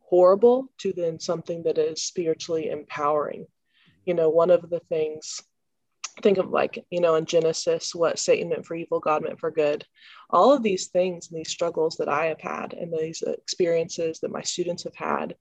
horrible 0.00 0.66
to 0.78 0.92
then 0.92 1.20
something 1.20 1.62
that 1.64 1.78
is 1.78 2.02
spiritually 2.02 2.70
empowering. 2.70 3.46
You 4.06 4.14
know, 4.14 4.30
one 4.30 4.50
of 4.50 4.70
the 4.70 4.80
things, 4.88 5.42
think 6.22 6.38
of 6.38 6.50
like, 6.50 6.84
you 6.90 7.00
know, 7.00 7.14
in 7.14 7.24
Genesis, 7.24 7.94
what 7.94 8.18
Satan 8.18 8.48
meant 8.50 8.66
for 8.66 8.74
evil, 8.74 9.00
God 9.00 9.22
meant 9.22 9.40
for 9.40 9.50
good. 9.50 9.84
All 10.30 10.52
of 10.52 10.62
these 10.62 10.88
things 10.88 11.28
and 11.28 11.38
these 11.38 11.50
struggles 11.50 11.96
that 11.96 12.08
I 12.08 12.26
have 12.26 12.40
had 12.40 12.72
and 12.72 12.92
these 12.92 13.22
experiences 13.22 14.20
that 14.20 14.30
my 14.30 14.42
students 14.42 14.84
have 14.84 14.94
had, 14.94 15.34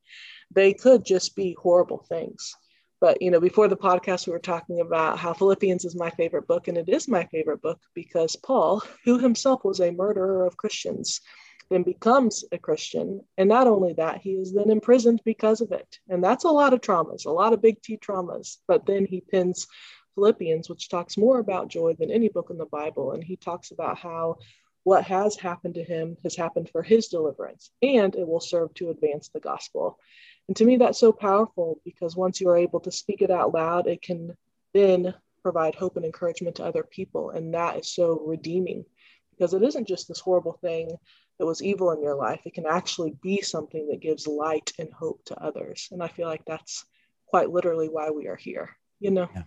they 0.52 0.74
could 0.74 1.06
just 1.06 1.36
be 1.36 1.56
horrible 1.60 2.06
things. 2.10 2.56
But, 3.02 3.22
you 3.22 3.32
know, 3.32 3.40
before 3.40 3.68
the 3.70 3.78
podcast, 3.78 4.28
we 4.28 4.34
were 4.34 4.40
talking 4.40 4.82
about 4.82 5.18
how 5.18 5.34
Philippians 5.34 5.86
is 5.86 5.96
my 5.96 6.10
favorite 6.12 6.48
book, 6.48 6.68
and 6.68 6.78
it 6.78 6.90
is 6.90 7.08
my 7.08 7.24
favorite 7.32 7.62
book 7.62 7.80
because 7.94 8.36
Paul, 8.36 8.84
who 9.06 9.20
himself 9.20 9.64
was 9.64 9.80
a 9.80 9.92
murderer 9.92 10.46
of 10.46 10.58
Christians, 10.58 11.22
then 11.70 11.84
becomes 11.84 12.44
a 12.52 12.58
Christian. 12.58 13.22
And 13.38 13.48
not 13.48 13.68
only 13.68 13.94
that, 13.94 14.22
he 14.22 14.32
is 14.32 14.54
then 14.54 14.70
imprisoned 14.70 15.22
because 15.24 15.62
of 15.62 15.72
it. 15.72 16.00
And 16.10 16.24
that's 16.24 16.44
a 16.44 16.50
lot 16.50 16.74
of 16.74 16.82
traumas, 16.82 17.26
a 17.26 17.32
lot 17.32 17.54
of 17.54 17.62
big 17.62 17.82
T 17.82 17.98
traumas. 17.98 18.58
But 18.68 18.86
then 18.86 19.06
he 19.06 19.22
pins 19.22 19.68
Philippians, 20.16 20.70
which 20.70 20.90
talks 20.90 21.18
more 21.18 21.40
about 21.40 21.70
joy 21.70 21.94
than 21.94 22.12
any 22.12 22.30
book 22.30 22.48
in 22.50 22.58
the 22.58 22.66
Bible. 22.66 23.12
And 23.12 23.24
he 23.24 23.36
talks 23.36 23.72
about 23.72 23.98
how 23.98 24.38
what 24.84 25.04
has 25.04 25.36
happened 25.36 25.76
to 25.76 25.84
him 25.84 26.18
has 26.24 26.36
happened 26.36 26.70
for 26.70 26.82
his 26.82 27.08
deliverance, 27.08 27.72
and 27.82 28.16
it 28.16 28.28
will 28.28 28.40
serve 28.40 28.74
to 28.76 28.90
advance 28.90 29.30
the 29.30 29.40
gospel. 29.40 30.00
And 30.48 30.56
to 30.58 30.66
me, 30.66 30.78
that's 30.78 31.00
so 31.00 31.12
powerful 31.12 31.80
because 31.86 32.16
once 32.16 32.42
you 32.42 32.50
are 32.50 32.58
able 32.58 32.80
to 32.82 32.92
speak 32.92 33.22
it 33.22 33.30
out 33.30 33.54
loud, 33.54 33.88
it 33.88 34.02
can 34.02 34.36
then 34.74 35.14
provide 35.44 35.76
hope 35.76 35.96
and 35.96 36.06
encouragement 36.06 36.56
to 36.56 36.66
other 36.66 36.84
people. 36.84 37.30
And 37.32 37.54
that 37.54 37.78
is 37.78 37.94
so 37.94 38.22
redeeming 38.26 38.86
because 39.32 39.54
it 39.54 39.64
isn't 39.64 39.88
just 39.88 40.08
this 40.08 40.20
horrible 40.20 40.58
thing 40.62 40.98
that 41.38 41.46
was 41.46 41.62
evil 41.62 41.92
in 41.92 42.02
your 42.02 42.16
life. 42.16 42.42
It 42.46 42.54
can 42.54 42.66
actually 42.66 43.16
be 43.22 43.42
something 43.42 43.88
that 43.88 44.02
gives 44.02 44.28
light 44.28 44.74
and 44.80 44.92
hope 44.92 45.24
to 45.26 45.42
others. 45.42 45.88
And 45.92 46.04
I 46.04 46.08
feel 46.08 46.28
like 46.28 46.44
that's 46.46 46.86
quite 47.28 47.50
literally 47.50 47.88
why 47.88 48.10
we 48.10 48.28
are 48.28 48.36
here, 48.36 48.76
you 49.00 49.12
know? 49.12 49.30
Yeah. 49.34 49.44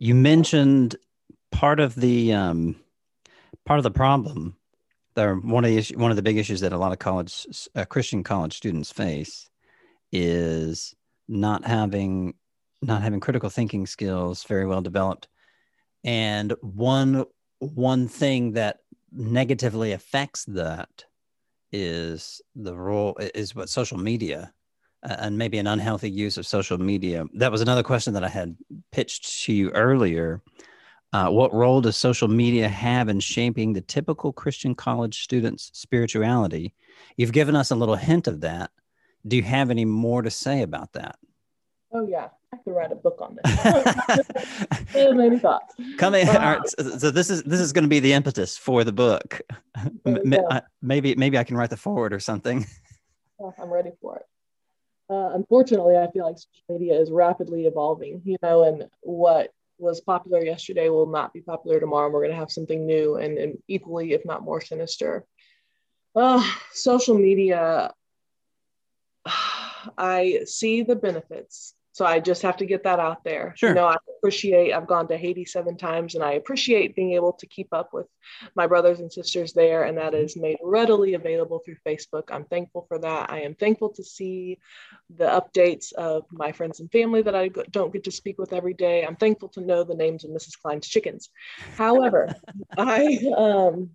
You 0.00 0.14
mentioned 0.14 0.96
part 1.52 1.78
of 1.78 1.94
the 1.94 2.32
um, 2.32 2.76
part 3.66 3.78
of 3.78 3.84
the 3.84 3.90
problem 3.90 4.56
there 5.14 5.34
one 5.34 5.64
of 5.64 5.70
the 5.70 5.76
issue, 5.76 5.98
one 5.98 6.10
of 6.10 6.16
the 6.16 6.22
big 6.22 6.38
issues 6.38 6.60
that 6.60 6.72
a 6.72 6.78
lot 6.78 6.92
of 6.92 6.98
college 6.98 7.46
uh, 7.74 7.84
Christian 7.84 8.22
college 8.22 8.56
students 8.56 8.90
face 8.90 9.48
is 10.10 10.94
not 11.28 11.66
having 11.66 12.34
not 12.82 13.02
having 13.02 13.20
critical 13.20 13.50
thinking 13.50 13.86
skills 13.86 14.42
very 14.44 14.66
well 14.66 14.80
developed. 14.80 15.28
And 16.02 16.54
one 16.62 17.26
one 17.58 18.08
thing 18.08 18.52
that 18.52 18.78
negatively 19.12 19.92
affects 19.92 20.46
that 20.46 21.04
is 21.72 22.40
the 22.54 22.74
role 22.74 23.18
is 23.18 23.54
what 23.54 23.68
social 23.68 23.98
media 23.98 24.52
and 25.02 25.38
maybe 25.38 25.58
an 25.58 25.66
unhealthy 25.66 26.10
use 26.10 26.36
of 26.36 26.46
social 26.46 26.78
media 26.78 27.24
that 27.34 27.52
was 27.52 27.60
another 27.60 27.82
question 27.82 28.12
that 28.12 28.24
i 28.24 28.28
had 28.28 28.56
pitched 28.92 29.44
to 29.44 29.52
you 29.52 29.70
earlier 29.70 30.42
uh, 31.12 31.28
what 31.28 31.52
role 31.52 31.80
does 31.80 31.96
social 31.96 32.28
media 32.28 32.68
have 32.68 33.08
in 33.08 33.18
shaping 33.18 33.72
the 33.72 33.80
typical 33.80 34.32
Christian 34.32 34.74
college 34.74 35.22
student's 35.24 35.70
spirituality? 35.74 36.72
You've 37.16 37.32
given 37.32 37.56
us 37.56 37.72
a 37.72 37.74
little 37.74 37.96
hint 37.96 38.28
of 38.28 38.42
that. 38.42 38.70
Do 39.26 39.36
you 39.36 39.42
have 39.42 39.70
any 39.70 39.84
more 39.84 40.22
to 40.22 40.30
say 40.30 40.62
about 40.62 40.92
that? 40.92 41.16
Oh 41.92 42.06
yeah, 42.06 42.28
I 42.54 42.56
could 42.58 42.76
write 42.76 42.92
a 42.92 42.94
book 42.94 43.18
on 43.20 43.36
this. 43.42 45.14
many 45.16 45.40
thoughts. 45.40 45.74
Coming, 45.98 46.28
uh, 46.28 46.32
all 46.32 46.38
right, 46.38 46.68
so, 46.68 46.98
so 46.98 47.10
this 47.10 47.28
is 47.28 47.42
this 47.42 47.58
is 47.58 47.72
going 47.72 47.82
to 47.82 47.88
be 47.88 47.98
the 47.98 48.12
impetus 48.12 48.56
for 48.56 48.84
the 48.84 48.92
book. 48.92 49.40
Maybe 50.80 51.16
maybe 51.16 51.38
I 51.38 51.42
can 51.42 51.56
write 51.56 51.70
the 51.70 51.76
foreword 51.76 52.12
or 52.12 52.20
something. 52.20 52.64
I'm 53.60 53.72
ready 53.72 53.90
for 54.00 54.16
it. 54.18 54.22
Uh, 55.10 55.30
unfortunately, 55.34 55.96
I 55.96 56.08
feel 56.12 56.24
like 56.24 56.38
social 56.38 56.78
media 56.78 57.00
is 57.00 57.10
rapidly 57.10 57.66
evolving. 57.66 58.22
You 58.24 58.36
know, 58.42 58.62
and 58.62 58.86
what 59.00 59.50
was 59.78 60.00
popular 60.00 60.44
yesterday 60.44 60.88
will 60.88 61.06
not 61.06 61.32
be 61.32 61.40
popular 61.40 61.80
tomorrow. 61.80 62.10
We're 62.10 62.20
going 62.20 62.30
to 62.30 62.36
have 62.36 62.52
something 62.52 62.86
new 62.86 63.16
and, 63.16 63.36
and 63.38 63.58
equally, 63.66 64.12
if 64.12 64.24
not 64.24 64.44
more 64.44 64.60
sinister. 64.60 65.24
Uh, 66.14 66.44
social 66.72 67.18
media, 67.18 67.92
I 69.98 70.40
see 70.44 70.82
the 70.82 70.96
benefits. 70.96 71.74
So 72.00 72.06
I 72.06 72.18
just 72.18 72.40
have 72.40 72.56
to 72.56 72.64
get 72.64 72.84
that 72.84 72.98
out 72.98 73.24
there. 73.24 73.52
Sure. 73.58 73.68
You 73.68 73.74
know, 73.74 73.84
I 73.84 73.96
appreciate, 74.16 74.72
I've 74.72 74.86
gone 74.86 75.06
to 75.08 75.18
Haiti 75.18 75.44
seven 75.44 75.76
times 75.76 76.14
and 76.14 76.24
I 76.24 76.32
appreciate 76.32 76.96
being 76.96 77.12
able 77.12 77.34
to 77.34 77.46
keep 77.46 77.68
up 77.74 77.90
with 77.92 78.06
my 78.54 78.66
brothers 78.66 79.00
and 79.00 79.12
sisters 79.12 79.52
there. 79.52 79.82
And 79.84 79.98
that 79.98 80.14
is 80.14 80.34
made 80.34 80.56
readily 80.62 81.12
available 81.12 81.60
through 81.62 81.76
Facebook. 81.86 82.22
I'm 82.30 82.46
thankful 82.46 82.86
for 82.88 82.98
that. 83.00 83.30
I 83.30 83.42
am 83.42 83.54
thankful 83.54 83.90
to 83.90 84.02
see 84.02 84.56
the 85.14 85.26
updates 85.26 85.92
of 85.92 86.24
my 86.30 86.52
friends 86.52 86.80
and 86.80 86.90
family 86.90 87.20
that 87.20 87.36
I 87.36 87.50
don't 87.70 87.92
get 87.92 88.04
to 88.04 88.10
speak 88.10 88.38
with 88.38 88.54
every 88.54 88.72
day. 88.72 89.04
I'm 89.04 89.16
thankful 89.16 89.50
to 89.50 89.60
know 89.60 89.84
the 89.84 89.94
names 89.94 90.24
of 90.24 90.30
Mrs. 90.30 90.58
Klein's 90.58 90.88
chickens. 90.88 91.28
However, 91.76 92.34
I, 92.78 93.18
um, 93.36 93.90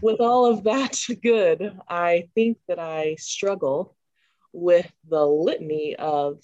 with 0.00 0.20
all 0.20 0.46
of 0.46 0.62
that 0.62 0.96
good, 1.24 1.76
I 1.88 2.28
think 2.36 2.58
that 2.68 2.78
I 2.78 3.16
struggle 3.18 3.96
with 4.52 4.88
the 5.08 5.26
litany 5.26 5.96
of 5.96 6.40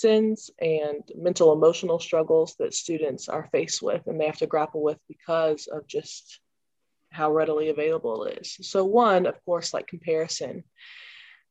sins 0.00 0.50
and 0.60 1.02
mental 1.16 1.52
emotional 1.52 1.98
struggles 1.98 2.54
that 2.58 2.74
students 2.74 3.28
are 3.28 3.48
faced 3.52 3.82
with 3.82 4.06
and 4.06 4.20
they 4.20 4.26
have 4.26 4.38
to 4.38 4.46
grapple 4.46 4.82
with 4.82 4.98
because 5.08 5.66
of 5.66 5.86
just 5.86 6.40
how 7.10 7.32
readily 7.32 7.68
available 7.70 8.24
it 8.24 8.38
is. 8.40 8.58
So, 8.62 8.84
one, 8.84 9.26
of 9.26 9.42
course, 9.44 9.72
like 9.72 9.86
comparison. 9.86 10.64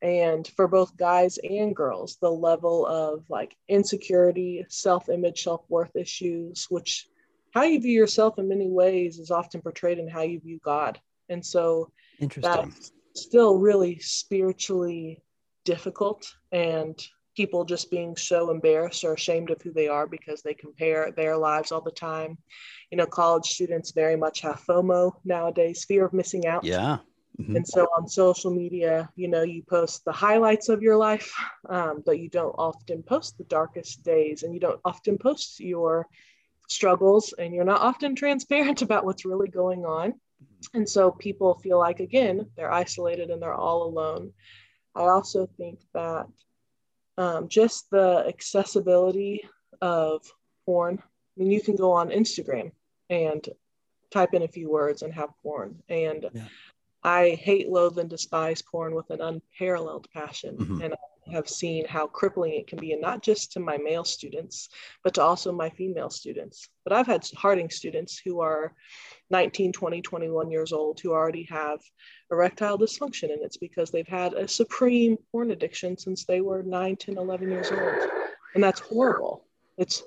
And 0.02 0.48
for 0.56 0.68
both 0.68 0.98
guys 0.98 1.40
and 1.44 1.76
girls, 1.76 2.18
the 2.22 2.32
level 2.32 2.86
of 2.86 3.26
like 3.30 3.56
insecurity, 3.68 4.66
self 4.70 5.10
image, 5.10 5.44
self 5.44 5.62
worth 5.70 5.96
issues, 5.96 6.68
which 6.70 7.08
how 7.54 7.64
you 7.64 7.80
view 7.80 7.94
yourself 7.94 8.38
in 8.38 8.50
many 8.50 8.70
ways 8.70 9.18
is 9.18 9.32
often 9.32 9.62
portrayed 9.62 9.98
in 9.98 10.10
how 10.10 10.22
you 10.22 10.40
view 10.42 10.60
God. 10.64 11.00
And 11.30 11.44
so 11.44 11.92
that's 12.38 12.92
still 13.16 13.58
really 13.58 14.00
spiritually 14.00 15.24
difficult 15.64 16.32
and 16.52 17.02
people 17.36 17.66
just 17.66 17.92
being 17.92 18.16
so 18.16 18.50
embarrassed 18.50 19.04
or 19.04 19.14
ashamed 19.14 19.50
of 19.52 19.62
who 19.62 19.72
they 19.72 19.88
are 19.88 20.08
because 20.08 20.42
they 20.42 20.54
compare 20.54 21.12
their 21.12 21.38
lives 21.38 21.72
all 21.72 21.82
the 21.82 21.92
time. 21.92 22.38
You 22.92 22.98
know, 22.98 23.06
college 23.06 23.46
students 23.46 23.92
very 23.92 24.16
much 24.16 24.42
have 24.42 24.64
FOMO 24.68 25.14
nowadays, 25.24 25.86
fear 25.86 26.06
of 26.06 26.14
missing 26.14 26.48
out. 26.48 26.64
Yeah. 26.64 27.00
Mm-hmm. 27.40 27.58
And 27.58 27.68
so 27.68 27.88
on 27.98 28.08
social 28.08 28.52
media, 28.52 29.10
you 29.16 29.28
know, 29.28 29.44
you 29.44 29.64
post 29.64 30.06
the 30.06 30.12
highlights 30.12 30.70
of 30.70 30.82
your 30.82 30.96
life, 30.96 31.34
um, 31.70 32.02
but 32.06 32.20
you 32.20 32.30
don't 32.30 32.56
often 32.58 33.04
post 33.04 33.38
the 33.38 33.44
darkest 33.46 34.04
days 34.04 34.44
and 34.44 34.54
you 34.54 34.60
don't 34.60 34.80
often 34.86 35.18
post 35.18 35.60
your 35.60 36.08
struggles 36.68 37.34
and 37.38 37.54
you're 37.54 37.66
not 37.66 37.82
often 37.82 38.16
transparent 38.16 38.82
about 38.82 39.06
what's 39.06 39.26
really 39.26 39.50
going 39.50 39.86
on. 39.86 40.14
And 40.74 40.88
so 40.88 41.12
people 41.12 41.60
feel 41.60 41.78
like, 41.78 42.00
again, 42.00 42.50
they're 42.56 42.72
isolated 42.72 43.30
and 43.30 43.42
they're 43.42 43.54
all 43.54 43.84
alone. 43.84 44.32
I 44.96 45.02
also 45.02 45.48
think 45.58 45.80
that 45.94 46.26
um, 47.18 47.48
just 47.48 47.90
the 47.92 48.26
accessibility 48.28 49.48
of 49.82 50.26
porn. 50.66 51.02
I 51.02 51.42
mean, 51.42 51.52
you 51.52 51.62
can 51.62 51.76
go 51.76 51.92
on 51.92 52.10
Instagram 52.10 52.72
and 53.10 53.48
type 54.12 54.34
in 54.34 54.44
a 54.44 54.48
few 54.48 54.70
words 54.70 55.02
and 55.02 55.14
have 55.14 55.30
porn. 55.44 55.82
And 55.90 56.30
yeah. 56.34 56.44
I 57.04 57.32
hate, 57.32 57.70
loathe, 57.70 58.00
and 58.00 58.10
despise 58.10 58.62
porn 58.62 58.96
with 58.96 59.10
an 59.10 59.22
unparalleled 59.22 60.08
passion. 60.12 60.58
Mm-hmm. 60.58 60.82
And 60.82 60.94
I 60.94 60.98
have 61.32 61.50
seen 61.50 61.86
how 61.88 62.08
crippling 62.08 62.54
it 62.54 62.68
can 62.68 62.80
be, 62.80 62.92
and 62.92 63.02
not 63.02 63.22
just 63.22 63.52
to 63.54 63.60
my 63.60 63.78
male 63.78 64.04
students, 64.04 64.70
but 65.04 65.14
to 65.16 65.22
also 65.22 65.52
my 65.52 65.70
female 65.70 66.10
students. 66.10 66.70
But 66.84 66.94
I've 66.94 67.08
had 67.08 67.28
Harding 67.36 67.70
students 67.70 68.20
who 68.24 68.42
are 68.42 68.74
19, 69.30 69.72
20, 69.72 70.02
21 70.02 70.52
years 70.52 70.72
old 70.72 71.00
who 71.00 71.12
already 71.12 71.44
have 71.50 71.80
erectile 72.32 72.78
dysfunction, 72.78 73.32
and 73.34 73.42
it's 73.42 73.58
because 73.58 73.92
they've 73.92 74.08
had 74.08 74.34
a 74.34 74.48
supreme 74.48 75.18
porn 75.32 75.52
addiction 75.52 75.98
since 75.98 76.26
they 76.26 76.42
were 76.42 76.64
9, 76.64 76.96
10, 76.96 77.18
11 77.18 77.52
years 77.52 77.72
old. 77.72 78.10
And 78.54 78.64
that's 78.64 78.80
horrible. 78.80 79.46
It's 79.78 80.04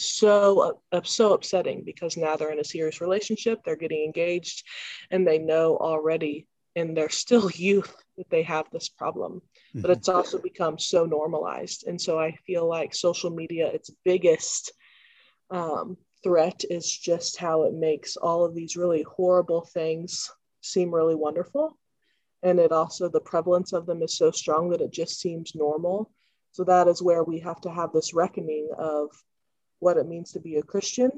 so 0.00 0.78
uh, 0.92 1.00
so 1.04 1.34
upsetting 1.34 1.82
because 1.84 2.16
now 2.16 2.34
they're 2.34 2.52
in 2.52 2.58
a 2.58 2.64
serious 2.64 3.02
relationship 3.02 3.60
they're 3.62 3.76
getting 3.76 4.02
engaged 4.02 4.66
and 5.10 5.26
they 5.26 5.38
know 5.38 5.76
already 5.76 6.46
in 6.76 6.94
their 6.94 7.08
still 7.08 7.50
youth 7.54 7.94
that 8.16 8.30
they 8.30 8.42
have 8.42 8.66
this 8.70 8.88
problem 8.88 9.34
mm-hmm. 9.34 9.80
but 9.82 9.90
it's 9.90 10.08
also 10.08 10.38
become 10.38 10.78
so 10.78 11.04
normalized. 11.04 11.86
And 11.86 12.00
so 12.00 12.18
i 12.18 12.32
feel 12.46 12.68
like 12.68 12.94
social 12.94 13.30
media 13.30 13.66
its 13.66 13.90
biggest 14.04 14.72
um, 15.50 15.96
threat 16.22 16.64
is 16.70 16.90
just 16.90 17.36
how 17.38 17.62
it 17.62 17.74
makes 17.74 18.16
all 18.16 18.44
of 18.44 18.54
these 18.54 18.76
really 18.76 19.02
horrible 19.02 19.62
things 19.62 20.30
seem 20.60 20.94
really 20.94 21.14
wonderful. 21.14 21.76
And 22.42 22.58
it 22.58 22.72
also 22.72 23.08
the 23.08 23.20
prevalence 23.20 23.72
of 23.72 23.86
them 23.86 24.02
is 24.02 24.16
so 24.16 24.30
strong 24.30 24.70
that 24.70 24.80
it 24.80 24.92
just 24.92 25.20
seems 25.20 25.54
normal. 25.54 26.10
So 26.52 26.64
that 26.64 26.88
is 26.88 27.02
where 27.02 27.24
we 27.24 27.38
have 27.40 27.60
to 27.62 27.70
have 27.70 27.92
this 27.92 28.14
reckoning 28.14 28.68
of 28.78 29.10
what 29.78 29.96
it 29.96 30.08
means 30.08 30.32
to 30.32 30.40
be 30.40 30.56
a 30.56 30.62
Christian 30.62 31.10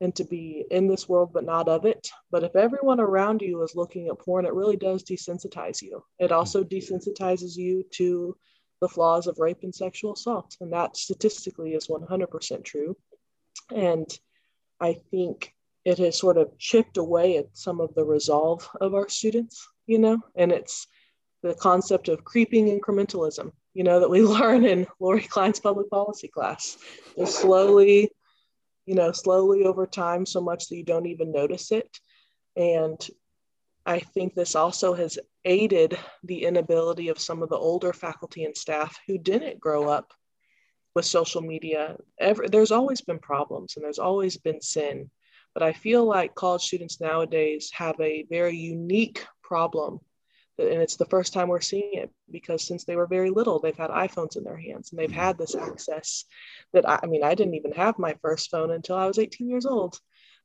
and 0.00 0.14
to 0.14 0.24
be 0.24 0.64
in 0.70 0.86
this 0.86 1.08
world 1.08 1.30
but 1.32 1.44
not 1.44 1.68
of 1.68 1.84
it. 1.84 2.08
But 2.30 2.44
if 2.44 2.54
everyone 2.54 3.00
around 3.00 3.42
you 3.42 3.62
is 3.62 3.74
looking 3.74 4.08
at 4.08 4.18
porn, 4.18 4.46
it 4.46 4.54
really 4.54 4.76
does 4.76 5.02
desensitize 5.02 5.82
you. 5.82 6.04
It 6.18 6.32
also 6.32 6.62
desensitizes 6.62 7.56
you 7.56 7.84
to 7.94 8.36
the 8.80 8.88
flaws 8.88 9.26
of 9.26 9.38
rape 9.38 9.62
and 9.62 9.74
sexual 9.74 10.12
assault. 10.12 10.56
And 10.60 10.72
that 10.72 10.96
statistically 10.96 11.74
is 11.74 11.88
100% 11.88 12.64
true. 12.64 12.96
And 13.74 14.06
I 14.80 14.98
think 15.10 15.52
it 15.84 15.98
has 15.98 16.18
sort 16.18 16.36
of 16.36 16.56
chipped 16.58 16.96
away 16.96 17.38
at 17.38 17.46
some 17.54 17.80
of 17.80 17.94
the 17.94 18.04
resolve 18.04 18.68
of 18.80 18.94
our 18.94 19.08
students, 19.08 19.66
you 19.86 19.98
know, 19.98 20.18
and 20.36 20.52
it's 20.52 20.86
the 21.42 21.54
concept 21.54 22.08
of 22.08 22.24
creeping 22.24 22.66
incrementalism 22.66 23.52
you 23.78 23.84
know, 23.84 24.00
that 24.00 24.10
we 24.10 24.22
learn 24.38 24.64
in 24.64 24.88
Lori 24.98 25.22
Klein's 25.22 25.60
public 25.60 25.88
policy 25.88 26.26
class. 26.26 26.76
Just 27.16 27.38
slowly, 27.40 28.10
you 28.88 28.94
know, 28.94 29.12
slowly 29.12 29.64
over 29.64 29.86
time, 29.86 30.24
so 30.24 30.40
much 30.40 30.68
that 30.68 30.76
you 30.76 30.82
don't 30.82 31.04
even 31.04 31.30
notice 31.30 31.72
it. 31.72 32.00
And 32.56 32.98
I 33.84 33.98
think 33.98 34.34
this 34.34 34.54
also 34.54 34.94
has 34.94 35.18
aided 35.44 35.98
the 36.24 36.44
inability 36.44 37.10
of 37.10 37.18
some 37.18 37.42
of 37.42 37.50
the 37.50 37.58
older 37.58 37.92
faculty 37.92 38.44
and 38.44 38.56
staff 38.56 38.98
who 39.06 39.18
didn't 39.18 39.60
grow 39.60 39.90
up 39.90 40.14
with 40.94 41.04
social 41.04 41.42
media. 41.42 41.98
Ever, 42.18 42.48
there's 42.48 42.70
always 42.70 43.02
been 43.02 43.18
problems 43.18 43.76
and 43.76 43.84
there's 43.84 43.98
always 43.98 44.38
been 44.38 44.62
sin. 44.62 45.10
But 45.52 45.62
I 45.62 45.74
feel 45.74 46.06
like 46.06 46.34
college 46.34 46.62
students 46.62 46.98
nowadays 46.98 47.70
have 47.74 48.00
a 48.00 48.24
very 48.30 48.56
unique 48.56 49.22
problem 49.42 50.00
and 50.58 50.82
it's 50.82 50.96
the 50.96 51.06
first 51.06 51.32
time 51.32 51.48
we're 51.48 51.60
seeing 51.60 51.94
it 51.94 52.10
because 52.30 52.66
since 52.66 52.84
they 52.84 52.96
were 52.96 53.06
very 53.06 53.30
little 53.30 53.58
they've 53.58 53.76
had 53.76 53.90
iphones 53.90 54.36
in 54.36 54.44
their 54.44 54.56
hands 54.56 54.90
and 54.90 54.98
they've 54.98 55.10
mm-hmm. 55.10 55.20
had 55.20 55.38
this 55.38 55.54
access 55.54 56.24
that 56.72 56.88
I, 56.88 57.00
I, 57.02 57.06
mean 57.06 57.22
i 57.22 57.34
didn't 57.34 57.54
even 57.54 57.72
have 57.72 57.98
my 57.98 58.14
first 58.22 58.50
phone 58.50 58.70
until 58.70 58.96
i 58.96 59.06
was 59.06 59.18
18 59.18 59.48
years 59.48 59.66
old 59.66 59.98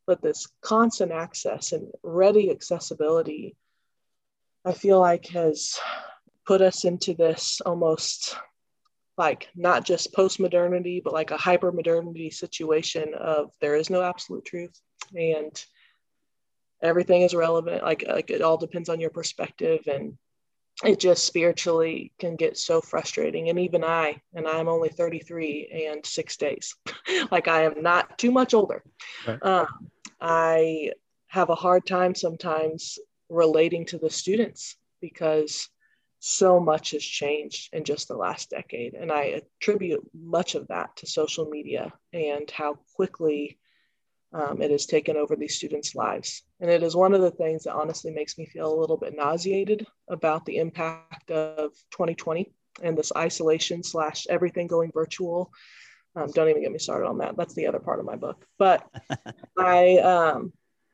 but 0.06 0.22
this 0.22 0.48
constant 0.62 1.12
access 1.12 1.72
and 1.72 1.88
ready 2.04 2.52
accessibility 2.52 3.56
i 4.66 4.72
feel 4.72 5.00
like 5.00 5.28
has 5.28 5.80
put 6.46 6.62
us 6.62 6.84
into 6.84 7.14
this 7.14 7.62
almost 7.66 8.38
like 9.18 9.50
not 9.56 9.86
just 9.86 10.14
post 10.14 10.40
modernity 10.40 11.02
but 11.04 11.14
like 11.14 11.32
a 11.32 11.38
hyper 11.38 11.72
modernity 11.72 12.30
situation 12.30 13.14
of 13.14 13.52
there 13.62 13.76
is 13.76 13.90
no 13.90 14.02
absolute 14.02 14.46
truth. 14.46 14.80
And 15.16 15.64
everything 16.84 17.22
is 17.22 17.34
relevant 17.34 17.82
like 17.82 18.04
like 18.08 18.30
it 18.30 18.42
all 18.42 18.58
depends 18.58 18.90
on 18.90 19.00
your 19.00 19.10
perspective 19.10 19.88
and 19.88 20.18
it 20.84 21.00
just 21.00 21.26
spiritually 21.26 22.12
can 22.20 22.36
get 22.36 22.58
so 22.58 22.82
frustrating. 22.82 23.50
And 23.50 23.60
even 23.60 23.84
i 23.84 24.22
and 24.34 24.48
i'm 24.48 24.68
only 24.68 24.90
33 24.90 25.88
and 25.90 26.06
six 26.06 26.38
days. 26.38 26.76
Like 27.32 27.48
i 27.48 27.64
am 27.64 27.82
not 27.82 28.18
too 28.18 28.32
much 28.32 28.54
older. 28.54 28.84
Right. 29.28 29.44
um, 29.44 29.68
i 30.20 30.92
have 31.28 31.50
a 31.50 31.56
hard 31.56 31.86
time 31.86 32.16
sometimes 32.16 32.98
relating 33.30 33.86
to 33.88 33.98
the 33.98 34.10
students 34.10 34.76
because 35.02 35.70
so 36.20 36.60
much 36.60 36.92
has 36.92 37.04
changed 37.04 37.74
in 37.74 37.84
just 37.84 38.08
the 38.08 38.16
last 38.16 38.50
decade. 38.50 38.94
And 38.94 39.12
i 39.12 39.42
attribute 39.42 40.04
much 40.14 40.56
of 40.56 40.68
that 40.70 40.96
to 40.98 41.06
social 41.08 41.46
media 41.50 41.94
and 42.14 42.50
how 42.50 42.80
quickly 42.96 43.60
um, 44.34 44.62
it 44.62 44.72
has 44.72 44.86
taken 44.86 45.16
over 45.16 45.36
these 45.36 45.56
students' 45.56 45.96
lives. 45.96 46.44
And 46.60 46.70
it 46.70 46.82
is 46.82 46.96
one 46.96 47.14
of 47.14 47.22
the 47.22 47.32
things 47.32 47.64
that 47.64 47.76
honestly 47.76 48.12
makes 48.12 48.38
me 48.38 48.46
feel 48.46 48.74
a 48.74 48.80
little 48.80 48.98
bit 48.98 49.16
nauseated 49.16 49.86
about 50.10 50.46
the 50.46 50.58
impact 50.58 51.30
of 51.30 51.72
2020 51.92 52.52
and 52.82 52.98
this 52.98 53.12
isolation 53.16 53.84
slash 53.84 54.26
everything 54.30 54.68
going 54.68 54.92
virtual. 54.92 55.52
Um, 56.16 56.32
don't 56.32 56.50
even 56.50 56.64
get 56.64 56.72
me 56.72 56.80
started 56.80 57.08
on 57.08 57.20
that. 57.20 57.38
That's 57.38 57.54
the 57.54 57.68
other 57.68 57.80
part 57.80 58.00
of 58.00 58.06
my 58.06 58.16
book. 58.16 58.44
But 58.58 58.88
I, 59.58 59.98
um, 59.98 60.54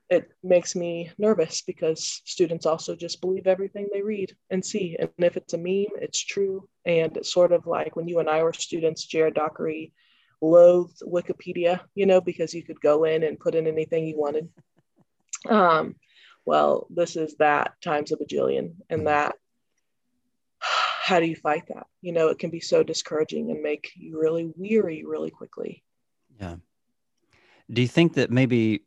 it 0.09 0.29
makes 0.43 0.75
me 0.75 1.11
nervous 1.17 1.61
because 1.61 2.21
students 2.25 2.65
also 2.65 2.95
just 2.95 3.21
believe 3.21 3.47
everything 3.47 3.87
they 3.93 4.01
read 4.01 4.35
and 4.49 4.65
see. 4.65 4.97
And 4.99 5.11
if 5.19 5.37
it's 5.37 5.53
a 5.53 5.57
meme, 5.57 5.95
it's 6.01 6.19
true. 6.19 6.67
And 6.85 7.15
it's 7.15 7.31
sort 7.31 7.53
of 7.53 7.67
like 7.67 7.95
when 7.95 8.07
you 8.07 8.19
and 8.19 8.29
I 8.29 8.43
were 8.43 8.53
students, 8.53 9.05
Jared 9.05 9.35
Dockery 9.35 9.93
loathed 10.41 11.01
Wikipedia, 11.05 11.81
you 11.95 12.05
know, 12.05 12.21
because 12.21 12.53
you 12.53 12.63
could 12.63 12.79
go 12.81 13.03
in 13.03 13.23
and 13.23 13.39
put 13.39 13.55
in 13.55 13.67
anything 13.67 14.05
you 14.05 14.17
wanted. 14.17 14.49
Um, 15.47 15.95
well, 16.45 16.87
this 16.89 17.15
is 17.15 17.35
that 17.37 17.73
times 17.81 18.11
a 18.11 18.17
bajillion, 18.17 18.73
and 18.89 19.07
that 19.07 19.35
how 21.09 21.19
do 21.19 21.25
you 21.25 21.35
fight 21.35 21.63
that? 21.69 21.87
You 22.01 22.13
know, 22.13 22.27
it 22.27 22.37
can 22.37 22.51
be 22.51 22.59
so 22.59 22.83
discouraging 22.83 23.49
and 23.49 23.61
make 23.63 23.91
you 23.95 24.19
really 24.19 24.51
weary 24.55 25.03
really 25.05 25.31
quickly. 25.31 25.83
Yeah. 26.39 26.57
Do 27.71 27.81
you 27.81 27.87
think 27.87 28.13
that 28.13 28.29
maybe 28.29 28.83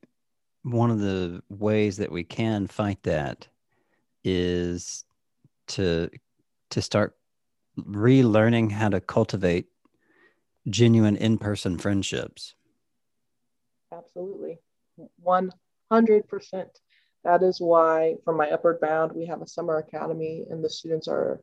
one 0.63 0.91
of 0.91 1.01
the 1.01 1.43
ways 1.49 1.97
that 1.97 2.13
we 2.13 2.23
can 2.23 2.69
fight 2.69 3.03
that 3.03 3.49
is 4.23 5.05
to 5.69 6.11
to 6.71 6.81
start 6.81 7.17
relearning 7.77 8.71
how 8.71 8.89
to 8.89 9.01
cultivate 9.01 9.67
genuine 10.69 11.17
in 11.17 11.39
person 11.39 11.79
friendships. 11.79 12.55
Absolutely. 13.93 14.59
100%. 15.25 16.67
That 17.25 17.43
is 17.43 17.61
why, 17.61 18.17
for 18.25 18.35
my 18.35 18.51
Upward 18.51 18.81
Bound, 18.81 19.13
we 19.13 19.27
have 19.27 19.43
a 19.43 19.47
summer 19.47 19.79
academy, 19.79 20.45
and 20.51 20.65
the 20.65 20.71
students 20.71 21.07
are 21.09 21.41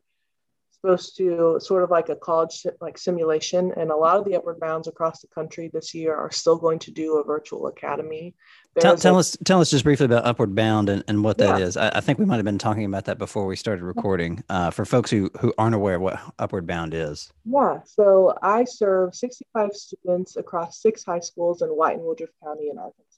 supposed 0.80 1.16
to 1.16 1.58
sort 1.60 1.82
of 1.82 1.90
like 1.90 2.08
a 2.08 2.16
college 2.16 2.66
like 2.80 2.98
simulation 2.98 3.72
and 3.76 3.90
a 3.90 3.96
lot 3.96 4.16
of 4.16 4.24
the 4.24 4.34
upward 4.34 4.60
bounds 4.60 4.88
across 4.88 5.20
the 5.20 5.28
country 5.28 5.70
this 5.72 5.94
year 5.94 6.14
are 6.14 6.30
still 6.30 6.56
going 6.56 6.78
to 6.78 6.90
do 6.90 7.18
a 7.18 7.24
virtual 7.24 7.66
academy. 7.66 8.34
Tell, 8.78 8.96
tell 8.96 9.16
a, 9.16 9.18
us 9.18 9.36
tell 9.44 9.60
us 9.60 9.70
just 9.70 9.84
briefly 9.84 10.06
about 10.06 10.24
upward 10.24 10.54
bound 10.54 10.88
and, 10.88 11.02
and 11.08 11.24
what 11.24 11.38
that 11.38 11.58
yeah. 11.58 11.66
is. 11.66 11.76
I, 11.76 11.88
I, 11.88 12.00
think 12.00 12.20
we 12.20 12.24
might 12.24 12.36
have 12.36 12.44
been 12.44 12.58
talking 12.58 12.84
about 12.84 13.06
that 13.06 13.18
before 13.18 13.46
we 13.46 13.56
started 13.56 13.82
recording. 13.82 14.44
Uh, 14.48 14.70
for 14.70 14.84
folks 14.84 15.10
who 15.10 15.30
who 15.40 15.52
aren't 15.58 15.74
aware 15.74 15.96
of 15.96 16.02
what 16.02 16.20
upward 16.38 16.66
bound 16.66 16.94
is. 16.94 17.32
Yeah 17.44 17.80
so 17.84 18.36
i 18.42 18.64
serve 18.64 19.14
65 19.14 19.72
students 19.72 20.36
across 20.36 20.80
six 20.80 21.04
high 21.04 21.20
schools 21.20 21.62
in 21.62 21.68
white 21.68 21.96
and 21.96 22.04
woodruff 22.04 22.30
county 22.42 22.68
in 22.70 22.78
arkansas 22.78 23.09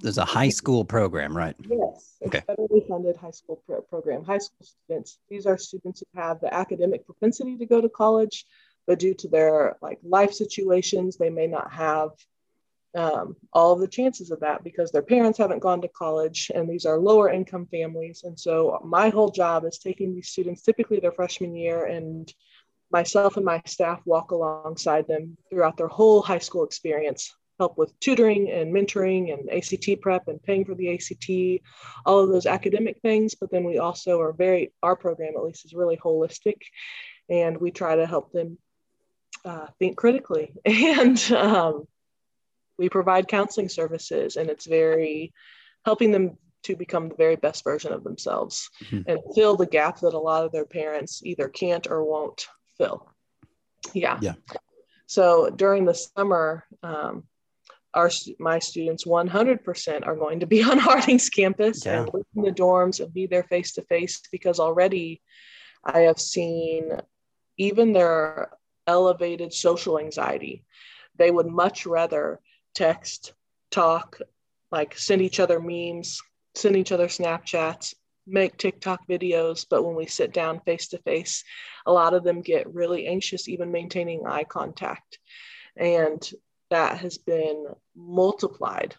there's 0.00 0.18
a 0.18 0.24
high 0.24 0.48
school 0.48 0.84
program, 0.84 1.36
right? 1.36 1.54
Yes, 1.60 2.16
it's 2.20 2.34
okay. 2.34 2.44
federally 2.48 2.86
funded 2.88 3.16
high 3.16 3.30
school 3.30 3.62
pro- 3.66 3.82
program. 3.82 4.24
High 4.24 4.38
school 4.38 4.66
students. 4.66 5.18
These 5.28 5.46
are 5.46 5.58
students 5.58 6.00
who 6.00 6.20
have 6.20 6.40
the 6.40 6.52
academic 6.52 7.06
propensity 7.06 7.56
to 7.58 7.66
go 7.66 7.80
to 7.80 7.88
college, 7.88 8.46
but 8.86 8.98
due 8.98 9.14
to 9.14 9.28
their 9.28 9.76
like 9.82 9.98
life 10.02 10.32
situations, 10.32 11.16
they 11.16 11.30
may 11.30 11.46
not 11.46 11.72
have 11.72 12.10
um, 12.96 13.36
all 13.52 13.72
of 13.72 13.80
the 13.80 13.88
chances 13.88 14.30
of 14.30 14.40
that 14.40 14.64
because 14.64 14.90
their 14.90 15.02
parents 15.02 15.38
haven't 15.38 15.62
gone 15.62 15.80
to 15.82 15.88
college, 15.88 16.50
and 16.54 16.68
these 16.68 16.86
are 16.86 16.98
lower 16.98 17.30
income 17.30 17.66
families. 17.70 18.22
And 18.24 18.38
so 18.38 18.80
my 18.84 19.10
whole 19.10 19.30
job 19.30 19.64
is 19.64 19.78
taking 19.78 20.14
these 20.14 20.28
students, 20.28 20.62
typically 20.62 20.98
their 20.98 21.12
freshman 21.12 21.54
year, 21.54 21.84
and 21.84 22.32
myself 22.90 23.36
and 23.36 23.44
my 23.44 23.62
staff 23.66 24.00
walk 24.04 24.32
alongside 24.32 25.06
them 25.06 25.36
throughout 25.48 25.76
their 25.76 25.88
whole 25.88 26.22
high 26.22 26.38
school 26.38 26.64
experience 26.64 27.32
help 27.60 27.76
with 27.76 27.98
tutoring 28.00 28.50
and 28.50 28.74
mentoring 28.74 29.30
and 29.32 29.50
ACT 29.50 30.00
prep 30.00 30.28
and 30.28 30.42
paying 30.42 30.64
for 30.64 30.74
the 30.74 30.94
ACT, 30.94 31.62
all 32.06 32.20
of 32.20 32.30
those 32.30 32.46
academic 32.46 32.98
things. 33.02 33.34
But 33.34 33.50
then 33.50 33.64
we 33.64 33.76
also 33.76 34.18
are 34.22 34.32
very, 34.32 34.72
our 34.82 34.96
program 34.96 35.34
at 35.36 35.44
least 35.44 35.66
is 35.66 35.74
really 35.74 35.98
holistic. 35.98 36.56
And 37.28 37.58
we 37.58 37.70
try 37.70 37.96
to 37.96 38.06
help 38.06 38.32
them 38.32 38.56
uh, 39.44 39.66
think 39.78 39.96
critically. 39.96 40.54
And 40.64 41.20
um, 41.32 41.84
we 42.78 42.88
provide 42.88 43.28
counseling 43.28 43.68
services, 43.68 44.36
and 44.36 44.48
it's 44.48 44.66
very 44.66 45.34
helping 45.84 46.12
them 46.12 46.38
to 46.62 46.76
become 46.76 47.10
the 47.10 47.14
very 47.14 47.36
best 47.36 47.62
version 47.62 47.92
of 47.92 48.04
themselves 48.04 48.70
mm-hmm. 48.84 49.02
and 49.06 49.20
fill 49.34 49.56
the 49.56 49.66
gap 49.66 50.00
that 50.00 50.14
a 50.14 50.18
lot 50.18 50.44
of 50.46 50.52
their 50.52 50.64
parents 50.64 51.20
either 51.24 51.48
can't 51.48 51.86
or 51.90 52.04
won't 52.04 52.46
fill. 52.78 53.06
Yeah. 53.92 54.18
Yeah. 54.22 54.34
So 55.06 55.50
during 55.50 55.84
the 55.84 55.94
summer, 55.94 56.64
um, 56.82 57.24
our 57.94 58.10
my 58.38 58.58
students 58.58 59.04
100% 59.04 60.06
are 60.06 60.16
going 60.16 60.40
to 60.40 60.46
be 60.46 60.62
on 60.70 60.78
Harding's 60.78 61.28
campus 61.28 61.84
yeah. 61.84 62.00
and 62.00 62.10
live 62.12 62.26
in 62.36 62.42
the 62.42 62.52
dorms 62.52 63.00
and 63.00 63.12
be 63.12 63.26
there 63.26 63.44
face 63.44 63.72
to 63.72 63.82
face 63.82 64.20
because 64.30 64.60
already 64.60 65.22
I 65.84 66.00
have 66.00 66.20
seen 66.20 66.90
even 67.56 67.92
their 67.92 68.50
elevated 68.86 69.52
social 69.52 69.98
anxiety. 69.98 70.64
They 71.16 71.30
would 71.30 71.46
much 71.46 71.86
rather 71.86 72.40
text, 72.74 73.34
talk, 73.70 74.18
like 74.70 74.96
send 74.96 75.22
each 75.22 75.40
other 75.40 75.60
memes, 75.60 76.20
send 76.54 76.76
each 76.76 76.92
other 76.92 77.08
Snapchats, 77.08 77.94
make 78.26 78.56
TikTok 78.56 79.06
videos. 79.08 79.66
But 79.68 79.84
when 79.84 79.96
we 79.96 80.06
sit 80.06 80.32
down 80.32 80.60
face 80.60 80.88
to 80.88 80.98
face, 80.98 81.44
a 81.86 81.92
lot 81.92 82.14
of 82.14 82.24
them 82.24 82.40
get 82.40 82.72
really 82.72 83.06
anxious, 83.06 83.48
even 83.48 83.72
maintaining 83.72 84.26
eye 84.26 84.44
contact. 84.44 85.18
And 85.76 86.28
that 86.70 86.98
has 86.98 87.18
been 87.18 87.66
multiplied 87.94 88.94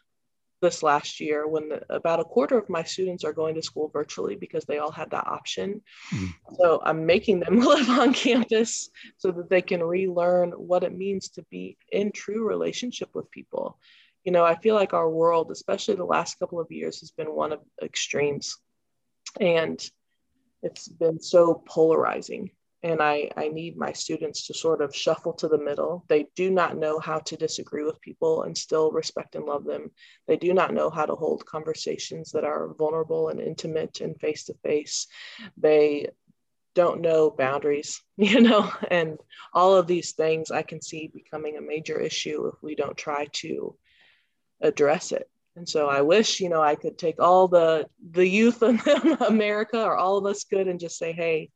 this 0.62 0.84
last 0.84 1.20
year 1.20 1.48
when 1.48 1.70
the, 1.70 1.82
about 1.90 2.20
a 2.20 2.24
quarter 2.24 2.58
of 2.58 2.70
my 2.70 2.84
students 2.84 3.24
are 3.24 3.34
going 3.34 3.56
to 3.56 3.62
school 3.62 3.90
virtually 3.92 4.36
because 4.36 4.64
they 4.66 4.78
all 4.78 4.92
had 4.92 5.10
that 5.10 5.28
option. 5.28 5.82
Mm-hmm. 6.14 6.56
So 6.60 6.80
I'm 6.84 7.06
making 7.06 7.40
them 7.40 7.60
live 7.66 7.90
on 7.90 8.14
campus 8.14 8.90
so 9.18 9.32
that 9.32 9.50
they 9.50 9.62
can 9.62 9.82
relearn 9.82 10.52
what 10.52 10.84
it 10.84 10.96
means 10.96 11.30
to 11.30 11.44
be 11.50 11.78
in 11.92 12.12
true 12.12 12.48
relationship 12.48 13.10
with 13.16 13.32
people. 13.32 13.80
You 14.24 14.32
know, 14.32 14.46
I 14.46 14.56
feel 14.56 14.76
like 14.76 14.94
our 14.94 15.10
world, 15.10 15.50
especially 15.52 15.96
the 15.96 16.06
last 16.06 16.38
couple 16.38 16.60
of 16.60 16.72
years, 16.72 17.00
has 17.00 17.10
been 17.10 17.34
one 17.34 17.52
of 17.52 17.60
extremes. 17.82 18.58
And 19.40 19.84
it's 20.62 20.88
been 20.88 21.20
so 21.20 21.64
polarizing 21.66 22.52
and 22.84 23.02
I, 23.02 23.30
I 23.38 23.50
need 23.50 23.78
my 23.78 23.92
students 23.92 24.48
to 24.48 24.54
sort 24.54 24.82
of 24.82 24.96
shuffle 24.96 25.34
to 25.34 25.48
the 25.48 25.58
middle. 25.58 26.04
They 26.08 26.28
do 26.36 26.50
not 26.50 26.78
know 26.78 27.00
how 27.00 27.20
to 27.20 27.38
disagree 27.38 27.84
with 27.84 28.02
people 28.02 28.44
and 28.44 28.58
still 28.58 28.92
respect 28.92 29.36
and 29.36 29.46
love 29.46 29.66
them. 29.66 29.92
They 30.28 30.38
do 30.38 30.54
not 30.54 30.74
know 30.74 30.90
how 30.90 31.06
to 31.06 31.16
hold 31.16 31.46
conversations 31.46 32.32
that 32.32 32.44
are 32.44 32.74
vulnerable 32.74 33.30
and 33.30 33.40
intimate 33.40 34.02
and 34.02 34.20
face 34.20 34.46
to 34.46 34.56
face. 34.64 35.08
They 35.58 36.08
don't 36.74 37.02
know 37.02 37.30
boundaries, 37.30 38.02
you 38.18 38.42
know, 38.42 38.72
and 38.90 39.20
all 39.54 39.76
of 39.76 39.88
these 39.88 40.14
things 40.14 40.50
I 40.50 40.64
can 40.64 40.82
see 40.82 41.12
becoming 41.14 41.58
a 41.58 41.62
major 41.62 42.00
issue 42.00 42.48
if 42.48 42.56
we 42.64 42.76
don't 42.76 42.98
try 42.98 43.28
to 43.34 43.76
address 44.62 45.12
it. 45.12 45.30
And 45.56 45.68
so 45.68 45.88
I 45.88 46.02
wish, 46.02 46.40
you 46.40 46.50
know, 46.50 46.62
I 46.62 46.76
could 46.76 46.98
take 46.98 47.20
all 47.20 47.48
the 47.48 47.88
the 48.12 48.26
youth 48.26 48.64
in 48.64 48.80
America 49.28 49.84
or 49.84 49.98
all 49.98 50.18
of 50.18 50.26
us 50.26 50.46
good 50.46 50.68
and 50.68 50.80
just 50.80 50.98
say, 50.98 51.12
hey, 51.12 51.52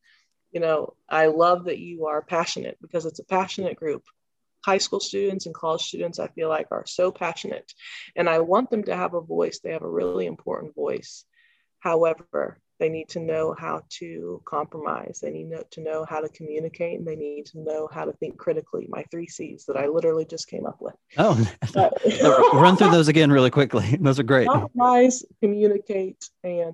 you 0.55 0.61
know, 0.61 0.93
I 1.09 1.25
love 1.27 1.65
that 1.65 1.79
you 1.79 2.05
are 2.05 2.21
passionate 2.21 2.77
because 2.81 3.05
it's 3.05 3.19
a 3.19 3.25
passionate 3.25 3.75
group. 3.75 4.03
High 4.63 4.77
school 4.77 5.01
students 5.01 5.45
and 5.45 5.53
college 5.53 5.81
students, 5.81 6.17
I 6.17 6.29
feel 6.29 6.47
like, 6.47 6.67
are 6.71 6.85
so 6.87 7.11
passionate. 7.11 7.73
And 8.15 8.29
I 8.29 8.39
want 8.39 8.69
them 8.69 8.83
to 8.85 8.95
have 8.95 9.13
a 9.13 9.21
voice. 9.21 9.59
They 9.59 9.73
have 9.73 9.83
a 9.83 9.89
really 9.89 10.25
important 10.25 10.73
voice. 10.73 11.25
However, 11.79 12.57
they 12.79 12.87
need 12.87 13.09
to 13.09 13.19
know 13.19 13.53
how 13.57 13.83
to 13.99 14.41
compromise. 14.45 15.19
They 15.21 15.29
need 15.29 15.51
to 15.71 15.81
know 15.81 16.05
how 16.05 16.21
to 16.21 16.29
communicate 16.29 16.99
and 16.99 17.07
they 17.07 17.17
need 17.17 17.47
to 17.47 17.59
know 17.59 17.89
how 17.91 18.05
to 18.05 18.13
think 18.13 18.37
critically. 18.37 18.87
My 18.89 19.03
three 19.11 19.27
C's 19.27 19.65
that 19.65 19.75
I 19.75 19.87
literally 19.87 20.25
just 20.25 20.47
came 20.47 20.65
up 20.65 20.77
with. 20.79 20.95
Oh, 21.17 21.35
run 22.53 22.77
through 22.77 22.91
those 22.91 23.09
again 23.09 23.29
really 23.29 23.51
quickly. 23.51 23.97
Those 23.99 24.19
are 24.19 24.23
great. 24.23 24.47
Compromise, 24.47 25.23
communicate, 25.41 26.29
and 26.43 26.73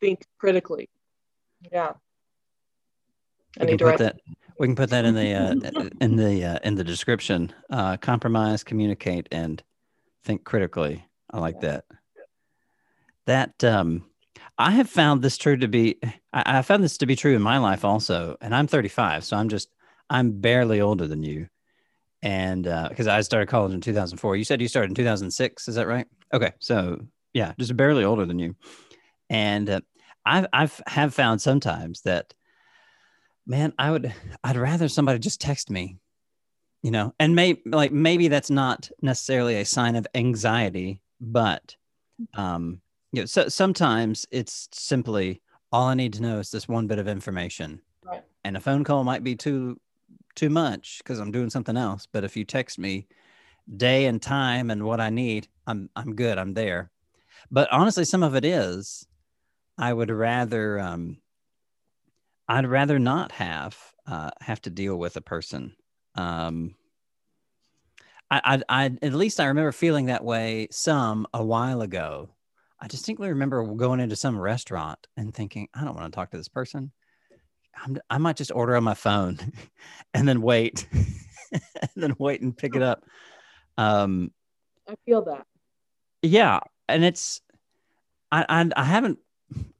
think 0.00 0.26
critically. 0.38 0.90
Yeah 1.72 1.92
we 3.60 3.66
can 3.66 3.78
put 3.78 3.98
that. 3.98 4.16
We 4.58 4.66
can 4.66 4.76
put 4.76 4.90
that 4.90 5.04
in 5.04 5.14
the 5.14 5.32
uh, 5.32 5.88
in 6.00 6.16
the 6.16 6.44
uh, 6.44 6.58
in 6.64 6.74
the 6.74 6.84
description. 6.84 7.52
Uh, 7.70 7.96
compromise, 7.96 8.64
communicate, 8.64 9.28
and 9.32 9.62
think 10.24 10.44
critically. 10.44 11.04
I 11.30 11.38
like 11.38 11.60
that. 11.60 11.84
That 13.26 13.64
um, 13.64 14.04
I 14.58 14.70
have 14.72 14.88
found 14.88 15.22
this 15.22 15.36
true 15.36 15.56
to 15.56 15.68
be. 15.68 15.98
I, 16.32 16.58
I 16.58 16.62
found 16.62 16.84
this 16.84 16.98
to 16.98 17.06
be 17.06 17.16
true 17.16 17.34
in 17.34 17.42
my 17.42 17.58
life 17.58 17.84
also, 17.84 18.36
and 18.40 18.54
I'm 18.54 18.66
35, 18.66 19.24
so 19.24 19.36
I'm 19.36 19.48
just 19.48 19.68
I'm 20.10 20.40
barely 20.40 20.80
older 20.80 21.06
than 21.06 21.22
you, 21.22 21.48
and 22.22 22.64
because 22.64 23.06
uh, 23.06 23.12
I 23.12 23.20
started 23.22 23.48
college 23.48 23.72
in 23.72 23.80
2004. 23.80 24.36
You 24.36 24.44
said 24.44 24.60
you 24.60 24.68
started 24.68 24.90
in 24.90 24.94
2006. 24.94 25.68
Is 25.68 25.74
that 25.74 25.86
right? 25.86 26.06
Okay, 26.32 26.52
so 26.60 27.00
yeah, 27.32 27.52
just 27.58 27.76
barely 27.76 28.04
older 28.04 28.26
than 28.26 28.38
you, 28.38 28.54
and 29.30 29.68
uh, 29.68 29.80
I've 30.24 30.46
I've 30.52 30.80
have 30.86 31.14
found 31.14 31.40
sometimes 31.40 32.02
that 32.02 32.34
man, 33.46 33.72
I 33.78 33.90
would, 33.90 34.14
I'd 34.42 34.56
rather 34.56 34.88
somebody 34.88 35.18
just 35.18 35.40
text 35.40 35.70
me, 35.70 35.98
you 36.82 36.90
know, 36.90 37.14
and 37.18 37.34
maybe 37.34 37.62
like 37.66 37.92
maybe 37.92 38.28
that's 38.28 38.50
not 38.50 38.90
necessarily 39.02 39.56
a 39.56 39.64
sign 39.64 39.96
of 39.96 40.06
anxiety, 40.14 41.00
but, 41.20 41.76
um, 42.34 42.80
you 43.12 43.22
know, 43.22 43.26
so 43.26 43.48
sometimes 43.48 44.26
it's 44.30 44.68
simply 44.72 45.40
all 45.72 45.88
I 45.88 45.94
need 45.94 46.12
to 46.14 46.22
know 46.22 46.38
is 46.38 46.50
this 46.50 46.68
one 46.68 46.86
bit 46.86 46.98
of 46.98 47.08
information, 47.08 47.80
right. 48.04 48.22
and 48.44 48.56
a 48.56 48.60
phone 48.60 48.84
call 48.84 49.04
might 49.04 49.24
be 49.24 49.34
too 49.36 49.78
too 50.34 50.50
much 50.50 50.98
because 50.98 51.18
I'm 51.18 51.32
doing 51.32 51.50
something 51.50 51.76
else. 51.76 52.06
But 52.10 52.24
if 52.24 52.36
you 52.36 52.44
text 52.44 52.78
me 52.78 53.06
day 53.76 54.06
and 54.06 54.20
time 54.20 54.70
and 54.70 54.84
what 54.84 55.00
I 55.00 55.10
need, 55.10 55.48
I'm 55.66 55.90
I'm 55.96 56.14
good. 56.14 56.38
I'm 56.38 56.54
there. 56.54 56.90
But 57.50 57.72
honestly, 57.72 58.04
some 58.04 58.22
of 58.22 58.34
it 58.34 58.44
is 58.44 59.06
I 59.76 59.92
would 59.92 60.10
rather 60.10 60.78
um, 60.78 61.18
I'd 62.48 62.66
rather 62.66 62.98
not 62.98 63.32
have 63.32 63.76
uh, 64.06 64.30
have 64.40 64.60
to 64.62 64.70
deal 64.70 64.96
with 64.96 65.16
a 65.16 65.20
person. 65.20 65.74
Um, 66.14 66.74
I, 68.30 68.40
I, 68.44 68.62
I, 68.68 68.84
at 69.02 69.14
least 69.14 69.40
I 69.40 69.46
remember 69.46 69.72
feeling 69.72 70.06
that 70.06 70.24
way 70.24 70.68
some 70.70 71.26
a 71.32 71.44
while 71.44 71.82
ago. 71.82 72.30
I 72.80 72.86
distinctly 72.86 73.28
remember 73.28 73.64
going 73.64 74.00
into 74.00 74.16
some 74.16 74.38
restaurant 74.38 74.98
and 75.16 75.32
thinking, 75.32 75.68
I 75.74 75.84
don't 75.84 75.94
want 75.94 76.12
to 76.12 76.16
talk 76.16 76.30
to 76.32 76.36
this 76.36 76.48
person. 76.48 76.92
I'm, 77.76 77.96
i 78.10 78.18
might 78.18 78.36
just 78.36 78.52
order 78.52 78.76
on 78.76 78.84
my 78.84 78.94
phone 78.94 79.38
and 80.14 80.28
then 80.28 80.42
wait, 80.42 80.86
and 81.52 81.90
then 81.96 82.14
wait 82.18 82.40
and 82.40 82.56
pick 82.56 82.76
it 82.76 82.82
up. 82.82 83.04
Um, 83.78 84.32
I 84.88 84.94
feel 85.06 85.22
that. 85.24 85.46
Yeah, 86.22 86.60
and 86.88 87.04
it's 87.04 87.40
I, 88.30 88.44
I 88.48 88.70
I 88.76 88.84
haven't 88.84 89.18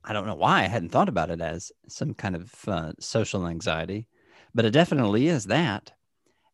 I 0.05 0.12
don't 0.12 0.27
know 0.27 0.35
why 0.35 0.61
I 0.61 0.68
hadn't 0.68 0.91
thought 0.91 1.09
about 1.09 1.31
it 1.31 1.41
as 1.41 1.72
some 1.89 2.14
kind 2.14 2.37
of 2.37 2.68
uh, 2.68 2.93
social 3.01 3.47
anxiety, 3.47 4.07
but 4.55 4.64
it 4.64 4.70
definitely 4.70 5.29
is 5.29 5.45
that. 5.47 5.93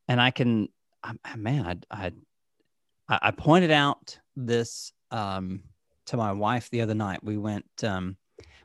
And 0.09 0.21
I 0.21 0.31
can, 0.31 0.69
I, 1.03 1.15
man, 1.37 1.83
I, 1.91 2.13
I, 3.09 3.19
I 3.23 3.31
pointed 3.33 3.71
out 3.71 4.19
this 4.37 4.93
um, 5.11 5.63
to 6.07 6.17
my 6.17 6.33
wife 6.33 6.71
the 6.71 6.83
other 6.83 6.95
night. 6.95 7.23
We 7.23 7.37
went, 7.37 7.67
um, 7.83 8.17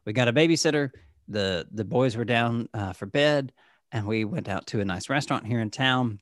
we 0.05 0.13
got 0.13 0.27
a 0.27 0.33
babysitter. 0.33 0.91
The 1.27 1.67
the 1.71 1.85
boys 1.85 2.15
were 2.15 2.25
down 2.25 2.69
uh, 2.73 2.93
for 2.93 3.07
bed, 3.07 3.51
and 3.91 4.05
we 4.05 4.25
went 4.25 4.47
out 4.47 4.67
to 4.67 4.79
a 4.79 4.85
nice 4.85 5.09
restaurant 5.09 5.47
here 5.47 5.59
in 5.59 5.71
town. 5.71 6.19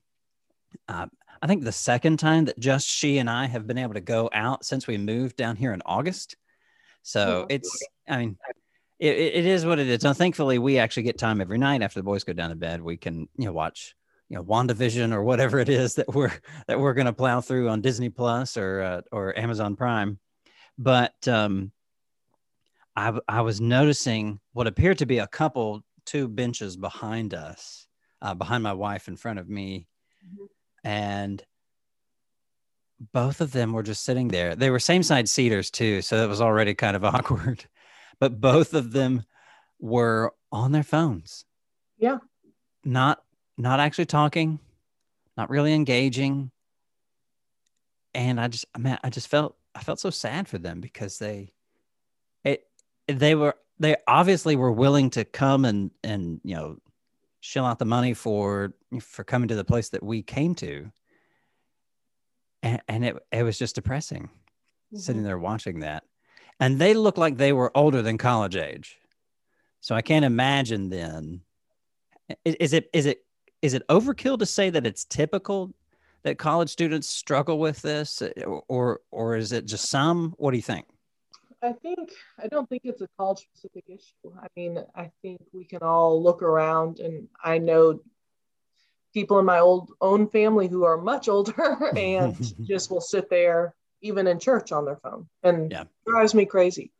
Uh, 0.88 1.06
I 1.42 1.46
think 1.46 1.62
the 1.62 1.72
second 1.72 2.18
time 2.18 2.46
that 2.46 2.58
just 2.58 2.88
she 2.88 3.18
and 3.18 3.28
I 3.28 3.46
have 3.46 3.66
been 3.66 3.76
able 3.76 3.94
to 3.94 4.00
go 4.00 4.30
out 4.32 4.64
since 4.64 4.86
we 4.86 4.96
moved 4.96 5.36
down 5.36 5.56
here 5.56 5.74
in 5.74 5.82
August. 5.84 6.36
So 7.02 7.42
oh, 7.42 7.46
it's, 7.50 7.86
I 8.08 8.18
mean, 8.18 8.38
it, 8.98 9.16
it 9.16 9.46
is 9.46 9.66
what 9.66 9.78
it 9.78 9.88
is. 9.88 10.02
Now, 10.02 10.12
thankfully, 10.12 10.58
we 10.58 10.78
actually 10.78 11.04
get 11.04 11.18
time 11.18 11.40
every 11.40 11.58
night 11.58 11.82
after 11.82 11.98
the 11.98 12.04
boys 12.04 12.24
go 12.24 12.32
down 12.32 12.50
to 12.50 12.56
bed. 12.56 12.80
We 12.80 12.96
can, 12.96 13.28
you 13.36 13.46
know, 13.46 13.52
watch, 13.52 13.94
you 14.28 14.36
know, 14.36 14.44
WandaVision 14.44 15.12
or 15.12 15.22
whatever 15.22 15.58
it 15.58 15.68
is 15.68 15.94
that 15.96 16.12
we're 16.14 16.32
that 16.68 16.78
we're 16.78 16.94
going 16.94 17.06
to 17.06 17.12
plow 17.12 17.40
through 17.40 17.68
on 17.68 17.80
Disney 17.80 18.08
Plus 18.08 18.56
or 18.56 18.80
uh, 18.80 19.00
or 19.12 19.38
Amazon 19.38 19.76
Prime. 19.76 20.18
But 20.78 21.14
um, 21.28 21.72
I 22.96 23.18
I 23.28 23.40
was 23.42 23.60
noticing 23.60 24.40
what 24.52 24.66
appeared 24.66 24.98
to 24.98 25.06
be 25.06 25.18
a 25.18 25.26
couple 25.26 25.82
two 26.06 26.28
benches 26.28 26.76
behind 26.76 27.34
us, 27.34 27.86
uh, 28.22 28.34
behind 28.34 28.62
my 28.62 28.72
wife, 28.74 29.08
in 29.08 29.16
front 29.16 29.38
of 29.38 29.48
me, 29.48 29.86
mm-hmm. 30.24 30.44
and 30.86 31.42
both 33.12 33.40
of 33.40 33.52
them 33.52 33.72
were 33.72 33.82
just 33.82 34.04
sitting 34.04 34.28
there. 34.28 34.54
They 34.54 34.70
were 34.70 34.78
same 34.78 35.02
side 35.02 35.28
seaters 35.28 35.70
too, 35.70 36.02
so 36.02 36.22
it 36.24 36.28
was 36.28 36.40
already 36.40 36.74
kind 36.74 36.96
of 36.96 37.04
awkward. 37.14 37.64
But 38.20 38.40
both 38.40 38.74
of 38.74 38.92
them 38.92 39.24
were 39.80 40.32
on 40.52 40.72
their 40.72 40.82
phones. 40.82 41.44
Yeah. 41.98 42.18
Not 42.84 43.22
not 43.56 43.80
actually 43.80 44.06
talking, 44.06 44.58
not 45.36 45.50
really 45.50 45.72
engaging. 45.72 46.50
And 48.14 48.40
I 48.40 48.48
just 48.48 48.66
I 48.74 48.78
mean 48.78 48.98
I 49.02 49.10
just 49.10 49.28
felt 49.28 49.56
I 49.74 49.82
felt 49.82 50.00
so 50.00 50.10
sad 50.10 50.48
for 50.48 50.58
them 50.58 50.80
because 50.80 51.18
they 51.18 51.52
it 52.44 52.66
they 53.08 53.34
were 53.34 53.56
they 53.78 53.96
obviously 54.06 54.56
were 54.56 54.72
willing 54.72 55.10
to 55.10 55.24
come 55.24 55.64
and 55.64 55.90
and 56.02 56.40
you 56.44 56.54
know 56.54 56.78
shell 57.40 57.66
out 57.66 57.78
the 57.78 57.84
money 57.84 58.14
for 58.14 58.74
for 59.00 59.24
coming 59.24 59.48
to 59.48 59.54
the 59.54 59.64
place 59.64 59.90
that 59.90 60.02
we 60.02 60.22
came 60.22 60.54
to 60.54 60.90
and, 62.62 62.80
and 62.88 63.04
it, 63.04 63.16
it 63.30 63.42
was 63.42 63.58
just 63.58 63.74
depressing 63.74 64.24
mm-hmm. 64.24 64.98
sitting 64.98 65.22
there 65.22 65.38
watching 65.38 65.80
that 65.80 66.04
and 66.60 66.78
they 66.78 66.94
look 66.94 67.18
like 67.18 67.36
they 67.36 67.52
were 67.52 67.76
older 67.76 68.02
than 68.02 68.18
college 68.18 68.56
age. 68.56 68.98
So 69.80 69.94
i 69.94 70.00
can't 70.00 70.24
imagine 70.24 70.88
then 70.88 71.42
is, 72.44 72.54
is 72.54 72.72
it 72.72 72.90
is 72.92 73.06
it 73.06 73.24
is 73.62 73.74
it 73.74 73.86
overkill 73.88 74.38
to 74.38 74.46
say 74.46 74.70
that 74.70 74.86
it's 74.86 75.04
typical 75.04 75.72
that 76.22 76.38
college 76.38 76.70
students 76.70 77.08
struggle 77.08 77.58
with 77.58 77.80
this? 77.82 78.22
Or 78.68 79.00
or 79.10 79.36
is 79.36 79.52
it 79.52 79.66
just 79.66 79.88
some? 79.88 80.34
What 80.38 80.50
do 80.50 80.56
you 80.56 80.62
think? 80.62 80.86
I 81.62 81.72
think 81.72 82.10
I 82.42 82.48
don't 82.48 82.68
think 82.68 82.82
it's 82.84 83.02
a 83.02 83.08
college 83.18 83.46
specific 83.52 83.84
issue. 83.88 84.34
I 84.40 84.46
mean, 84.56 84.78
I 84.94 85.10
think 85.22 85.40
we 85.52 85.64
can 85.64 85.82
all 85.82 86.22
look 86.22 86.42
around, 86.42 86.98
and 87.00 87.28
I 87.42 87.58
know 87.58 88.00
people 89.12 89.38
in 89.38 89.44
my 89.44 89.60
old 89.60 89.92
own 90.00 90.28
family 90.28 90.66
who 90.66 90.84
are 90.84 90.96
much 90.96 91.28
older 91.28 91.90
and 91.96 92.36
just 92.66 92.90
will 92.90 93.00
sit 93.00 93.30
there 93.30 93.74
even 94.04 94.26
in 94.26 94.38
church 94.38 94.70
on 94.70 94.84
their 94.84 94.96
phone, 94.96 95.28
and 95.42 95.72
yeah. 95.72 95.84
drives 96.06 96.34
me 96.34 96.44
crazy. 96.46 96.92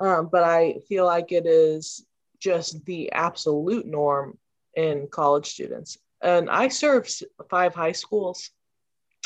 Um, 0.00 0.28
but 0.30 0.42
I 0.42 0.78
feel 0.88 1.04
like 1.04 1.32
it 1.32 1.46
is 1.46 2.04
just 2.40 2.84
the 2.84 3.12
absolute 3.12 3.86
norm 3.86 4.38
in 4.74 5.08
college 5.08 5.46
students. 5.46 5.98
And 6.22 6.48
I 6.48 6.68
serve 6.68 7.08
five 7.50 7.74
high 7.74 7.92
schools, 7.92 8.50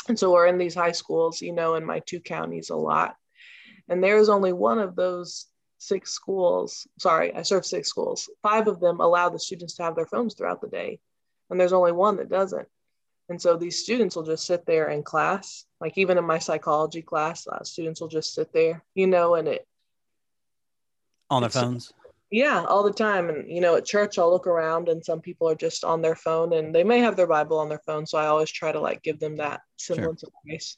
and 0.07 0.19
so 0.19 0.31
we're 0.33 0.47
in 0.47 0.57
these 0.57 0.75
high 0.75 0.91
schools, 0.91 1.41
you 1.41 1.53
know, 1.53 1.75
in 1.75 1.85
my 1.85 1.99
two 1.99 2.19
counties 2.19 2.69
a 2.69 2.75
lot 2.75 3.15
and 3.89 4.03
there's 4.03 4.29
only 4.29 4.53
one 4.53 4.79
of 4.79 4.95
those 4.95 5.47
six 5.79 6.11
schools. 6.11 6.87
Sorry, 6.99 7.33
I 7.33 7.41
serve 7.41 7.65
six 7.65 7.89
schools. 7.89 8.29
Five 8.41 8.67
of 8.67 8.79
them 8.79 9.01
allow 9.01 9.29
the 9.29 9.39
students 9.39 9.75
to 9.75 9.83
have 9.83 9.95
their 9.95 10.05
phones 10.05 10.35
throughout 10.35 10.61
the 10.61 10.67
day, 10.67 10.99
and 11.49 11.59
there's 11.59 11.73
only 11.73 11.91
one 11.91 12.17
that 12.17 12.29
doesn't. 12.29 12.67
And 13.29 13.41
so 13.41 13.55
these 13.55 13.81
students 13.83 14.15
will 14.15 14.23
just 14.23 14.45
sit 14.45 14.65
there 14.65 14.89
in 14.89 15.03
class, 15.03 15.65
like 15.79 15.97
even 15.97 16.17
in 16.17 16.25
my 16.25 16.39
psychology 16.39 17.01
class, 17.01 17.47
uh, 17.47 17.63
students 17.63 18.01
will 18.01 18.07
just 18.07 18.33
sit 18.33 18.51
there, 18.53 18.83
you 18.95 19.07
know, 19.07 19.35
and 19.35 19.47
it 19.47 19.67
on 21.29 21.41
their 21.41 21.51
phones. 21.51 21.93
Yeah, 22.31 22.63
all 22.67 22.83
the 22.83 22.93
time. 22.93 23.29
And 23.29 23.49
you 23.49 23.61
know, 23.61 23.75
at 23.75 23.85
church, 23.85 24.17
I'll 24.17 24.31
look 24.31 24.47
around, 24.47 24.89
and 24.89 25.03
some 25.03 25.21
people 25.21 25.49
are 25.49 25.55
just 25.55 25.83
on 25.83 26.01
their 26.01 26.15
phone, 26.15 26.53
and 26.53 26.73
they 26.73 26.83
may 26.83 26.99
have 26.99 27.15
their 27.15 27.27
Bible 27.27 27.59
on 27.59 27.69
their 27.69 27.81
phone. 27.85 28.05
So 28.05 28.17
I 28.17 28.27
always 28.27 28.51
try 28.51 28.71
to 28.71 28.79
like 28.79 29.03
give 29.03 29.19
them 29.19 29.37
that 29.37 29.61
semblance 29.77 30.21
sure. 30.21 30.27
of 30.29 30.33
grace. 30.45 30.77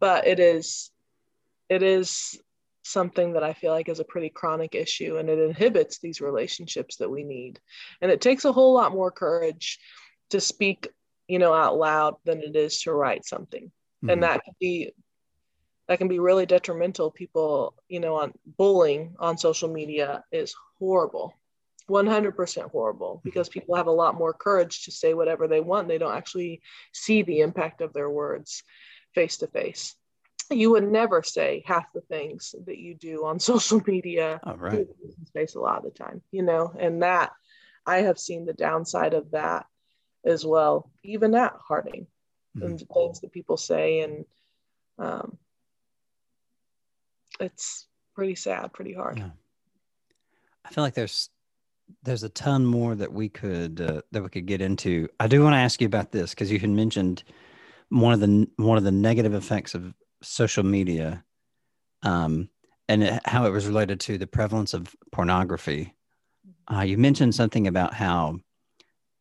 But 0.00 0.26
it 0.26 0.40
is, 0.40 0.90
it 1.68 1.82
is 1.82 2.40
something 2.88 3.34
that 3.34 3.44
I 3.44 3.52
feel 3.52 3.72
like 3.72 3.88
is 3.88 4.00
a 4.00 4.04
pretty 4.04 4.30
chronic 4.30 4.74
issue 4.74 5.18
and 5.18 5.28
it 5.28 5.38
inhibits 5.38 5.98
these 5.98 6.20
relationships 6.20 6.96
that 6.96 7.10
we 7.10 7.22
need. 7.22 7.60
And 8.00 8.10
it 8.10 8.20
takes 8.20 8.44
a 8.44 8.52
whole 8.52 8.72
lot 8.72 8.92
more 8.92 9.10
courage 9.10 9.78
to 10.30 10.40
speak, 10.40 10.88
you 11.28 11.38
know, 11.38 11.54
out 11.54 11.76
loud 11.76 12.16
than 12.24 12.42
it 12.42 12.56
is 12.56 12.82
to 12.82 12.92
write 12.92 13.24
something. 13.24 13.64
Mm-hmm. 13.66 14.10
And 14.10 14.22
that 14.22 14.42
can 14.44 14.54
be 14.60 14.92
that 15.86 15.98
can 15.98 16.08
be 16.08 16.18
really 16.18 16.46
detrimental. 16.46 17.10
People, 17.10 17.74
you 17.88 18.00
know, 18.00 18.16
on 18.16 18.32
bullying 18.58 19.14
on 19.18 19.38
social 19.38 19.68
media 19.68 20.24
is 20.32 20.54
horrible. 20.78 21.34
100% 21.88 22.70
horrible 22.70 23.16
mm-hmm. 23.16 23.28
because 23.28 23.48
people 23.48 23.74
have 23.74 23.86
a 23.86 23.90
lot 23.90 24.14
more 24.14 24.34
courage 24.34 24.84
to 24.84 24.90
say 24.90 25.14
whatever 25.14 25.48
they 25.48 25.60
want. 25.60 25.88
They 25.88 25.96
don't 25.96 26.14
actually 26.14 26.60
see 26.92 27.22
the 27.22 27.40
impact 27.40 27.80
of 27.80 27.94
their 27.94 28.10
words 28.10 28.62
face 29.14 29.38
to 29.38 29.46
face 29.46 29.94
you 30.50 30.70
would 30.70 30.90
never 30.90 31.22
say 31.22 31.62
half 31.66 31.92
the 31.92 32.00
things 32.02 32.54
that 32.66 32.78
you 32.78 32.94
do 32.94 33.26
on 33.26 33.38
social 33.40 33.82
media 33.86 34.40
oh, 34.44 34.54
right. 34.54 34.86
space 35.26 35.54
a 35.54 35.60
lot 35.60 35.78
of 35.78 35.84
the 35.84 35.90
time 35.90 36.22
you 36.30 36.42
know 36.42 36.72
and 36.78 37.02
that 37.02 37.32
i 37.86 37.98
have 37.98 38.18
seen 38.18 38.46
the 38.46 38.52
downside 38.52 39.14
of 39.14 39.30
that 39.32 39.66
as 40.24 40.44
well 40.44 40.90
even 41.02 41.34
at 41.34 41.54
harding 41.66 42.06
mm-hmm. 42.56 42.66
and 42.66 42.80
things 42.94 43.20
that 43.20 43.32
people 43.32 43.56
say 43.56 44.00
and 44.00 44.24
um, 44.98 45.38
it's 47.40 47.86
pretty 48.14 48.34
sad 48.34 48.72
pretty 48.72 48.92
hard 48.92 49.18
yeah. 49.18 49.30
i 50.64 50.70
feel 50.70 50.82
like 50.82 50.94
there's 50.94 51.30
there's 52.02 52.24
a 52.24 52.28
ton 52.28 52.66
more 52.66 52.94
that 52.94 53.12
we 53.12 53.28
could 53.28 53.80
uh, 53.80 54.02
that 54.10 54.22
we 54.22 54.28
could 54.28 54.46
get 54.46 54.60
into 54.60 55.08
i 55.20 55.26
do 55.26 55.42
want 55.42 55.54
to 55.54 55.58
ask 55.58 55.80
you 55.80 55.86
about 55.86 56.12
this 56.12 56.30
because 56.30 56.50
you 56.50 56.58
had 56.58 56.70
mentioned 56.70 57.22
one 57.90 58.12
of 58.12 58.20
the 58.20 58.48
one 58.56 58.76
of 58.76 58.84
the 58.84 58.92
negative 58.92 59.34
effects 59.34 59.74
of 59.74 59.94
social 60.22 60.64
media 60.64 61.24
um, 62.02 62.48
and 62.88 63.02
it, 63.02 63.20
how 63.24 63.46
it 63.46 63.50
was 63.50 63.66
related 63.66 64.00
to 64.00 64.18
the 64.18 64.26
prevalence 64.26 64.74
of 64.74 64.94
pornography. 65.12 65.94
Uh, 66.72 66.80
you 66.80 66.98
mentioned 66.98 67.34
something 67.34 67.66
about 67.66 67.94
how 67.94 68.40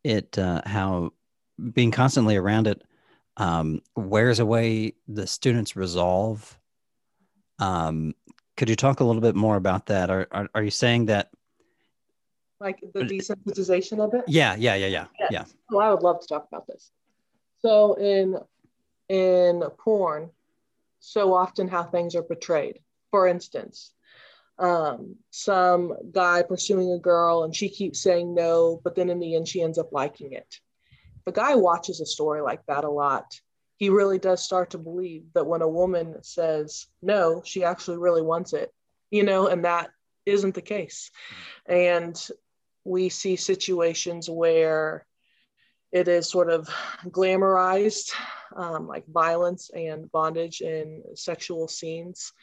it, 0.07 0.37
uh, 0.37 0.61
how 0.65 1.11
being 1.73 1.91
constantly 1.91 2.37
around 2.37 2.67
it 2.67 2.81
um, 3.37 3.81
wears 3.95 4.39
away 4.39 4.93
the 5.07 5.27
student's 5.27 5.75
resolve. 5.75 6.57
Um, 7.59 8.15
could 8.55 8.69
you 8.69 8.75
talk 8.75 8.99
a 8.99 9.03
little 9.03 9.21
bit 9.21 9.35
more 9.35 9.55
about 9.55 9.87
that? 9.87 10.09
Are, 10.09 10.27
are, 10.31 10.49
are 10.55 10.63
you 10.63 10.71
saying 10.71 11.07
that? 11.07 11.29
Like 12.59 12.79
the 12.93 13.01
desensitization 13.01 13.99
of 13.99 14.13
it? 14.15 14.23
Yeah, 14.27 14.55
yeah, 14.55 14.73
yeah, 14.75 14.87
yeah, 14.87 15.05
yes. 15.19 15.29
yeah. 15.31 15.43
Well, 15.69 15.85
I 15.85 15.91
would 15.91 16.01
love 16.01 16.21
to 16.21 16.27
talk 16.27 16.47
about 16.51 16.65
this. 16.65 16.91
So 17.59 17.93
in 17.95 18.37
in 19.09 19.61
porn, 19.77 20.31
so 20.99 21.33
often 21.35 21.67
how 21.67 21.83
things 21.83 22.15
are 22.15 22.23
portrayed. 22.23 22.79
For 23.11 23.27
instance, 23.27 23.93
um, 24.59 25.15
some 25.29 25.93
guy 26.11 26.41
pursuing 26.41 26.91
a 26.91 26.99
girl 26.99 27.43
and 27.43 27.55
she 27.55 27.69
keeps 27.69 28.01
saying 28.01 28.33
no, 28.33 28.81
but 28.83 28.95
then 28.95 29.09
in 29.09 29.19
the 29.19 29.35
end, 29.35 29.47
she 29.47 29.61
ends 29.61 29.77
up 29.77 29.91
liking 29.91 30.33
it. 30.33 30.47
If 31.25 31.27
a 31.27 31.31
guy 31.31 31.55
watches 31.55 32.01
a 32.01 32.05
story 32.05 32.41
like 32.41 32.65
that 32.67 32.83
a 32.83 32.89
lot, 32.89 33.39
he 33.77 33.89
really 33.89 34.17
does 34.17 34.43
start 34.43 34.71
to 34.71 34.77
believe 34.77 35.25
that 35.33 35.45
when 35.45 35.61
a 35.61 35.67
woman 35.67 36.15
says 36.23 36.87
no, 37.01 37.43
she 37.45 37.63
actually 37.63 37.97
really 37.97 38.23
wants 38.23 38.53
it, 38.53 38.71
you 39.11 39.23
know, 39.23 39.47
and 39.47 39.65
that 39.65 39.91
isn't 40.25 40.55
the 40.55 40.61
case. 40.61 41.11
And 41.67 42.19
we 42.83 43.09
see 43.09 43.35
situations 43.35 44.29
where 44.29 45.05
it 45.91 46.07
is 46.07 46.29
sort 46.29 46.49
of 46.49 46.67
glamorized, 47.05 48.13
um, 48.55 48.87
like 48.87 49.05
violence 49.07 49.69
and 49.73 50.11
bondage 50.11 50.61
in 50.61 51.03
sexual 51.15 51.67
scenes. 51.67 52.33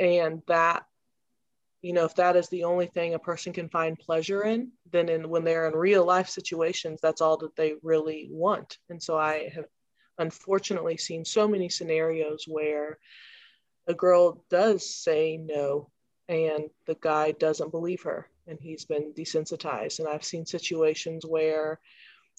And 0.00 0.42
that, 0.48 0.84
you 1.82 1.92
know, 1.92 2.04
if 2.04 2.14
that 2.14 2.36
is 2.36 2.48
the 2.48 2.64
only 2.64 2.86
thing 2.86 3.14
a 3.14 3.18
person 3.18 3.52
can 3.52 3.68
find 3.68 3.98
pleasure 3.98 4.44
in, 4.44 4.70
then 4.90 5.08
in, 5.08 5.28
when 5.28 5.44
they're 5.44 5.66
in 5.66 5.74
real 5.74 6.04
life 6.04 6.28
situations, 6.28 7.00
that's 7.02 7.20
all 7.20 7.36
that 7.38 7.56
they 7.56 7.74
really 7.82 8.28
want. 8.30 8.78
And 8.88 9.02
so 9.02 9.18
I 9.18 9.50
have 9.54 9.66
unfortunately 10.18 10.96
seen 10.96 11.24
so 11.24 11.48
many 11.48 11.68
scenarios 11.68 12.44
where 12.46 12.98
a 13.88 13.94
girl 13.94 14.44
does 14.48 14.94
say 14.94 15.36
no 15.36 15.90
and 16.28 16.70
the 16.86 16.96
guy 17.00 17.32
doesn't 17.32 17.72
believe 17.72 18.02
her 18.02 18.28
and 18.46 18.58
he's 18.60 18.84
been 18.84 19.12
desensitized. 19.12 19.98
And 19.98 20.08
I've 20.08 20.24
seen 20.24 20.46
situations 20.46 21.26
where 21.26 21.80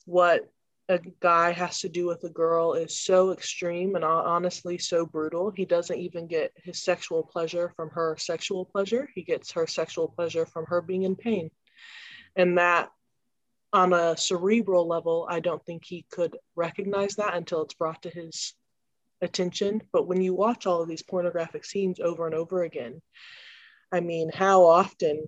what 0.05 0.49
a 0.93 0.99
guy 1.19 1.51
has 1.51 1.79
to 1.81 1.89
do 1.89 2.05
with 2.05 2.23
a 2.23 2.29
girl 2.29 2.73
is 2.73 2.97
so 2.97 3.31
extreme 3.31 3.95
and 3.95 4.05
honestly 4.05 4.77
so 4.77 5.05
brutal. 5.05 5.51
He 5.51 5.65
doesn't 5.65 5.97
even 5.97 6.27
get 6.27 6.53
his 6.55 6.83
sexual 6.83 7.23
pleasure 7.23 7.73
from 7.75 7.89
her 7.89 8.15
sexual 8.17 8.65
pleasure. 8.65 9.09
He 9.15 9.23
gets 9.23 9.51
her 9.51 9.67
sexual 9.67 10.07
pleasure 10.07 10.45
from 10.45 10.65
her 10.67 10.81
being 10.81 11.03
in 11.03 11.15
pain. 11.15 11.49
And 12.35 12.57
that, 12.57 12.91
on 13.73 13.93
a 13.93 14.15
cerebral 14.15 14.87
level, 14.87 15.27
I 15.29 15.39
don't 15.39 15.65
think 15.65 15.83
he 15.83 16.05
could 16.11 16.37
recognize 16.55 17.15
that 17.15 17.33
until 17.33 17.63
it's 17.63 17.73
brought 17.73 18.03
to 18.03 18.09
his 18.09 18.53
attention. 19.21 19.81
But 19.91 20.07
when 20.07 20.21
you 20.21 20.33
watch 20.33 20.67
all 20.67 20.81
of 20.81 20.87
these 20.87 21.03
pornographic 21.03 21.65
scenes 21.65 21.99
over 21.99 22.27
and 22.27 22.35
over 22.35 22.63
again, 22.63 23.01
I 23.91 23.99
mean, 23.99 24.31
how 24.31 24.63
often 24.63 25.27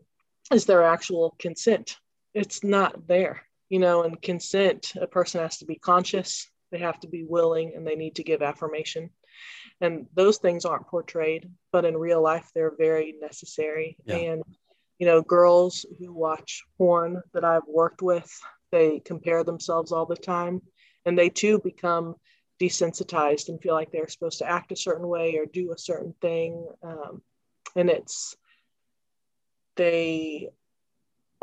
is 0.51 0.65
there 0.65 0.83
actual 0.83 1.35
consent? 1.39 1.97
It's 2.33 2.63
not 2.63 3.07
there 3.07 3.44
you 3.69 3.79
know, 3.79 4.03
and 4.03 4.21
consent, 4.21 4.93
a 4.99 5.07
person 5.07 5.41
has 5.41 5.57
to 5.57 5.65
be 5.65 5.75
conscious, 5.75 6.47
they 6.71 6.79
have 6.79 6.99
to 6.99 7.07
be 7.07 7.23
willing, 7.23 7.73
and 7.75 7.85
they 7.85 7.95
need 7.95 8.15
to 8.15 8.23
give 8.23 8.41
affirmation. 8.41 9.09
And 9.81 10.07
those 10.15 10.37
things 10.37 10.65
aren't 10.65 10.87
portrayed, 10.87 11.49
but 11.71 11.85
in 11.85 11.97
real 11.97 12.21
life, 12.21 12.49
they're 12.53 12.75
very 12.77 13.15
necessary. 13.21 13.97
Yeah. 14.05 14.15
And, 14.15 14.43
you 14.99 15.05
know, 15.05 15.21
girls 15.21 15.85
who 15.99 16.13
watch 16.13 16.63
porn 16.77 17.21
that 17.33 17.43
I've 17.43 17.67
worked 17.67 18.01
with, 18.01 18.31
they 18.71 18.99
compare 18.99 19.43
themselves 19.43 19.91
all 19.91 20.05
the 20.05 20.15
time, 20.15 20.61
and 21.05 21.17
they 21.17 21.29
too 21.29 21.59
become 21.59 22.15
desensitized 22.61 23.49
and 23.49 23.61
feel 23.61 23.73
like 23.73 23.91
they're 23.91 24.07
supposed 24.07 24.39
to 24.39 24.49
act 24.49 24.71
a 24.71 24.77
certain 24.77 25.07
way 25.07 25.35
or 25.35 25.45
do 25.45 25.73
a 25.73 25.77
certain 25.77 26.13
thing. 26.21 26.65
Um, 26.81 27.21
and 27.75 27.89
it's, 27.89 28.37
they 29.75 30.49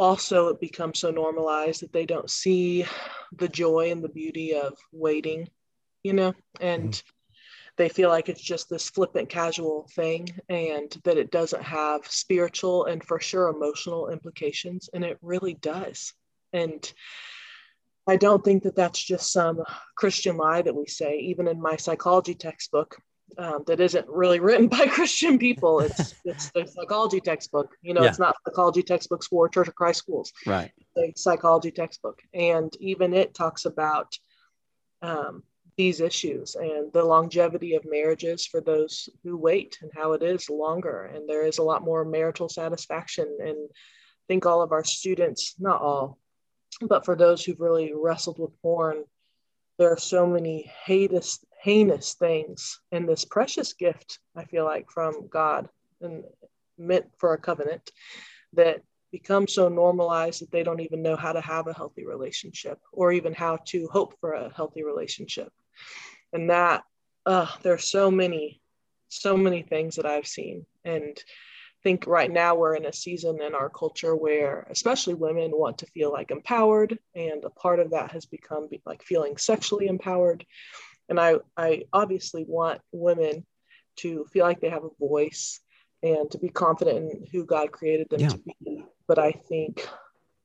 also 0.03 0.49
it 0.49 0.61
becomes 0.61 0.99
so 0.99 1.11
normalized 1.13 1.81
that 1.81 1.93
they 1.93 2.05
don't 2.05 2.29
see 2.29 2.85
the 3.39 3.49
joy 3.49 3.93
and 3.93 4.03
the 4.03 4.09
beauty 4.09 4.53
of 4.53 4.77
waiting 4.93 5.49
you 6.03 6.13
know 6.13 6.35
and 6.61 6.91
mm-hmm. 6.91 7.35
they 7.77 7.89
feel 7.89 8.09
like 8.09 8.29
it's 8.29 8.43
just 8.43 8.69
this 8.69 8.91
flippant 8.91 9.29
casual 9.29 9.89
thing 9.95 10.29
and 10.49 10.97
that 11.05 11.19
it 11.19 11.31
doesn't 11.31 11.63
have 11.63 12.05
spiritual 12.07 12.87
and 12.87 13.05
for 13.05 13.21
sure 13.21 13.49
emotional 13.49 14.09
implications 14.09 14.91
and 14.93 15.05
it 15.05 15.19
really 15.23 15.55
does 15.55 16.13
and 16.53 16.93
I 18.09 18.17
don't 18.17 18.45
think 18.45 18.65
that 18.65 18.75
that's 18.75 19.01
just 19.01 19.33
some 19.33 19.63
Christian 19.97 20.37
lie 20.37 20.63
that 20.63 20.75
we 20.75 20.87
say. 20.87 21.19
Even 21.19 21.47
in 21.47 21.63
my 21.63 21.77
psychology 21.77 22.35
textbook, 22.35 22.97
um, 23.39 23.65
that 23.67 23.81
isn't 23.81 24.09
really 24.09 24.41
written 24.41 24.69
by 24.79 24.87
Christian 24.87 25.39
people. 25.39 25.81
It's 25.81 26.15
it's 26.25 26.51
the 26.51 26.67
psychology 26.67 27.21
textbook. 27.21 27.75
You 27.83 27.95
know, 27.95 28.03
yeah. 28.03 28.09
it's 28.09 28.19
not 28.19 28.37
psychology 28.47 28.83
textbooks 28.83 29.27
for 29.27 29.49
Church 29.49 29.69
of 29.69 29.75
Christ 29.75 29.99
schools. 29.99 30.33
Right. 30.47 30.73
It's 30.97 31.23
psychology 31.23 31.71
textbook, 31.71 32.21
and 32.35 32.75
even 32.81 33.15
it 33.15 33.35
talks 33.35 33.65
about 33.65 34.17
um, 35.03 35.43
these 35.77 36.01
issues 36.01 36.55
and 36.55 36.93
the 36.93 37.05
longevity 37.05 37.75
of 37.75 37.85
marriages 37.85 38.47
for 38.47 38.61
those 38.61 39.09
who 39.23 39.37
wait 39.37 39.79
and 39.83 39.91
how 39.95 40.13
it 40.13 40.23
is 40.23 40.51
longer. 40.51 41.05
And 41.05 41.29
there 41.29 41.47
is 41.47 41.59
a 41.59 41.63
lot 41.63 41.83
more 41.83 42.05
marital 42.05 42.49
satisfaction. 42.49 43.39
And 43.41 43.57
I 43.57 44.25
think 44.29 44.47
all 44.47 44.63
of 44.63 44.73
our 44.73 44.85
students, 44.85 45.55
not 45.59 45.81
all, 45.81 46.19
but 46.83 47.05
for 47.05 47.17
those 47.17 47.45
who've 47.45 47.61
really 47.61 47.93
wrestled 47.95 48.39
with 48.39 48.61
porn, 48.63 49.05
there 49.83 49.91
are 49.91 49.99
so 49.99 50.25
many 50.25 50.71
heinous, 50.87 51.45
heinous 51.61 52.15
things 52.15 52.79
in 52.93 53.05
this 53.05 53.25
precious 53.25 53.73
gift, 53.73 54.21
I 54.37 54.45
feel 54.45 54.65
like, 54.65 54.89
from 54.93 55.27
God 55.27 55.69
and 56.01 56.23
meant 56.79 57.07
for 57.19 57.35
a 57.35 57.39
covenant 57.39 57.91
that 58.53 58.83
become 59.11 59.49
so 59.49 59.69
normalized 59.69 60.41
that 60.41 60.53
they 60.53 60.63
don't 60.63 60.79
even 60.79 61.03
know 61.03 61.17
how 61.17 61.33
to 61.33 61.41
have 61.41 61.67
a 61.67 61.73
healthy 61.73 62.07
relationship 62.07 62.79
or 62.93 63.11
even 63.11 63.35
how 63.35 63.59
to 63.67 63.89
hope 63.89 64.15
for 64.21 64.35
a 64.35 64.53
healthy 64.55 64.85
relationship. 64.85 65.53
And 66.33 66.49
that, 66.49 66.85
uh, 67.27 67.49
there 67.63 67.75
are 67.75 67.79
so 67.79 68.09
many, 68.09 68.61
so 69.09 69.37
many 69.37 69.63
things 69.63 69.97
that 69.97 70.07
I've 70.07 70.29
seen. 70.29 70.65
And 70.85 71.19
think 71.83 72.07
right 72.07 72.31
now 72.31 72.55
we're 72.55 72.77
in 72.77 72.87
a 72.87 72.93
season 72.93 73.43
in 73.43 73.55
our 73.55 73.69
culture 73.69 74.15
where 74.15 74.67
especially 74.71 75.15
women 75.15 75.51
want 75.53 75.79
to 75.79 75.87
feel 75.87 76.13
like 76.13 76.31
empowered 76.31 76.99
and 77.15 77.45
a 77.45 77.51
part 77.51 77.81
of 77.81 77.91
that 77.91 78.13
has 78.13 78.27
become 78.27 78.69
like 78.87 79.03
feeling 79.03 79.37
sexually 79.37 79.87
empowered 79.87 80.45
and 81.09 81.19
i 81.19 81.35
i 81.57 81.83
obviously 81.93 82.45
want 82.47 82.81
women 82.93 83.45
to 83.97 84.25
feel 84.33 84.45
like 84.45 84.61
they 84.61 84.71
have 84.71 84.85
a 84.85 85.07
voice 85.07 85.61
and 86.03 86.31
to 86.31 86.39
be 86.39 86.49
confident 86.49 87.11
in 87.11 87.27
who 87.33 87.45
god 87.45 87.73
created 87.73 88.09
them 88.11 88.21
yeah. 88.21 88.29
to 88.29 88.41
be 88.65 88.85
but 89.09 89.19
i 89.19 89.33
think 89.33 89.87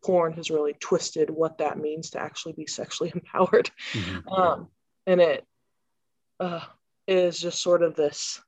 porn 0.04 0.34
has 0.34 0.50
really 0.50 0.74
twisted 0.80 1.30
what 1.30 1.58
that 1.58 1.78
means 1.78 2.12
to 2.12 2.20
actually 2.20 2.54
be 2.54 2.68
sexually 2.68 3.12
empowered 3.16 3.70
mm-hmm. 3.94 4.28
um, 4.30 4.68
and 5.06 5.22
it 5.22 5.46
uh, 6.40 6.62
is 7.08 7.40
just 7.40 7.62
sort 7.62 7.82
of 7.82 7.96
this 7.96 8.42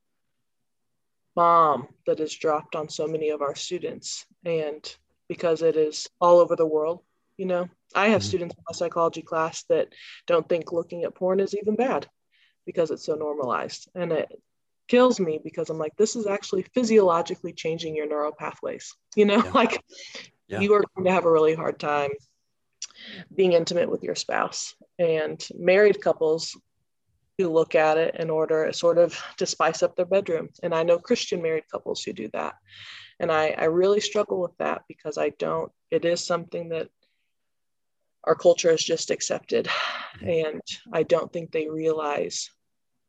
bomb 1.34 1.88
that 2.06 2.20
is 2.20 2.34
dropped 2.34 2.74
on 2.74 2.88
so 2.88 3.06
many 3.06 3.30
of 3.30 3.42
our 3.42 3.54
students 3.54 4.26
and 4.44 4.96
because 5.28 5.62
it 5.62 5.76
is 5.76 6.08
all 6.20 6.40
over 6.40 6.56
the 6.56 6.66
world 6.66 7.02
you 7.36 7.46
know 7.46 7.68
i 7.94 8.08
have 8.08 8.20
mm-hmm. 8.20 8.28
students 8.28 8.54
in 8.56 8.64
my 8.68 8.72
psychology 8.72 9.22
class 9.22 9.64
that 9.64 9.88
don't 10.26 10.48
think 10.48 10.72
looking 10.72 11.04
at 11.04 11.14
porn 11.14 11.40
is 11.40 11.54
even 11.54 11.76
bad 11.76 12.06
because 12.66 12.90
it's 12.90 13.04
so 13.04 13.14
normalized 13.14 13.88
and 13.94 14.12
it 14.12 14.28
kills 14.88 15.20
me 15.20 15.38
because 15.42 15.70
i'm 15.70 15.78
like 15.78 15.96
this 15.96 16.16
is 16.16 16.26
actually 16.26 16.64
physiologically 16.74 17.52
changing 17.52 17.94
your 17.94 18.08
neural 18.08 18.32
pathways 18.32 18.92
you 19.14 19.24
know 19.24 19.42
yeah. 19.44 19.50
like 19.54 19.80
yeah. 20.48 20.60
you 20.60 20.74
are 20.74 20.84
going 20.96 21.06
to 21.06 21.12
have 21.12 21.26
a 21.26 21.30
really 21.30 21.54
hard 21.54 21.78
time 21.78 22.10
being 23.34 23.52
intimate 23.52 23.90
with 23.90 24.02
your 24.02 24.14
spouse 24.14 24.74
and 24.98 25.46
married 25.56 26.00
couples 26.00 26.56
who 27.40 27.48
look 27.48 27.74
at 27.74 27.96
it 27.96 28.16
in 28.16 28.28
order 28.28 28.70
sort 28.72 28.98
of 28.98 29.18
to 29.38 29.46
spice 29.46 29.82
up 29.82 29.96
their 29.96 30.04
bedroom. 30.04 30.50
And 30.62 30.74
I 30.74 30.82
know 30.82 30.98
Christian 30.98 31.40
married 31.40 31.64
couples 31.70 32.02
who 32.02 32.12
do 32.12 32.28
that. 32.34 32.54
And 33.18 33.32
I, 33.32 33.54
I 33.56 33.64
really 33.64 34.00
struggle 34.00 34.40
with 34.40 34.56
that 34.58 34.82
because 34.88 35.16
I 35.16 35.30
don't, 35.30 35.72
it 35.90 36.04
is 36.04 36.24
something 36.24 36.68
that 36.70 36.88
our 38.24 38.34
culture 38.34 38.70
has 38.70 38.82
just 38.82 39.10
accepted. 39.10 39.68
And 40.22 40.60
I 40.92 41.02
don't 41.02 41.32
think 41.32 41.50
they 41.50 41.68
realize 41.68 42.50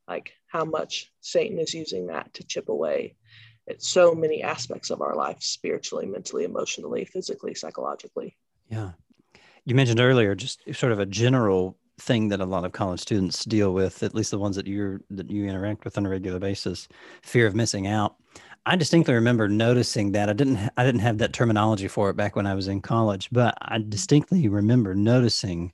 like 0.08 0.32
how 0.48 0.64
much 0.64 1.12
Satan 1.20 1.60
is 1.60 1.74
using 1.74 2.08
that 2.08 2.34
to 2.36 2.44
chip 2.44 2.70
away 2.70 3.16
at 3.70 3.82
so 3.82 4.14
many 4.14 4.42
aspects 4.44 4.90
of 4.90 5.02
our 5.02 5.16
life 5.16 5.42
spiritually, 5.42 6.06
mentally, 6.06 6.46
emotionally, 6.46 7.06
physically, 7.06 7.54
psychologically. 7.54 8.38
Yeah. 8.70 8.92
You 9.66 9.76
mentioned 9.76 10.00
earlier 10.00 10.36
just 10.36 10.62
sort 10.74 10.92
of 10.92 11.00
a 11.00 11.06
general 11.06 11.78
thing 12.02 12.30
that 12.30 12.42
a 12.42 12.46
lot 12.46 12.66
of 12.66 12.72
college 12.72 13.00
students 13.00 13.46
deal 13.46 13.74
with, 13.74 14.04
at 14.04 14.16
least 14.16 14.32
the 14.32 14.40
ones 14.40 14.56
that 14.56 14.68
you 14.68 15.04
that 15.12 15.30
you 15.30 15.46
interact 15.46 15.86
with 15.86 15.98
on 15.98 16.06
a 16.06 16.10
regular 16.10 16.40
basis, 16.40 16.88
fear 17.22 17.48
of 17.48 17.56
missing 17.56 17.88
out. 17.88 18.16
I 18.66 18.76
distinctly 18.76 19.16
remember 19.16 19.48
noticing 19.48 20.12
that 20.12 20.30
I 20.30 20.34
didn't 20.34 20.70
I 20.78 20.84
didn't 20.84 21.02
have 21.02 21.18
that 21.20 21.34
terminology 21.34 21.88
for 21.88 22.10
it 22.10 22.16
back 22.16 22.36
when 22.36 22.48
I 22.48 22.54
was 22.54 22.68
in 22.68 22.82
college, 22.82 23.30
but 23.32 23.58
I 23.62 23.80
distinctly 23.80 24.48
remember 24.48 24.94
noticing 24.94 25.74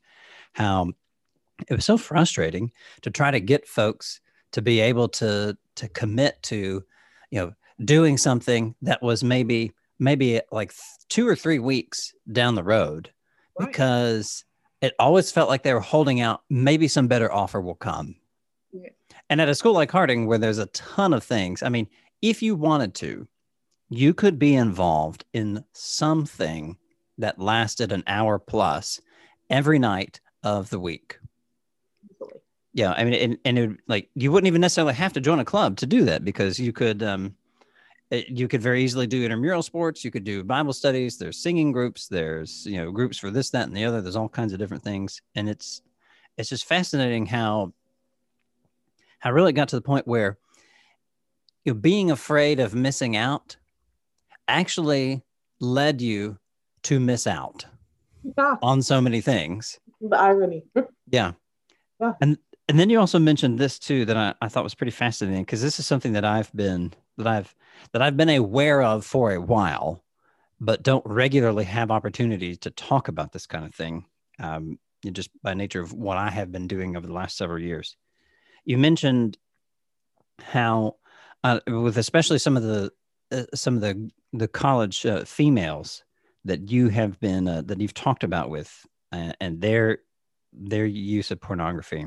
how 0.54 0.92
it 1.68 1.74
was 1.74 1.86
so 1.86 1.98
frustrating 1.98 2.72
to 3.02 3.10
try 3.10 3.32
to 3.32 3.40
get 3.40 3.68
folks 3.68 4.22
to 4.52 4.62
be 4.62 4.80
able 4.80 5.10
to 5.10 5.58
to 5.76 5.90
commit 5.90 6.42
to, 6.44 6.84
you 7.32 7.40
know, 7.40 7.54
doing 7.84 8.18
something 8.18 8.76
that 8.82 9.02
was 9.02 9.24
maybe 9.24 9.74
maybe 10.00 10.42
like 10.52 10.74
two 11.10 11.28
or 11.28 11.36
three 11.36 11.60
weeks 11.60 12.14
down 12.32 12.56
the 12.56 12.64
road 12.64 13.12
right. 13.60 13.68
because 13.68 14.46
it 14.82 14.94
always 15.00 15.32
felt 15.32 15.50
like 15.50 15.64
they 15.64 15.74
were 15.74 15.80
holding 15.80 16.22
out 16.22 16.44
maybe 16.50 16.88
some 16.88 17.08
better 17.08 17.32
offer 17.32 17.60
will 17.62 17.76
come. 17.76 18.16
Yeah. 18.72 18.90
and 19.30 19.40
at 19.42 19.50
a 19.50 19.56
school 19.56 19.74
like 19.74 19.92
harding 19.92 20.28
where 20.28 20.38
there's 20.38 20.58
a 20.58 20.66
ton 20.68 21.14
of 21.14 21.24
things 21.24 21.64
i 21.64 21.70
mean 21.70 21.88
if 22.22 22.42
you 22.42 22.54
wanted 22.54 22.94
to 22.96 23.26
you 23.90 24.14
could 24.14 24.38
be 24.38 24.56
involved 24.56 25.24
in 25.34 25.64
something 25.72 26.78
that 27.18 27.40
lasted 27.40 27.94
an 27.94 28.04
hour 28.06 28.38
plus 28.38 29.00
every 29.50 29.80
night 29.80 30.20
of 30.44 30.70
the 30.70 30.80
week. 30.80 31.18
Yeah 32.74 32.92
i 32.92 33.06
mean 33.06 33.14
and, 33.14 33.38
and 33.46 33.58
it, 33.58 33.80
like 33.88 34.10
you 34.14 34.32
wouldn't 34.32 34.48
even 34.48 34.62
necessarily 34.62 34.94
have 34.94 35.14
to 35.14 35.22
join 35.22 35.40
a 35.40 35.46
club 35.46 35.78
to 35.78 35.86
do 35.86 36.04
that 36.06 36.26
because 36.26 36.60
you 36.60 36.74
could 36.74 37.02
um 37.02 37.36
Eh, 38.12 38.24
you 38.30 38.48
could 38.48 38.62
very 38.62 38.84
easily 38.84 39.06
do 39.06 39.24
intramural 39.24 39.62
sports 39.62 40.06
you 40.06 40.12
could 40.12 40.24
do 40.24 40.44
bible 40.44 40.72
studies 40.72 41.18
there's 41.18 41.38
singing 41.38 41.72
groups 41.74 42.08
there's 42.08 42.66
you 42.66 42.78
know 42.78 42.90
groups 42.92 43.18
for 43.18 43.32
this 43.32 43.50
that 43.50 43.68
and 43.68 43.76
the 43.76 43.84
other 43.84 44.02
there's 44.02 44.16
all 44.16 44.30
kinds 44.30 44.54
of 44.54 44.60
different 44.60 44.84
things 44.84 45.22
and 45.36 45.50
it's 45.50 45.82
it's 46.38 46.50
just 46.50 46.66
fascinating 46.66 47.26
how 47.26 47.74
how 49.20 49.32
really 49.32 49.52
got 49.52 49.68
to 49.70 49.76
the 49.76 49.82
point 49.82 50.08
where 50.08 50.38
you 51.66 51.74
know, 51.74 51.80
being 51.80 52.12
afraid 52.12 52.62
of 52.62 52.74
missing 52.74 53.18
out 53.18 53.58
actually 54.48 55.22
led 55.60 56.02
you 56.02 56.38
to 56.84 57.00
miss 57.00 57.28
out 57.28 57.66
yeah. 58.38 58.56
on 58.62 58.82
so 58.82 59.02
many 59.02 59.20
things. 59.20 59.78
The 60.00 60.18
irony. 60.18 60.64
Yeah. 61.10 61.34
Yeah. 62.00 62.14
And 62.22 62.38
and 62.68 62.80
then 62.80 62.90
you 62.90 63.00
also 63.00 63.20
mentioned 63.20 63.60
this 63.60 63.80
too 63.80 64.06
that 64.06 64.18
I, 64.18 64.34
I 64.42 64.50
thought 64.50 64.64
was 64.64 64.76
pretty 64.76 64.92
fascinating 64.92 65.44
because 65.44 65.62
this 65.62 65.80
is 65.80 65.88
something 65.88 66.14
that 66.14 66.26
I've 66.26 66.54
been 66.54 66.94
that 67.18 67.28
I've 67.28 67.56
that 67.94 68.02
I've 68.02 68.18
been 68.18 68.30
aware 68.30 68.82
of 68.82 69.06
for 69.06 69.34
a 69.34 69.42
while, 69.42 70.04
but 70.60 70.84
don't 70.84 71.06
regularly 71.06 71.64
have 71.66 71.92
opportunities 71.92 72.58
to 72.60 72.72
talk 72.72 73.08
about 73.08 73.32
this 73.32 73.48
kind 73.48 73.66
of 73.66 73.74
thing. 73.74 74.06
Um, 74.40 74.80
just 75.12 75.30
by 75.42 75.54
nature 75.54 75.82
of 75.82 75.94
what 75.94 76.18
I 76.18 76.30
have 76.30 76.52
been 76.52 76.68
doing 76.68 76.98
over 76.98 77.08
the 77.08 77.14
last 77.14 77.38
several 77.38 77.60
years. 77.60 77.96
You 78.66 78.78
mentioned 78.78 79.38
how, 80.42 80.96
uh, 81.44 81.60
with 81.68 81.98
especially 81.98 82.40
some 82.40 82.58
of 82.58 82.64
the 82.64 82.92
uh, 83.32 83.44
some 83.54 83.76
of 83.76 83.82
the 83.82 84.12
the 84.34 84.48
college 84.48 85.06
uh, 85.06 85.24
females 85.24 86.04
that 86.46 86.70
you 86.70 86.90
have 86.90 87.20
been 87.20 87.48
uh, 87.48 87.62
that 87.64 87.80
you've 87.80 87.94
talked 87.94 88.24
about 88.24 88.50
with, 88.50 88.86
uh, 89.12 89.34
and 89.40 89.62
their 89.62 90.00
their 90.52 90.86
use 90.86 91.32
of 91.32 91.40
pornography 91.40 92.06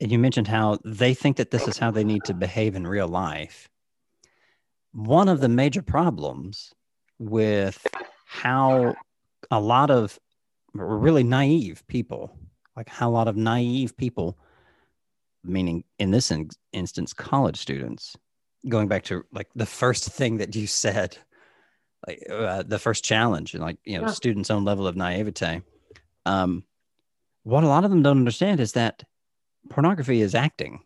and 0.00 0.12
you 0.12 0.18
mentioned 0.18 0.46
how 0.46 0.78
they 0.84 1.14
think 1.14 1.36
that 1.36 1.50
this 1.50 1.66
is 1.66 1.78
how 1.78 1.90
they 1.90 2.04
need 2.04 2.24
to 2.24 2.34
behave 2.34 2.76
in 2.76 2.86
real 2.86 3.08
life. 3.08 3.68
One 4.92 5.28
of 5.28 5.40
the 5.40 5.48
major 5.48 5.82
problems 5.82 6.72
with 7.18 7.84
how 8.26 8.94
a 9.50 9.60
lot 9.60 9.90
of 9.90 10.18
really 10.74 11.24
naive 11.24 11.82
people, 11.88 12.36
like 12.76 12.88
how 12.88 13.08
a 13.08 13.12
lot 13.12 13.28
of 13.28 13.36
naive 13.36 13.96
people, 13.96 14.38
meaning 15.42 15.84
in 15.98 16.10
this 16.10 16.30
in- 16.30 16.50
instance, 16.72 17.12
college 17.12 17.56
students, 17.56 18.16
going 18.68 18.88
back 18.88 19.04
to 19.04 19.24
like 19.32 19.48
the 19.56 19.66
first 19.66 20.10
thing 20.10 20.38
that 20.38 20.54
you 20.54 20.66
said, 20.66 21.16
like 22.06 22.22
uh, 22.30 22.62
the 22.62 22.78
first 22.78 23.04
challenge, 23.04 23.54
and 23.54 23.62
like 23.62 23.78
you 23.84 23.98
know, 23.98 24.06
yeah. 24.06 24.12
students' 24.12 24.50
own 24.50 24.64
level 24.64 24.86
of 24.86 24.96
naivete. 24.96 25.62
Um, 26.24 26.64
what 27.42 27.64
a 27.64 27.68
lot 27.68 27.84
of 27.84 27.90
them 27.90 28.02
don't 28.02 28.18
understand 28.18 28.60
is 28.60 28.72
that 28.72 29.02
pornography 29.70 30.20
is 30.20 30.34
acting. 30.34 30.80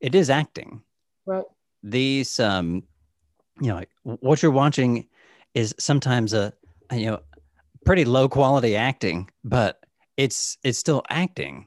It 0.00 0.14
is 0.14 0.30
acting. 0.30 0.82
Right. 1.26 1.44
These, 1.82 2.40
um, 2.40 2.82
you 3.60 3.68
know, 3.68 3.82
what 4.02 4.42
you're 4.42 4.52
watching 4.52 5.06
is 5.54 5.74
sometimes 5.78 6.32
a, 6.32 6.52
you 6.92 7.06
know, 7.06 7.20
pretty 7.84 8.04
low 8.04 8.28
quality 8.28 8.76
acting, 8.76 9.30
but 9.44 9.80
it's 10.16 10.58
it's 10.64 10.78
still 10.78 11.02
acting, 11.10 11.66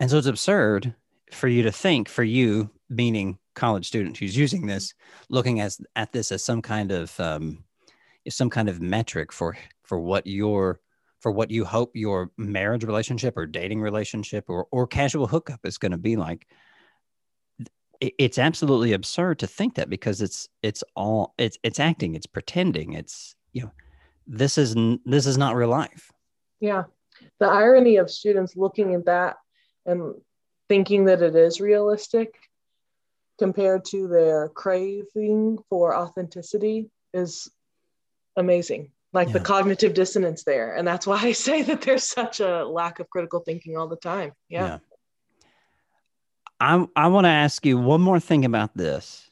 and 0.00 0.10
so 0.10 0.18
it's 0.18 0.26
absurd 0.26 0.94
for 1.30 1.48
you 1.48 1.62
to 1.62 1.72
think, 1.72 2.08
for 2.08 2.22
you 2.22 2.70
meaning 2.88 3.38
college 3.54 3.86
student 3.86 4.16
who's 4.16 4.36
using 4.36 4.66
this, 4.66 4.94
looking 5.28 5.60
as 5.60 5.80
at 5.96 6.12
this 6.12 6.32
as 6.32 6.44
some 6.44 6.62
kind 6.62 6.90
of 6.90 7.18
um, 7.20 7.64
some 8.28 8.50
kind 8.50 8.68
of 8.68 8.80
metric 8.80 9.32
for 9.32 9.56
for 9.82 9.98
what 9.98 10.26
your 10.26 10.80
for 11.22 11.30
what 11.30 11.50
you 11.50 11.64
hope 11.64 11.92
your 11.94 12.30
marriage 12.36 12.84
relationship 12.84 13.36
or 13.36 13.46
dating 13.46 13.80
relationship 13.80 14.44
or, 14.48 14.66
or 14.72 14.86
casual 14.86 15.28
hookup 15.28 15.60
is 15.64 15.78
going 15.78 15.92
to 15.92 15.98
be 15.98 16.16
like. 16.16 16.46
It's 18.00 18.38
absolutely 18.38 18.94
absurd 18.94 19.38
to 19.38 19.46
think 19.46 19.76
that 19.76 19.88
because 19.88 20.20
it's 20.20 20.48
it's 20.60 20.82
all 20.96 21.34
it's 21.38 21.56
it's 21.62 21.78
acting 21.78 22.16
it's 22.16 22.26
pretending 22.26 22.94
it's 22.94 23.36
you 23.52 23.62
know 23.62 23.70
this 24.26 24.58
is 24.58 24.74
this 25.04 25.24
is 25.24 25.38
not 25.38 25.54
real 25.54 25.68
life. 25.68 26.10
Yeah. 26.58 26.84
The 27.38 27.46
irony 27.46 27.98
of 27.98 28.10
students 28.10 28.56
looking 28.56 28.94
at 28.94 29.04
that 29.04 29.36
and 29.86 30.14
thinking 30.68 31.04
that 31.04 31.22
it 31.22 31.36
is 31.36 31.60
realistic 31.60 32.34
compared 33.38 33.84
to 33.84 34.08
their 34.08 34.48
craving 34.48 35.58
for 35.70 35.94
authenticity 35.94 36.90
is 37.14 37.48
amazing 38.36 38.90
like 39.12 39.28
yeah. 39.28 39.34
the 39.34 39.40
cognitive 39.40 39.94
dissonance 39.94 40.44
there. 40.44 40.74
And 40.74 40.86
that's 40.86 41.06
why 41.06 41.18
i 41.22 41.32
say 41.32 41.62
that 41.62 41.82
there's 41.82 42.04
such 42.04 42.40
a 42.40 42.64
lack 42.64 42.98
of 43.00 43.08
critical 43.10 43.40
thinking 43.40 43.76
all 43.76 43.88
the 43.88 43.96
time. 43.96 44.32
Yeah, 44.48 44.66
yeah. 44.66 44.78
i 46.60 46.86
i 46.96 47.08
want 47.08 47.24
to 47.24 47.30
ask 47.30 47.64
you 47.66 47.78
one 47.78 48.00
more 48.00 48.20
thing 48.20 48.44
about 48.44 48.76
this. 48.76 49.30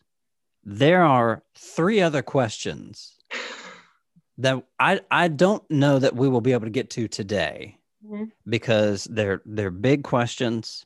There 0.65 1.03
are 1.03 1.43
three 1.57 2.01
other 2.01 2.23
questions 2.23 3.17
that 4.39 4.63
i 4.79 5.01
i 5.11 5.29
don't 5.29 5.69
know 5.71 5.99
that 5.99 6.15
we 6.17 6.29
will 6.29 6.41
be 6.41 6.53
able 6.53 6.67
to 6.67 6.71
get 6.71 6.91
to 6.91 7.09
today 7.09 7.79
mm-hmm. 8.05 8.25
because 8.49 9.05
they're 9.05 9.43
they're 9.45 9.71
big 9.71 10.05
questions. 10.05 10.85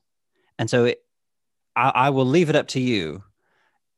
And 0.59 0.71
so 0.71 0.85
it, 0.85 1.03
I, 1.75 1.89
I 1.89 2.11
will 2.11 2.27
leave 2.27 2.49
it 2.49 2.55
up 2.55 2.69
to 2.69 2.81
you. 2.81 3.25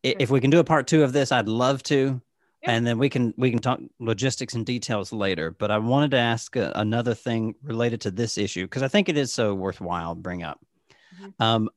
If 0.02 0.30
we 0.30 0.40
can 0.40 0.48
do 0.48 0.60
a 0.60 0.64
part 0.64 0.86
two 0.86 1.02
of 1.02 1.12
this 1.12 1.32
i'd 1.32 1.48
love 1.48 1.82
to 1.82 2.22
and 2.66 2.86
then 2.86 2.98
we 2.98 3.08
can 3.08 3.32
we 3.36 3.50
can 3.50 3.60
talk 3.60 3.80
logistics 3.98 4.54
and 4.54 4.66
details 4.66 5.12
later 5.12 5.50
but 5.50 5.70
i 5.70 5.78
wanted 5.78 6.10
to 6.10 6.18
ask 6.18 6.56
a, 6.56 6.72
another 6.74 7.14
thing 7.14 7.54
related 7.62 8.00
to 8.00 8.10
this 8.10 8.36
issue 8.36 8.64
because 8.64 8.82
i 8.82 8.88
think 8.88 9.08
it 9.08 9.16
is 9.16 9.32
so 9.32 9.54
worthwhile 9.54 10.14
to 10.14 10.20
bring 10.20 10.42
up. 10.42 10.60
Mm-hmm. 11.14 11.42
um, 11.42 11.70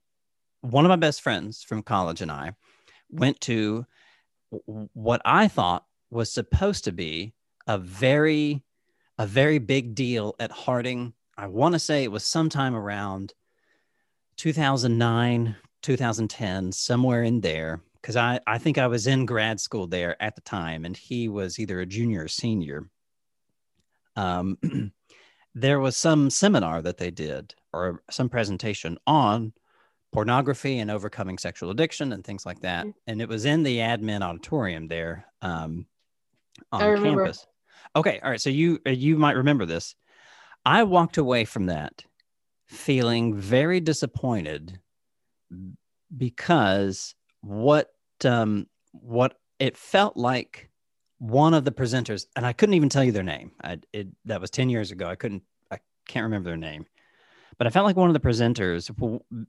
one 0.61 0.83
of 0.83 0.89
my 0.89 0.97
best 0.97 1.21
friends 1.21 1.63
from 1.63 1.83
college 1.83 2.21
and 2.21 2.31
i 2.31 2.53
went 3.09 3.39
to 3.41 3.85
what 4.93 5.21
i 5.23 5.47
thought 5.47 5.85
was 6.09 6.31
supposed 6.33 6.83
to 6.85 6.91
be 6.91 7.33
a 7.67 7.77
very 7.77 8.63
a 9.19 9.27
very 9.27 9.59
big 9.59 9.93
deal 9.93 10.33
at 10.39 10.49
harding. 10.49 11.13
I 11.37 11.47
want 11.47 11.73
to 11.73 11.79
say 11.79 12.03
it 12.03 12.11
was 12.11 12.25
sometime 12.25 12.75
around 12.75 13.33
2009 14.37 15.55
2010 15.81 16.71
somewhere 16.73 17.23
in 17.23 17.39
there 17.41 17.81
because 18.01 18.15
I, 18.15 18.39
I 18.47 18.57
think 18.57 18.77
I 18.77 18.87
was 18.87 19.07
in 19.07 19.25
grad 19.25 19.59
school 19.59 19.87
there 19.87 20.21
at 20.21 20.35
the 20.35 20.41
time, 20.41 20.85
and 20.85 20.95
he 20.95 21.27
was 21.27 21.59
either 21.59 21.79
a 21.79 21.85
junior 21.85 22.23
or 22.23 22.27
senior. 22.27 22.89
Um, 24.15 24.57
there 25.55 25.79
was 25.79 25.97
some 25.97 26.29
seminar 26.29 26.81
that 26.81 26.97
they 26.97 27.11
did 27.11 27.55
or 27.73 28.01
some 28.09 28.29
presentation 28.29 28.97
on 29.05 29.53
pornography 30.11 30.79
and 30.79 30.89
overcoming 30.89 31.37
sexual 31.37 31.69
addiction 31.69 32.13
and 32.13 32.23
things 32.23 32.45
like 32.45 32.61
that. 32.61 32.81
Mm-hmm. 32.85 32.97
And 33.07 33.21
it 33.21 33.29
was 33.29 33.45
in 33.45 33.63
the 33.63 33.77
admin 33.77 34.21
auditorium 34.21 34.87
there 34.87 35.25
um, 35.41 35.85
on 36.71 37.03
campus. 37.03 37.45
Okay, 37.95 38.19
all 38.23 38.31
right. 38.31 38.41
So 38.41 38.49
you 38.49 38.79
uh, 38.85 38.91
you 38.91 39.17
might 39.17 39.35
remember 39.35 39.65
this. 39.65 39.95
I 40.65 40.83
walked 40.83 41.17
away 41.17 41.45
from 41.45 41.67
that 41.67 42.03
feeling 42.67 43.33
very 43.35 43.79
disappointed 43.79 44.79
because 46.15 47.15
what 47.41 47.89
um, 48.25 48.67
what 48.91 49.35
it 49.59 49.77
felt 49.77 50.17
like 50.17 50.69
one 51.19 51.53
of 51.53 51.65
the 51.65 51.71
presenters, 51.71 52.25
and 52.35 52.45
I 52.45 52.53
couldn't 52.53 52.75
even 52.75 52.89
tell 52.89 53.03
you 53.03 53.11
their 53.11 53.23
name. 53.23 53.51
I, 53.61 53.79
it, 53.93 54.07
that 54.25 54.41
was 54.41 54.49
10 54.49 54.69
years 54.69 54.91
ago. 54.91 55.07
I 55.07 55.15
couldn't, 55.15 55.43
I 55.69 55.79
can't 56.07 56.23
remember 56.23 56.49
their 56.49 56.57
name, 56.57 56.85
but 57.57 57.67
I 57.67 57.69
felt 57.69 57.85
like 57.85 57.97
one 57.97 58.09
of 58.09 58.13
the 58.13 58.19
presenters, 58.19 58.89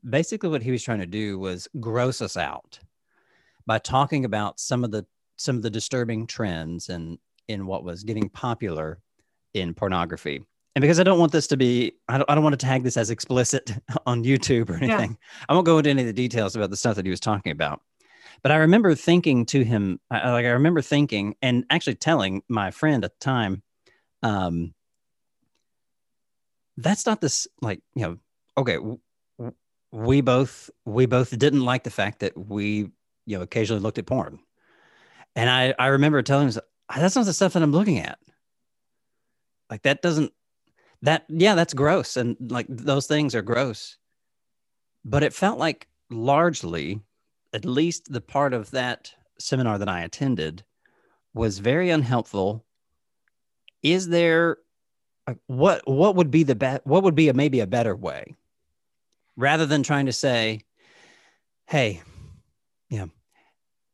basically 0.09 0.49
what 0.49 0.63
he 0.63 0.73
was 0.73 0.83
trying 0.83 0.99
to 0.99 1.07
do 1.07 1.39
was 1.39 1.69
gross 1.79 2.21
us 2.21 2.37
out 2.37 2.81
by 3.67 3.79
talking 3.79 4.25
about 4.25 4.59
some 4.59 4.85
of 4.85 4.91
the, 4.91 5.07
some 5.37 5.57
of 5.57 5.63
the 5.63 5.71
disturbing 5.71 6.27
trends 6.27 6.89
and 6.89 7.19
in 7.49 7.67
what 7.67 7.85
was 7.85 8.05
getting 8.05 8.29
popular 8.29 8.99
in 9.55 9.75
pornography. 9.75 10.43
And 10.81 10.83
because 10.83 10.99
I 10.99 11.03
don't 11.03 11.19
want 11.19 11.31
this 11.31 11.47
to 11.49 11.59
be, 11.59 11.93
I 12.09 12.17
don't, 12.17 12.31
I 12.31 12.35
don't 12.35 12.43
want 12.43 12.59
to 12.59 12.67
tag 12.67 12.85
this 12.85 12.97
as 12.97 13.11
explicit 13.11 13.71
on 14.07 14.25
YouTube 14.25 14.71
or 14.71 14.77
anything. 14.77 15.11
Yeah. 15.11 15.45
I 15.47 15.53
won't 15.53 15.67
go 15.67 15.77
into 15.77 15.91
any 15.91 16.01
of 16.01 16.07
the 16.07 16.15
details 16.15 16.57
about 16.57 16.71
the 16.71 16.77
stuff 16.79 16.97
that 16.97 17.05
he 17.05 17.11
was 17.11 17.21
talking 17.21 17.53
about. 17.53 17.83
But 18.43 18.51
I 18.51 18.57
remember 18.57 18.95
thinking 18.95 19.45
to 19.45 19.63
him, 19.63 20.01
like 20.11 20.47
I 20.47 20.53
remember 20.53 20.81
thinking 20.81 21.35
and 21.43 21.67
actually 21.69 21.97
telling 21.97 22.43
my 22.49 22.71
friend 22.71 23.05
at 23.05 23.13
the 23.13 23.23
time, 23.23 23.63
um, 24.23 24.73
that's 26.79 27.05
not 27.05 27.21
this 27.21 27.47
like 27.61 27.83
you 27.95 28.07
know, 28.07 28.17
okay, 28.57 28.79
we 29.93 30.23
both 30.23 30.71
we 30.87 31.05
both 31.05 31.39
didn't 31.39 31.61
like 31.61 31.85
the 31.85 31.91
fact 31.91 32.21
that 32.21 32.39
we 32.39 32.91
you 33.27 33.37
know 33.37 33.43
occasionally 33.43 33.83
looked 33.83 33.99
at 33.99 34.07
porn, 34.07 34.39
and 35.37 35.51
I 35.51 35.75
I 35.79 35.89
remember 35.89 36.23
telling 36.23 36.49
him 36.49 36.59
that's 36.97 37.17
not 37.17 37.27
the 37.27 37.35
stuff 37.35 37.53
that 37.53 37.63
I'm 37.63 37.73
looking 37.73 37.99
at. 37.99 38.19
Like 39.69 39.83
that 39.83 40.01
doesn't 40.01 40.33
that 41.03 41.25
yeah 41.29 41.55
that's 41.55 41.75
gross 41.75 42.17
and 42.17 42.37
like 42.51 42.67
those 42.69 43.07
things 43.07 43.35
are 43.35 43.43
gross, 43.43 43.97
but 45.05 45.23
it 45.23 45.33
felt 45.33 45.59
like 45.59 45.89
largely 46.11 47.01
at 47.53 47.65
least 47.65 48.13
the 48.13 48.21
part 48.21 48.53
of 48.53 48.71
that 48.71 49.13
seminar 49.39 49.79
that 49.79 49.89
I 49.89 50.03
attended 50.03 50.65
was 51.35 51.59
very 51.59 51.91
unhelpful. 51.91 52.65
Is 53.83 54.09
there 54.09 54.59
what 55.47 55.83
what 55.87 56.17
would 56.17 56.31
be 56.31 56.43
the 56.43 56.55
best 56.55 56.87
what 56.87 57.03
would 57.03 57.15
be 57.15 57.29
a, 57.29 57.35
maybe 57.35 57.61
a 57.61 57.67
better 57.67 57.97
way? 57.97 58.37
Rather 59.37 59.67
than 59.67 59.83
trying 59.83 60.07
to 60.07 60.13
say 60.13 60.61
hey 61.67 62.03
know 62.91 63.11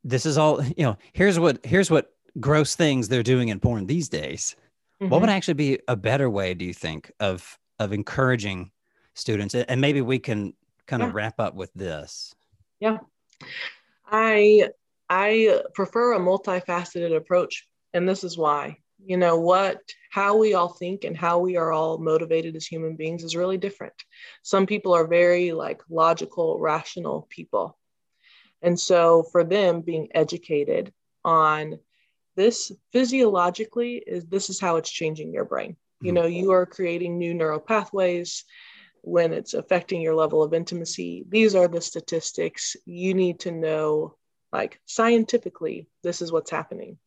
this 0.05 0.27
is 0.27 0.39
all 0.39 0.63
you 0.65 0.85
know 0.85 0.97
here's 1.13 1.39
what 1.39 1.65
here's 1.65 1.91
what 1.91 2.13
gross 2.41 2.75
things 2.75 3.09
they're 3.09 3.23
doing 3.23 3.49
in 3.49 3.61
porn 3.61 3.87
these 3.87 4.09
days 4.09 4.57
mm-hmm. 5.01 5.11
what 5.11 5.21
would 5.21 5.29
mm-hmm. 5.29 5.37
actually 5.37 5.55
be 5.55 5.79
a 5.89 5.97
better 5.97 6.29
way 6.29 6.55
do 6.55 6.65
you 6.65 6.75
think 6.75 7.11
of 7.21 7.59
of 7.79 7.93
encouraging 7.93 8.71
students 9.15 9.55
and 9.55 9.81
maybe 9.81 10.01
we 10.01 10.19
can 10.19 10.53
kind 10.87 11.03
yeah. 11.03 11.09
of 11.09 11.15
wrap 11.15 11.41
up 11.41 11.55
with 11.55 11.73
this 11.75 12.35
yeah 12.81 12.99
I 14.07 14.71
I 15.09 15.63
prefer 15.75 16.15
a 16.15 16.21
multifaceted 16.21 17.15
approach, 17.15 17.67
and 17.93 18.09
this 18.09 18.25
is 18.25 18.37
why. 18.37 18.79
You 19.05 19.17
know 19.17 19.39
what, 19.39 19.79
how 20.11 20.37
we 20.37 20.55
all 20.55 20.71
think 20.73 21.05
and 21.05 21.17
how 21.17 21.39
we 21.39 21.57
are 21.57 21.71
all 21.71 21.99
motivated 21.99 22.57
as 22.57 22.67
human 22.67 22.97
beings 22.97 23.23
is 23.23 23.37
really 23.37 23.59
different. 23.59 23.93
Some 24.43 24.67
people 24.67 24.95
are 24.95 25.07
very 25.07 25.53
like 25.53 25.83
logical, 25.89 26.59
rational 26.59 27.29
people. 27.31 27.79
And 28.63 28.81
so 28.81 29.23
for 29.31 29.45
them 29.45 29.83
being 29.83 30.09
educated 30.13 30.93
on 31.25 31.79
this 32.37 32.71
physiologically 32.93 34.03
is 34.07 34.27
this 34.27 34.51
is 34.51 34.61
how 34.61 34.77
it's 34.77 34.91
changing 34.91 35.33
your 35.33 35.45
brain. 35.45 35.77
You 36.03 36.13
know, 36.13 36.27
you 36.27 36.53
are 36.53 36.67
creating 36.67 37.17
new 37.17 37.33
neural 37.33 37.59
pathways 37.59 38.45
when 39.01 39.33
it's 39.33 39.55
affecting 39.55 40.03
your 40.03 40.15
level 40.15 40.43
of 40.43 40.53
intimacy. 40.53 41.25
These 41.27 41.55
are 41.55 41.69
the 41.69 41.81
statistics. 41.81 42.77
You 42.85 43.15
need 43.15 43.41
to 43.41 43.51
know, 43.51 44.17
like, 44.53 44.79
scientifically, 44.85 45.89
this 46.03 46.21
is 46.21 46.31
what's 46.31 46.51
happening, 46.51 46.99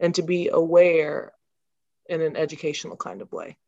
and 0.00 0.14
to 0.14 0.22
be 0.22 0.48
aware 0.48 1.34
in 2.08 2.22
an 2.22 2.36
educational 2.36 2.96
kind 2.96 3.20
of 3.20 3.30
way. 3.32 3.58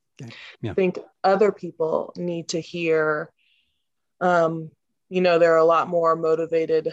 Yeah. 0.63 0.71
I 0.71 0.75
think 0.75 0.99
other 1.23 1.53
people 1.53 2.15
need 2.17 2.49
to 2.49 2.61
hear, 2.61 3.31
um, 4.21 4.71
you 5.11 5.21
know, 5.21 5.39
they're 5.39 5.57
a 5.57 5.65
lot 5.65 5.89
more 5.89 6.17
motivated 6.17 6.93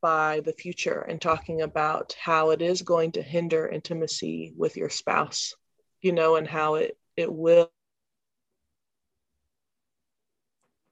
by 0.00 0.40
the 0.40 0.52
future 0.52 1.00
and 1.00 1.20
talking 1.20 1.62
about 1.62 2.14
how 2.20 2.50
it 2.50 2.62
is 2.62 2.82
going 2.82 3.12
to 3.12 3.22
hinder 3.22 3.66
intimacy 3.66 4.52
with 4.56 4.76
your 4.76 4.90
spouse, 4.90 5.54
you 6.00 6.12
know, 6.12 6.36
and 6.36 6.46
how 6.46 6.74
it, 6.74 6.96
it 7.16 7.32
will 7.32 7.70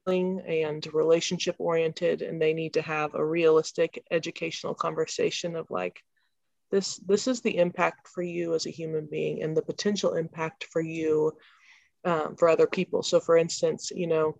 and 0.06 0.86
relationship 0.94 1.54
oriented 1.58 2.22
and 2.22 2.40
they 2.40 2.54
need 2.54 2.72
to 2.72 2.80
have 2.80 3.14
a 3.14 3.24
realistic 3.24 4.02
educational 4.10 4.72
conversation 4.72 5.54
of 5.54 5.70
like 5.70 6.00
this 6.70 6.96
this 7.06 7.28
is 7.28 7.42
the 7.42 7.58
impact 7.58 8.08
for 8.08 8.22
you 8.22 8.54
as 8.54 8.64
a 8.64 8.70
human 8.70 9.06
being 9.10 9.42
and 9.42 9.54
the 9.54 9.60
potential 9.60 10.14
impact 10.14 10.64
for 10.64 10.80
you 10.80 11.32
um, 12.06 12.36
for 12.36 12.48
other 12.48 12.66
people. 12.66 13.02
So 13.02 13.20
for 13.20 13.36
instance 13.36 13.92
you 13.94 14.06
know 14.06 14.38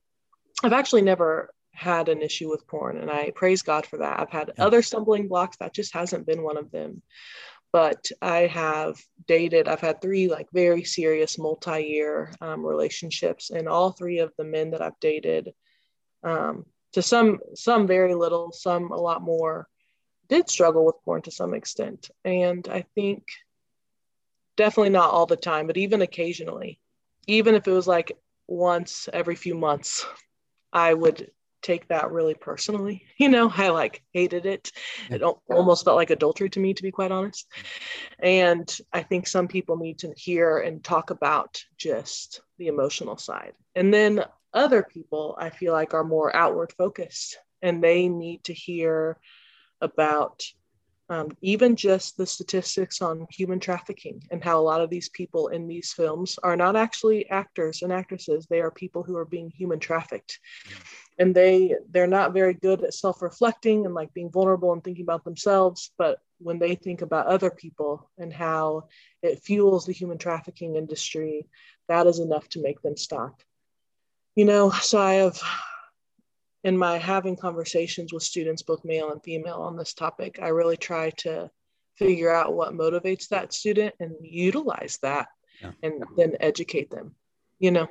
i've 0.63 0.73
actually 0.73 1.03
never 1.03 1.51
had 1.79 2.09
an 2.09 2.23
issue 2.23 2.51
with 2.51 2.67
porn 2.67 2.99
and 2.99 3.11
i 3.11 3.31
praise 3.35 3.63
god 3.63 3.87
for 3.87 3.99
that 3.99 4.19
i've 4.21 4.31
had 4.31 4.51
yeah. 4.57 4.65
other 4.65 4.83
stumbling 4.83 5.29
blocks 5.29 5.57
that 5.59 5.73
just 5.75 5.95
hasn't 5.95 6.27
been 6.27 6.43
one 6.43 6.57
of 6.57 6.71
them 6.71 7.03
but 7.73 8.11
I 8.23 8.47
have 8.47 8.97
dated, 9.27 9.69
I've 9.69 9.81
had 9.81 10.01
three 10.01 10.29
like 10.29 10.49
very 10.53 10.85
serious 10.85 11.39
multi 11.39 11.83
year 11.83 12.33
um, 12.41 12.65
relationships, 12.65 13.51
and 13.51 13.69
all 13.69 13.93
three 13.93 14.21
of 14.21 14.33
the 14.39 14.45
men 14.45 14.71
that 14.71 14.83
I've 14.83 14.99
dated, 15.01 15.53
um, 16.25 16.65
to 16.93 17.03
some, 17.03 17.41
some 17.55 17.87
very 17.87 18.15
little, 18.15 18.53
some 18.53 18.91
a 18.91 18.97
lot 18.97 19.21
more, 19.21 19.69
did 20.29 20.49
struggle 20.49 20.85
with 20.85 20.97
porn 21.05 21.23
to 21.23 21.31
some 21.31 21.55
extent. 21.55 22.11
And 22.25 22.67
I 22.69 22.85
think 22.95 23.25
definitely 24.57 24.91
not 24.91 25.11
all 25.11 25.27
the 25.27 25.37
time, 25.37 25.67
but 25.67 25.77
even 25.77 26.01
occasionally, 26.01 26.81
even 27.27 27.55
if 27.55 27.69
it 27.69 27.73
was 27.73 27.87
like 27.87 28.13
once 28.47 29.11
every 29.13 29.37
few 29.37 29.55
months, 29.55 30.07
I 30.73 30.95
would 30.95 31.31
take 31.63 31.89
that 31.89 32.11
really 32.11 32.35
personally. 32.35 33.05
You 33.19 33.29
know, 33.29 33.53
I 33.55 33.71
like 33.71 34.05
hated 34.13 34.47
it. 34.47 34.71
It 35.11 35.23
almost 35.23 35.85
felt 35.85 35.97
like 35.97 36.11
adultery 36.11 36.49
to 36.51 36.61
me, 36.61 36.73
to 36.73 36.83
be 36.85 36.93
quite 36.93 37.11
honest. 37.11 37.49
And 38.21 38.79
I 38.93 39.03
think 39.03 39.27
some 39.27 39.49
people 39.49 39.77
need 39.77 39.99
to 39.99 40.15
hear 40.17 40.59
and 40.59 40.85
talk 40.85 41.11
about 41.11 41.61
just 41.77 42.41
the 42.59 42.69
emotional 42.69 43.17
side. 43.17 43.55
And 43.75 43.93
then 43.93 44.25
other 44.55 44.85
people, 44.85 45.37
I 45.37 45.51
feel 45.51 45.73
like, 45.73 45.95
are 45.95 46.05
more 46.05 46.35
outward 46.35 46.73
focused 46.79 47.39
and 47.61 47.83
they 47.83 48.09
need 48.09 48.45
to 48.45 48.53
hear 48.53 49.19
about 49.81 50.45
um, 51.11 51.31
even 51.41 51.75
just 51.75 52.17
the 52.17 52.27
statistics 52.27 53.01
on 53.01 53.27
human 53.31 53.61
trafficking 53.61 54.23
and 54.31 54.45
how 54.45 54.61
a 54.61 54.63
lot 54.63 54.83
of 54.83 54.91
these 54.91 55.09
people 55.09 55.49
in 55.49 55.67
these 55.67 55.93
films 55.93 56.39
are 56.43 56.57
not 56.57 56.77
actually 56.77 57.29
actors 57.31 57.83
and 57.83 57.93
actresses 57.93 58.47
they 58.47 58.61
are 58.61 58.71
people 58.71 59.03
who 59.03 59.17
are 59.17 59.25
being 59.25 59.51
human 59.51 59.79
trafficked 59.79 60.39
and 61.19 61.35
they 61.35 61.75
they're 61.91 62.07
not 62.07 62.33
very 62.33 62.55
good 62.55 62.83
at 62.83 62.95
self-reflecting 62.95 63.85
and 63.85 63.95
like 63.95 64.15
being 64.15 64.31
vulnerable 64.31 64.73
and 64.73 64.83
thinking 64.83 65.05
about 65.05 65.25
themselves 65.25 65.91
but 65.99 66.19
when 66.39 66.59
they 66.59 66.75
think 66.75 67.03
about 67.03 67.27
other 67.27 67.51
people 67.51 68.11
and 68.19 68.33
how 68.33 68.85
it 69.23 69.43
fuels 69.43 69.87
the 69.87 69.93
human 69.93 70.19
trafficking 70.19 70.77
industry 70.77 71.47
that 71.89 72.07
is 72.07 72.19
enough 72.19 72.47
to 72.51 72.61
make 72.63 72.83
them 72.83 72.97
stop. 72.97 73.43
You 74.35 74.45
know 74.45 74.71
so 74.71 74.99
i 75.01 75.15
have 75.15 75.41
in 76.65 76.77
my 76.77 76.99
having 76.99 77.37
conversations 77.37 78.13
with 78.13 78.23
students 78.23 78.63
both 78.63 78.85
male 78.85 79.11
and 79.11 79.23
female 79.23 79.61
on 79.63 79.77
this 79.77 79.95
topic 79.95 80.39
i 80.41 80.49
really 80.49 80.77
try 80.77 81.11
to 81.11 81.51
figure 81.97 82.33
out 82.33 82.55
what 82.55 82.73
motivates 82.73 83.29
that 83.29 83.53
student 83.53 83.95
and 83.99 84.15
utilize 84.23 84.99
that 85.03 85.29
yeah. 85.61 85.73
and 85.83 86.05
then 86.17 86.37
educate 86.41 86.91
them 86.91 87.15
you 87.59 87.71
know? 87.71 87.89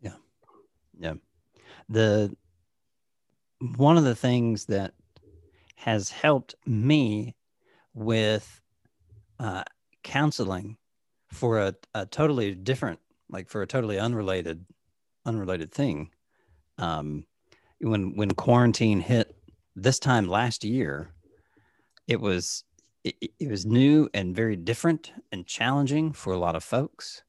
Yeah. 0.00 0.14
Yeah. 0.98 1.14
The 1.88 2.34
one 3.62 3.96
of 3.96 4.04
the 4.04 4.16
things 4.16 4.66
that 4.66 4.94
has 5.76 6.10
helped 6.10 6.54
me 6.66 7.36
with 7.94 8.60
uh, 9.38 9.62
counseling 10.02 10.76
for 11.30 11.60
a, 11.60 11.74
a 11.94 12.06
totally 12.06 12.54
different, 12.54 12.98
like 13.28 13.48
for 13.48 13.62
a 13.62 13.66
totally 13.66 13.98
unrelated, 13.98 14.64
unrelated 15.24 15.72
thing. 15.72 16.10
Um, 16.78 17.24
when 17.80 18.16
when 18.16 18.32
quarantine 18.32 19.00
hit 19.00 19.34
this 19.76 19.98
time 19.98 20.26
last 20.26 20.64
year, 20.64 21.10
it 22.08 22.20
was 22.20 22.64
it, 23.04 23.14
it 23.38 23.48
was 23.48 23.66
new 23.66 24.08
and 24.14 24.34
very 24.34 24.56
different 24.56 25.12
and 25.30 25.46
challenging 25.46 26.12
for 26.12 26.32
a 26.32 26.38
lot 26.38 26.56
of 26.56 26.64
folks, 26.64 27.22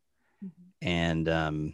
mm-hmm. 0.44 0.88
and 0.88 1.30
um, 1.30 1.74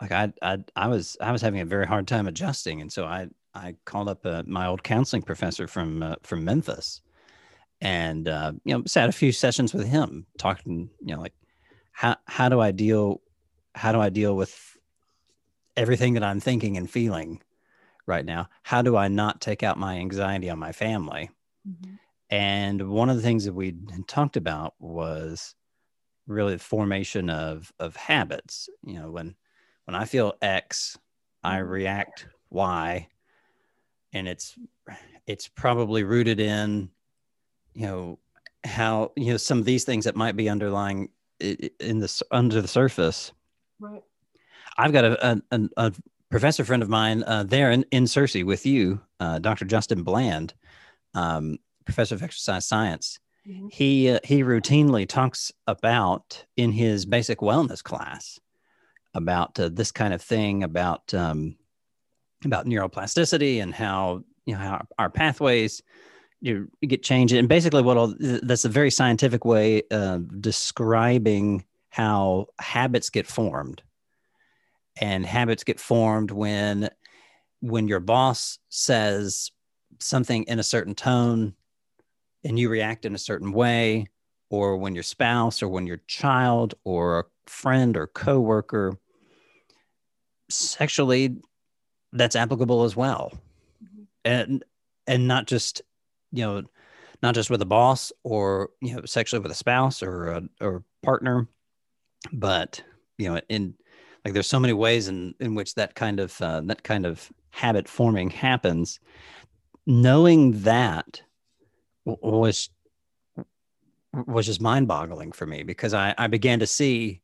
like 0.00 0.12
I, 0.12 0.32
I 0.42 0.58
I 0.76 0.88
was 0.88 1.16
I 1.20 1.32
was 1.32 1.42
having 1.42 1.60
a 1.60 1.66
very 1.66 1.86
hard 1.86 2.06
time 2.06 2.26
adjusting, 2.26 2.80
and 2.80 2.92
so 2.92 3.04
I 3.04 3.28
I 3.54 3.76
called 3.84 4.08
up 4.08 4.24
uh, 4.24 4.42
my 4.46 4.66
old 4.66 4.82
counseling 4.82 5.22
professor 5.22 5.66
from 5.66 6.02
uh, 6.02 6.16
from 6.22 6.44
Memphis, 6.44 7.00
and 7.80 8.28
uh, 8.28 8.52
you 8.64 8.76
know 8.76 8.84
sat 8.86 9.08
a 9.08 9.12
few 9.12 9.32
sessions 9.32 9.74
with 9.74 9.86
him, 9.86 10.26
talking 10.38 10.90
you 11.00 11.14
know 11.14 11.20
like 11.20 11.34
how 11.92 12.16
how 12.26 12.48
do 12.48 12.60
I 12.60 12.70
deal 12.70 13.20
how 13.74 13.92
do 13.92 14.00
I 14.00 14.08
deal 14.08 14.36
with 14.36 14.76
everything 15.76 16.14
that 16.14 16.22
I'm 16.22 16.40
thinking 16.40 16.76
and 16.76 16.90
feeling 16.90 17.42
right 18.06 18.24
now? 18.24 18.48
How 18.62 18.82
do 18.82 18.96
I 18.96 19.08
not 19.08 19.40
take 19.40 19.62
out 19.62 19.78
my 19.78 19.96
anxiety 19.96 20.50
on 20.50 20.58
my 20.58 20.72
family? 20.72 21.30
Mm-hmm. 21.68 21.94
And 22.30 22.90
one 22.90 23.10
of 23.10 23.16
the 23.16 23.22
things 23.22 23.44
that 23.44 23.54
we 23.54 23.74
talked 24.06 24.36
about 24.36 24.74
was 24.78 25.54
really 26.26 26.54
the 26.54 26.62
formation 26.62 27.28
of 27.30 27.72
of 27.80 27.96
habits. 27.96 28.68
You 28.84 29.00
know, 29.00 29.10
when 29.10 29.34
when 29.84 29.96
I 29.96 30.04
feel 30.04 30.34
X, 30.40 30.96
I 31.42 31.58
react 31.58 32.26
Y 32.50 33.08
and 34.12 34.28
it's 34.28 34.58
it's 35.26 35.48
probably 35.48 36.04
rooted 36.04 36.40
in 36.40 36.90
you 37.74 37.86
know 37.86 38.18
how 38.64 39.12
you 39.16 39.32
know 39.32 39.36
some 39.36 39.58
of 39.58 39.64
these 39.64 39.84
things 39.84 40.04
that 40.04 40.16
might 40.16 40.36
be 40.36 40.48
underlying 40.48 41.08
in 41.40 42.00
the 42.00 42.22
under 42.30 42.60
the 42.60 42.68
surface. 42.68 43.32
Right. 43.78 44.02
I've 44.76 44.92
got 44.92 45.04
a, 45.04 45.42
a, 45.50 45.68
a 45.76 45.92
professor 46.30 46.64
friend 46.64 46.82
of 46.82 46.88
mine 46.88 47.22
uh, 47.24 47.44
there 47.44 47.70
in, 47.70 47.84
in 47.90 48.04
Searcy 48.04 48.44
with 48.44 48.64
you 48.64 49.00
uh, 49.18 49.38
dr 49.38 49.64
justin 49.64 50.02
bland 50.02 50.54
um, 51.14 51.58
professor 51.84 52.14
of 52.14 52.22
exercise 52.22 52.66
science. 52.66 53.18
Mm-hmm. 53.48 53.68
he 53.72 54.10
uh, 54.10 54.18
he 54.22 54.42
routinely 54.42 55.08
talks 55.08 55.50
about 55.66 56.44
in 56.58 56.72
his 56.72 57.06
basic 57.06 57.38
wellness 57.38 57.82
class 57.82 58.38
about 59.14 59.58
uh, 59.58 59.70
this 59.72 59.90
kind 59.90 60.12
of 60.12 60.20
thing 60.20 60.62
about 60.62 61.12
um, 61.14 61.56
about 62.44 62.66
neuroplasticity 62.66 63.62
and 63.62 63.74
how 63.74 64.22
you 64.46 64.54
know 64.54 64.60
how 64.60 64.86
our 64.98 65.10
pathways 65.10 65.82
you 66.40 66.70
get 66.86 67.02
changed. 67.02 67.34
And 67.34 67.48
basically 67.48 67.82
what 67.82 67.96
all 67.96 68.14
that's 68.18 68.64
a 68.64 68.70
very 68.70 68.90
scientific 68.90 69.44
way 69.44 69.82
of 69.90 70.40
describing 70.40 71.64
how 71.90 72.46
habits 72.58 73.10
get 73.10 73.26
formed. 73.26 73.82
And 75.00 75.24
habits 75.24 75.64
get 75.64 75.80
formed 75.80 76.30
when 76.30 76.90
when 77.60 77.88
your 77.88 78.00
boss 78.00 78.58
says 78.70 79.50
something 79.98 80.44
in 80.44 80.58
a 80.58 80.64
certain 80.64 80.94
tone 80.94 81.54
and 82.42 82.58
you 82.58 82.70
react 82.70 83.04
in 83.04 83.14
a 83.14 83.18
certain 83.18 83.52
way 83.52 84.06
or 84.48 84.76
when 84.76 84.94
your 84.94 85.02
spouse 85.02 85.62
or 85.62 85.68
when 85.68 85.86
your 85.86 86.00
child 86.06 86.74
or 86.84 87.20
a 87.20 87.24
friend 87.46 87.96
or 87.96 88.06
coworker 88.06 88.98
sexually 90.48 91.36
that's 92.12 92.36
applicable 92.36 92.84
as 92.84 92.96
well. 92.96 93.32
And 94.24 94.64
and 95.06 95.26
not 95.26 95.46
just 95.46 95.82
you 96.32 96.44
know 96.44 96.62
not 97.22 97.34
just 97.34 97.50
with 97.50 97.62
a 97.62 97.66
boss 97.66 98.12
or 98.22 98.70
you 98.80 98.94
know 98.94 99.04
sexually 99.04 99.42
with 99.42 99.52
a 99.52 99.54
spouse 99.54 100.02
or 100.02 100.28
a, 100.28 100.42
or 100.60 100.84
partner 101.02 101.48
but 102.32 102.82
you 103.18 103.28
know 103.28 103.40
in 103.48 103.74
like 104.24 104.34
there's 104.34 104.46
so 104.46 104.60
many 104.60 104.72
ways 104.72 105.08
in 105.08 105.34
in 105.40 105.54
which 105.54 105.74
that 105.74 105.94
kind 105.94 106.20
of 106.20 106.40
uh, 106.42 106.60
that 106.62 106.82
kind 106.82 107.06
of 107.06 107.30
habit 107.50 107.88
forming 107.88 108.30
happens. 108.30 109.00
Knowing 109.86 110.62
that 110.62 111.22
was 112.04 112.70
was 114.12 114.46
just 114.46 114.60
mind 114.60 114.88
boggling 114.88 115.32
for 115.32 115.46
me 115.46 115.62
because 115.62 115.94
I, 115.94 116.14
I 116.18 116.26
began 116.26 116.58
to 116.60 116.66
see 116.66 117.22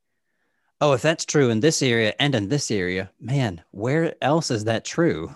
oh, 0.80 0.92
if 0.92 1.02
that's 1.02 1.24
true 1.24 1.50
in 1.50 1.60
this 1.60 1.82
area 1.82 2.14
and 2.18 2.34
in 2.34 2.48
this 2.48 2.70
area, 2.70 3.10
man, 3.20 3.62
where 3.70 4.14
else 4.22 4.50
is 4.50 4.64
that 4.64 4.84
true? 4.84 5.34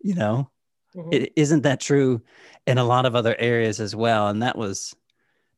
You 0.00 0.14
know, 0.14 0.50
mm-hmm. 0.96 1.12
it, 1.12 1.32
isn't 1.36 1.62
that 1.62 1.80
true 1.80 2.22
in 2.66 2.78
a 2.78 2.84
lot 2.84 3.06
of 3.06 3.14
other 3.14 3.36
areas 3.38 3.80
as 3.80 3.94
well? 3.94 4.28
And 4.28 4.42
that 4.42 4.56
was 4.56 4.94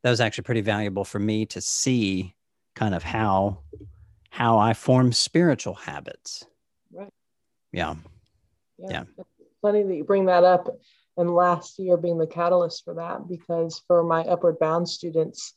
that 0.03 0.11
was 0.11 0.21
actually 0.21 0.45
pretty 0.45 0.61
valuable 0.61 1.05
for 1.05 1.19
me 1.19 1.47
to 1.47 1.61
see 1.61 2.35
kind 2.75 2.95
of 2.95 3.03
how 3.03 3.61
how 4.31 4.59
I 4.59 4.75
form 4.75 5.13
spiritual 5.13 5.75
habits. 5.75 6.45
Right. 6.93 7.13
Yeah. 7.73 7.95
Yeah. 8.79 8.91
yeah. 8.91 9.25
Funny 9.63 9.85
that 9.85 9.95
you 9.95 10.05
bring 10.05 10.27
that 10.27 10.45
up. 10.45 10.69
And 11.17 11.33
last 11.33 11.79
year 11.79 11.97
being 11.97 12.19
the 12.19 12.27
catalyst 12.27 12.85
for 12.85 12.95
that, 12.95 13.29
because 13.29 13.81
for 13.87 14.03
my 14.03 14.23
upward 14.23 14.59
bound 14.59 14.89
students, 14.89 15.55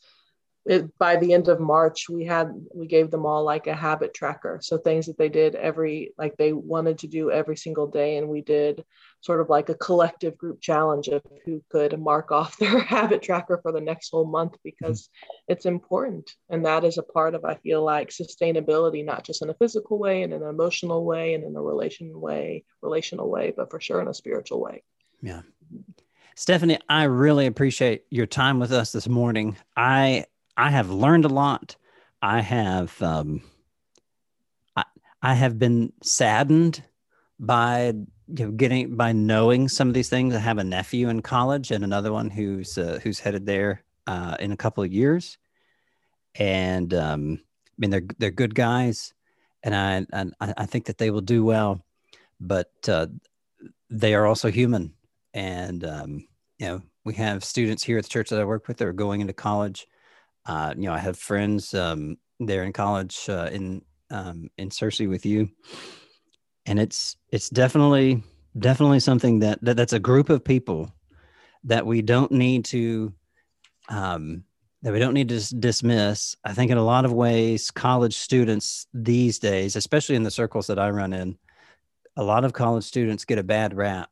it, 0.68 0.97
by 0.97 1.15
the 1.15 1.32
end 1.32 1.47
of 1.47 1.61
March, 1.61 2.09
we 2.09 2.26
had 2.26 2.51
we 2.76 2.88
gave 2.88 3.09
them 3.09 3.26
all 3.26 3.43
like 3.45 3.68
a 3.68 3.76
habit 3.76 4.13
tracker. 4.13 4.59
So 4.61 4.78
things 4.78 5.05
that 5.05 5.18
they 5.18 5.30
did 5.30 5.55
every 5.55 6.13
like 6.18 6.36
they 6.36 6.51
wanted 6.51 6.99
to 6.99 7.07
do 7.07 7.32
every 7.32 7.55
single 7.55 7.88
day, 7.88 8.18
and 8.18 8.28
we 8.28 8.41
did 8.41 8.84
sort 9.22 9.39
of 9.39 9.49
like 9.49 9.70
a 9.70 9.76
collective 9.76 10.38
group 10.38 10.59
challenge 10.59 11.07
of 11.07 11.22
who 11.45 11.63
could 11.72 11.97
mark 11.97 12.32
off 12.32 12.57
their 12.59 12.80
habit 12.80 13.22
tracker 13.22 13.59
for 13.63 13.72
the 13.72 13.80
next 13.80 14.09
whole 14.09 14.26
month 14.26 14.57
because 14.61 15.03
mm-hmm. 15.03 15.53
it's 15.53 15.65
important, 15.65 16.30
and 16.49 16.65
that 16.65 16.84
is 16.84 16.97
a 16.97 17.03
part 17.03 17.34
of 17.34 17.45
I 17.45 17.55
feel 17.55 17.82
like 17.82 18.09
sustainability, 18.09 19.05
not 19.05 19.24
just 19.24 19.41
in 19.41 19.49
a 19.49 19.55
physical 19.55 19.97
way, 19.97 20.24
and 20.24 20.34
in 20.34 20.43
an 20.43 20.49
emotional 20.49 21.05
way, 21.05 21.34
and 21.34 21.45
in 21.45 21.55
a 21.55 21.61
relation 21.61 22.20
way, 22.20 22.65
relational 22.82 23.30
way, 23.30 23.53
but 23.55 23.72
for 23.72 23.80
sure 23.80 24.01
in 24.01 24.09
a 24.09 24.13
spiritual 24.13 24.61
way. 24.61 24.84
Yeah. 25.22 25.43
Stephanie, 26.36 26.78
I 26.88 27.03
really 27.05 27.47
appreciate 27.47 28.03
your 28.11 28.28
time 28.28 28.59
with 28.59 28.72
us 28.72 28.91
this 28.91 29.07
morning. 29.07 29.57
I 29.76 30.26
I 30.58 30.72
have 30.72 30.89
learned 30.89 31.26
a 31.26 31.30
lot. 31.30 31.76
I 32.22 32.41
have 32.41 32.99
um, 33.01 33.41
I, 34.76 34.84
I 35.22 35.36
have 35.36 35.60
been 35.60 35.93
saddened 36.01 36.84
by 37.39 37.93
you 38.28 38.45
know 38.45 38.51
getting 38.51 38.95
by 38.97 39.12
knowing 39.12 39.70
some 39.70 39.88
of 39.88 39.93
these 39.93 40.10
things. 40.10 40.36
I 40.36 40.39
have 40.39 40.58
a 40.58 40.64
nephew 40.64 41.10
in 41.10 41.22
college 41.22 41.70
and 41.70 41.84
another 41.84 42.12
one 42.12 42.32
who's 42.32 42.78
uh, 42.78 42.99
who's 43.03 43.20
headed 43.20 43.45
there 43.45 43.84
uh, 44.08 44.36
in 44.39 44.51
a 44.51 44.58
couple 44.58 44.84
of 44.84 44.91
years, 44.91 45.38
and 46.36 46.91
um, 46.95 47.39
I 47.68 47.76
mean 47.78 47.91
they're 47.91 48.08
they're 48.18 48.32
good 48.32 48.55
guys, 48.55 49.14
and 49.62 49.76
I 49.76 50.05
and 50.12 50.34
I 50.41 50.66
think 50.66 50.86
that 50.86 50.97
they 50.97 51.12
will 51.12 51.22
do 51.22 51.45
well, 51.45 51.86
but 52.39 52.72
uh, 52.88 53.08
they 53.91 54.16
are 54.16 54.26
also 54.26 54.49
human, 54.49 54.95
and 55.36 55.86
um, 55.86 56.28
you 56.58 56.66
know 56.66 56.82
we 57.03 57.14
have 57.14 57.43
students 57.43 57.84
here 57.84 57.99
at 57.99 58.05
the 58.05 58.10
church 58.10 58.32
that 58.32 58.41
I 58.41 58.45
work 58.45 58.68
with 58.68 58.78
that 58.78 58.88
are 58.88 58.93
going 58.93 59.22
into 59.22 59.34
college 59.34 59.86
uh, 60.47 60.73
you 60.77 60.87
know, 60.87 60.93
I 60.93 60.99
have 60.99 61.17
friends 61.17 61.73
um, 61.73 62.17
there 62.39 62.63
in 62.63 62.73
college 62.73 63.29
uh, 63.29 63.49
in 63.51 63.83
um, 64.09 64.49
in 64.57 64.69
Searcy 64.69 65.09
with 65.09 65.25
you, 65.25 65.49
and 66.65 66.79
it's 66.79 67.17
it's 67.31 67.49
definitely 67.49 68.23
definitely 68.57 68.99
something 68.99 69.39
that, 69.39 69.59
that 69.61 69.77
that's 69.77 69.93
a 69.93 69.99
group 69.99 70.29
of 70.29 70.43
people 70.43 70.91
that 71.65 71.85
we 71.85 72.01
don't 72.01 72.31
need 72.31 72.65
to 72.65 73.13
um, 73.89 74.43
that 74.83 74.93
we 74.93 74.99
don't 74.99 75.13
need 75.13 75.29
to 75.29 75.55
dismiss. 75.55 76.35
I 76.45 76.53
think 76.53 76.71
in 76.71 76.77
a 76.77 76.83
lot 76.83 77.03
of 77.03 77.11
ways, 77.11 77.69
college 77.69 78.15
students 78.15 78.87
these 78.93 79.39
days, 79.39 79.75
especially 79.75 80.15
in 80.15 80.23
the 80.23 80.31
circles 80.31 80.67
that 80.67 80.79
I 80.79 80.89
run 80.91 81.13
in, 81.13 81.37
a 82.15 82.23
lot 82.23 82.45
of 82.45 82.53
college 82.53 82.85
students 82.85 83.25
get 83.25 83.37
a 83.37 83.43
bad 83.43 83.75
rap 83.75 84.09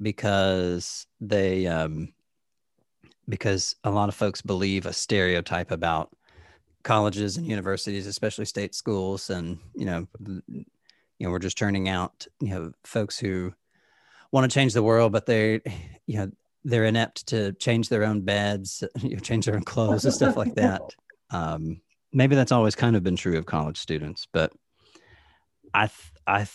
because 0.00 1.06
they 1.20 1.66
um, 1.66 2.12
because 3.28 3.76
a 3.84 3.90
lot 3.90 4.08
of 4.08 4.14
folks 4.14 4.42
believe 4.42 4.86
a 4.86 4.92
stereotype 4.92 5.70
about 5.70 6.14
colleges 6.82 7.36
and 7.36 7.46
universities, 7.46 8.06
especially 8.06 8.44
state 8.44 8.74
schools, 8.74 9.30
and 9.30 9.58
you 9.74 9.86
know, 9.86 10.06
you 10.26 10.64
know, 11.20 11.30
we're 11.30 11.38
just 11.38 11.58
turning 11.58 11.88
out 11.88 12.26
you 12.40 12.50
know 12.50 12.72
folks 12.84 13.18
who 13.18 13.52
want 14.30 14.50
to 14.50 14.54
change 14.54 14.74
the 14.74 14.82
world, 14.82 15.12
but 15.12 15.26
they, 15.26 15.60
you 16.06 16.18
know, 16.18 16.30
they're 16.64 16.84
inept 16.84 17.26
to 17.28 17.52
change 17.52 17.88
their 17.88 18.04
own 18.04 18.22
beds, 18.22 18.82
you 19.02 19.10
know, 19.10 19.20
change 19.20 19.46
their 19.46 19.56
own 19.56 19.64
clothes 19.64 20.04
and 20.04 20.14
stuff 20.14 20.36
like 20.36 20.54
that. 20.54 20.82
Um, 21.30 21.80
maybe 22.12 22.36
that's 22.36 22.52
always 22.52 22.76
kind 22.76 22.94
of 22.94 23.02
been 23.02 23.16
true 23.16 23.36
of 23.36 23.46
college 23.46 23.78
students, 23.78 24.28
but 24.30 24.52
I 25.72 25.86
th- 25.86 26.12
I 26.28 26.46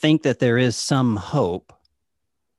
think 0.00 0.22
that 0.22 0.38
there 0.38 0.56
is 0.56 0.76
some 0.76 1.16
hope. 1.16 1.72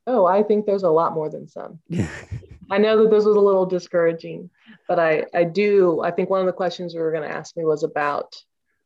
Oh, 0.05 0.25
I 0.25 0.43
think 0.43 0.67
there's 0.67 0.83
a 0.83 0.89
lot 0.89 1.13
more 1.13 1.29
than 1.29 1.47
some. 1.47 1.79
I 2.69 2.77
know 2.77 3.03
that 3.03 3.09
this 3.09 3.25
was 3.25 3.35
a 3.35 3.39
little 3.39 3.65
discouraging, 3.65 4.49
but 4.87 4.99
I 4.99 5.25
I 5.33 5.43
do 5.43 6.01
I 6.01 6.11
think 6.11 6.29
one 6.29 6.39
of 6.39 6.45
the 6.45 6.53
questions 6.53 6.93
you 6.93 7.01
were 7.01 7.11
going 7.11 7.27
to 7.27 7.35
ask 7.35 7.55
me 7.57 7.65
was 7.65 7.83
about 7.83 8.35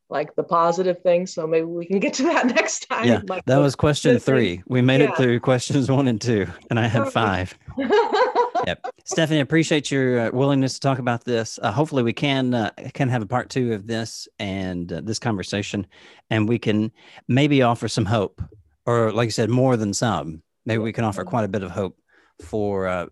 like 0.09 0.35
the 0.35 0.43
positive 0.43 1.01
things. 1.01 1.33
So 1.33 1.45
maybe 1.45 1.65
we 1.65 1.85
can 1.85 1.99
get 1.99 2.13
to 2.15 2.23
that 2.23 2.45
next 2.55 2.87
time. 2.89 3.05
Yeah, 3.05 3.21
like 3.27 3.45
that 3.45 3.57
was 3.57 3.75
question 3.75 4.19
three. 4.19 4.63
We 4.67 4.81
made 4.81 5.01
yeah. 5.01 5.09
it 5.09 5.17
through 5.17 5.39
questions 5.41 5.91
one 5.91 6.07
and 6.07 6.19
two, 6.19 6.47
and 6.69 6.79
I 6.79 6.87
had 6.87 7.11
five. 7.11 7.57
yep. 8.65 8.85
Stephanie, 9.05 9.39
appreciate 9.39 9.91
your 9.91 10.19
uh, 10.19 10.29
willingness 10.31 10.75
to 10.75 10.79
talk 10.79 10.99
about 10.99 11.23
this. 11.23 11.59
Uh, 11.61 11.71
hopefully, 11.71 12.03
we 12.03 12.13
can 12.13 12.53
uh, 12.53 12.71
can 12.93 13.09
have 13.09 13.21
a 13.21 13.27
part 13.27 13.49
two 13.49 13.73
of 13.73 13.87
this 13.87 14.27
and 14.39 14.91
uh, 14.91 15.01
this 15.03 15.19
conversation, 15.19 15.87
and 16.29 16.47
we 16.47 16.59
can 16.59 16.91
maybe 17.27 17.61
offer 17.61 17.87
some 17.87 18.05
hope, 18.05 18.41
or 18.85 19.11
like 19.11 19.27
I 19.27 19.31
said, 19.31 19.49
more 19.49 19.77
than 19.77 19.93
some. 19.93 20.41
Maybe 20.65 20.79
we 20.79 20.93
can 20.93 21.05
offer 21.05 21.23
quite 21.23 21.45
a 21.45 21.49
bit 21.49 21.63
of 21.63 21.71
hope 21.71 21.97
for 22.41 22.87
uh, 22.87 23.07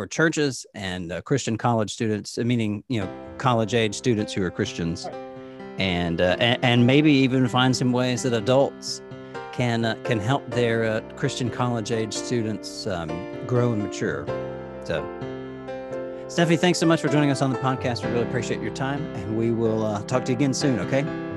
for 0.00 0.06
churches 0.06 0.64
and 0.74 1.12
uh, 1.12 1.20
Christian 1.20 1.58
college 1.58 1.92
students, 1.92 2.38
meaning 2.38 2.82
you 2.88 3.02
know 3.02 3.34
college 3.36 3.74
age 3.74 3.94
students 3.94 4.32
who 4.32 4.42
are 4.42 4.50
Christians 4.50 5.06
and 5.78 6.22
uh, 6.22 6.36
and, 6.40 6.86
maybe 6.86 7.12
even 7.12 7.46
find 7.48 7.76
some 7.76 7.92
ways 7.92 8.22
that 8.22 8.32
adults 8.32 9.02
can 9.52 9.84
uh, 9.84 9.96
can 10.04 10.18
help 10.18 10.48
their 10.52 10.84
uh, 10.84 11.00
Christian 11.16 11.50
college 11.50 11.92
age 11.92 12.14
students 12.14 12.86
um, 12.86 13.10
grow 13.46 13.74
and 13.74 13.82
mature. 13.82 14.24
So, 14.84 15.04
Stephanie, 16.28 16.56
thanks 16.56 16.78
so 16.78 16.86
much 16.86 17.02
for 17.02 17.08
joining 17.08 17.30
us 17.30 17.42
on 17.42 17.52
the 17.52 17.58
podcast. 17.58 18.02
We 18.02 18.10
really 18.10 18.26
appreciate 18.26 18.62
your 18.62 18.72
time, 18.72 19.04
and 19.16 19.36
we 19.36 19.50
will 19.50 19.84
uh, 19.84 20.02
talk 20.04 20.24
to 20.24 20.32
you 20.32 20.36
again 20.36 20.54
soon. 20.54 20.80
Okay. 20.80 21.29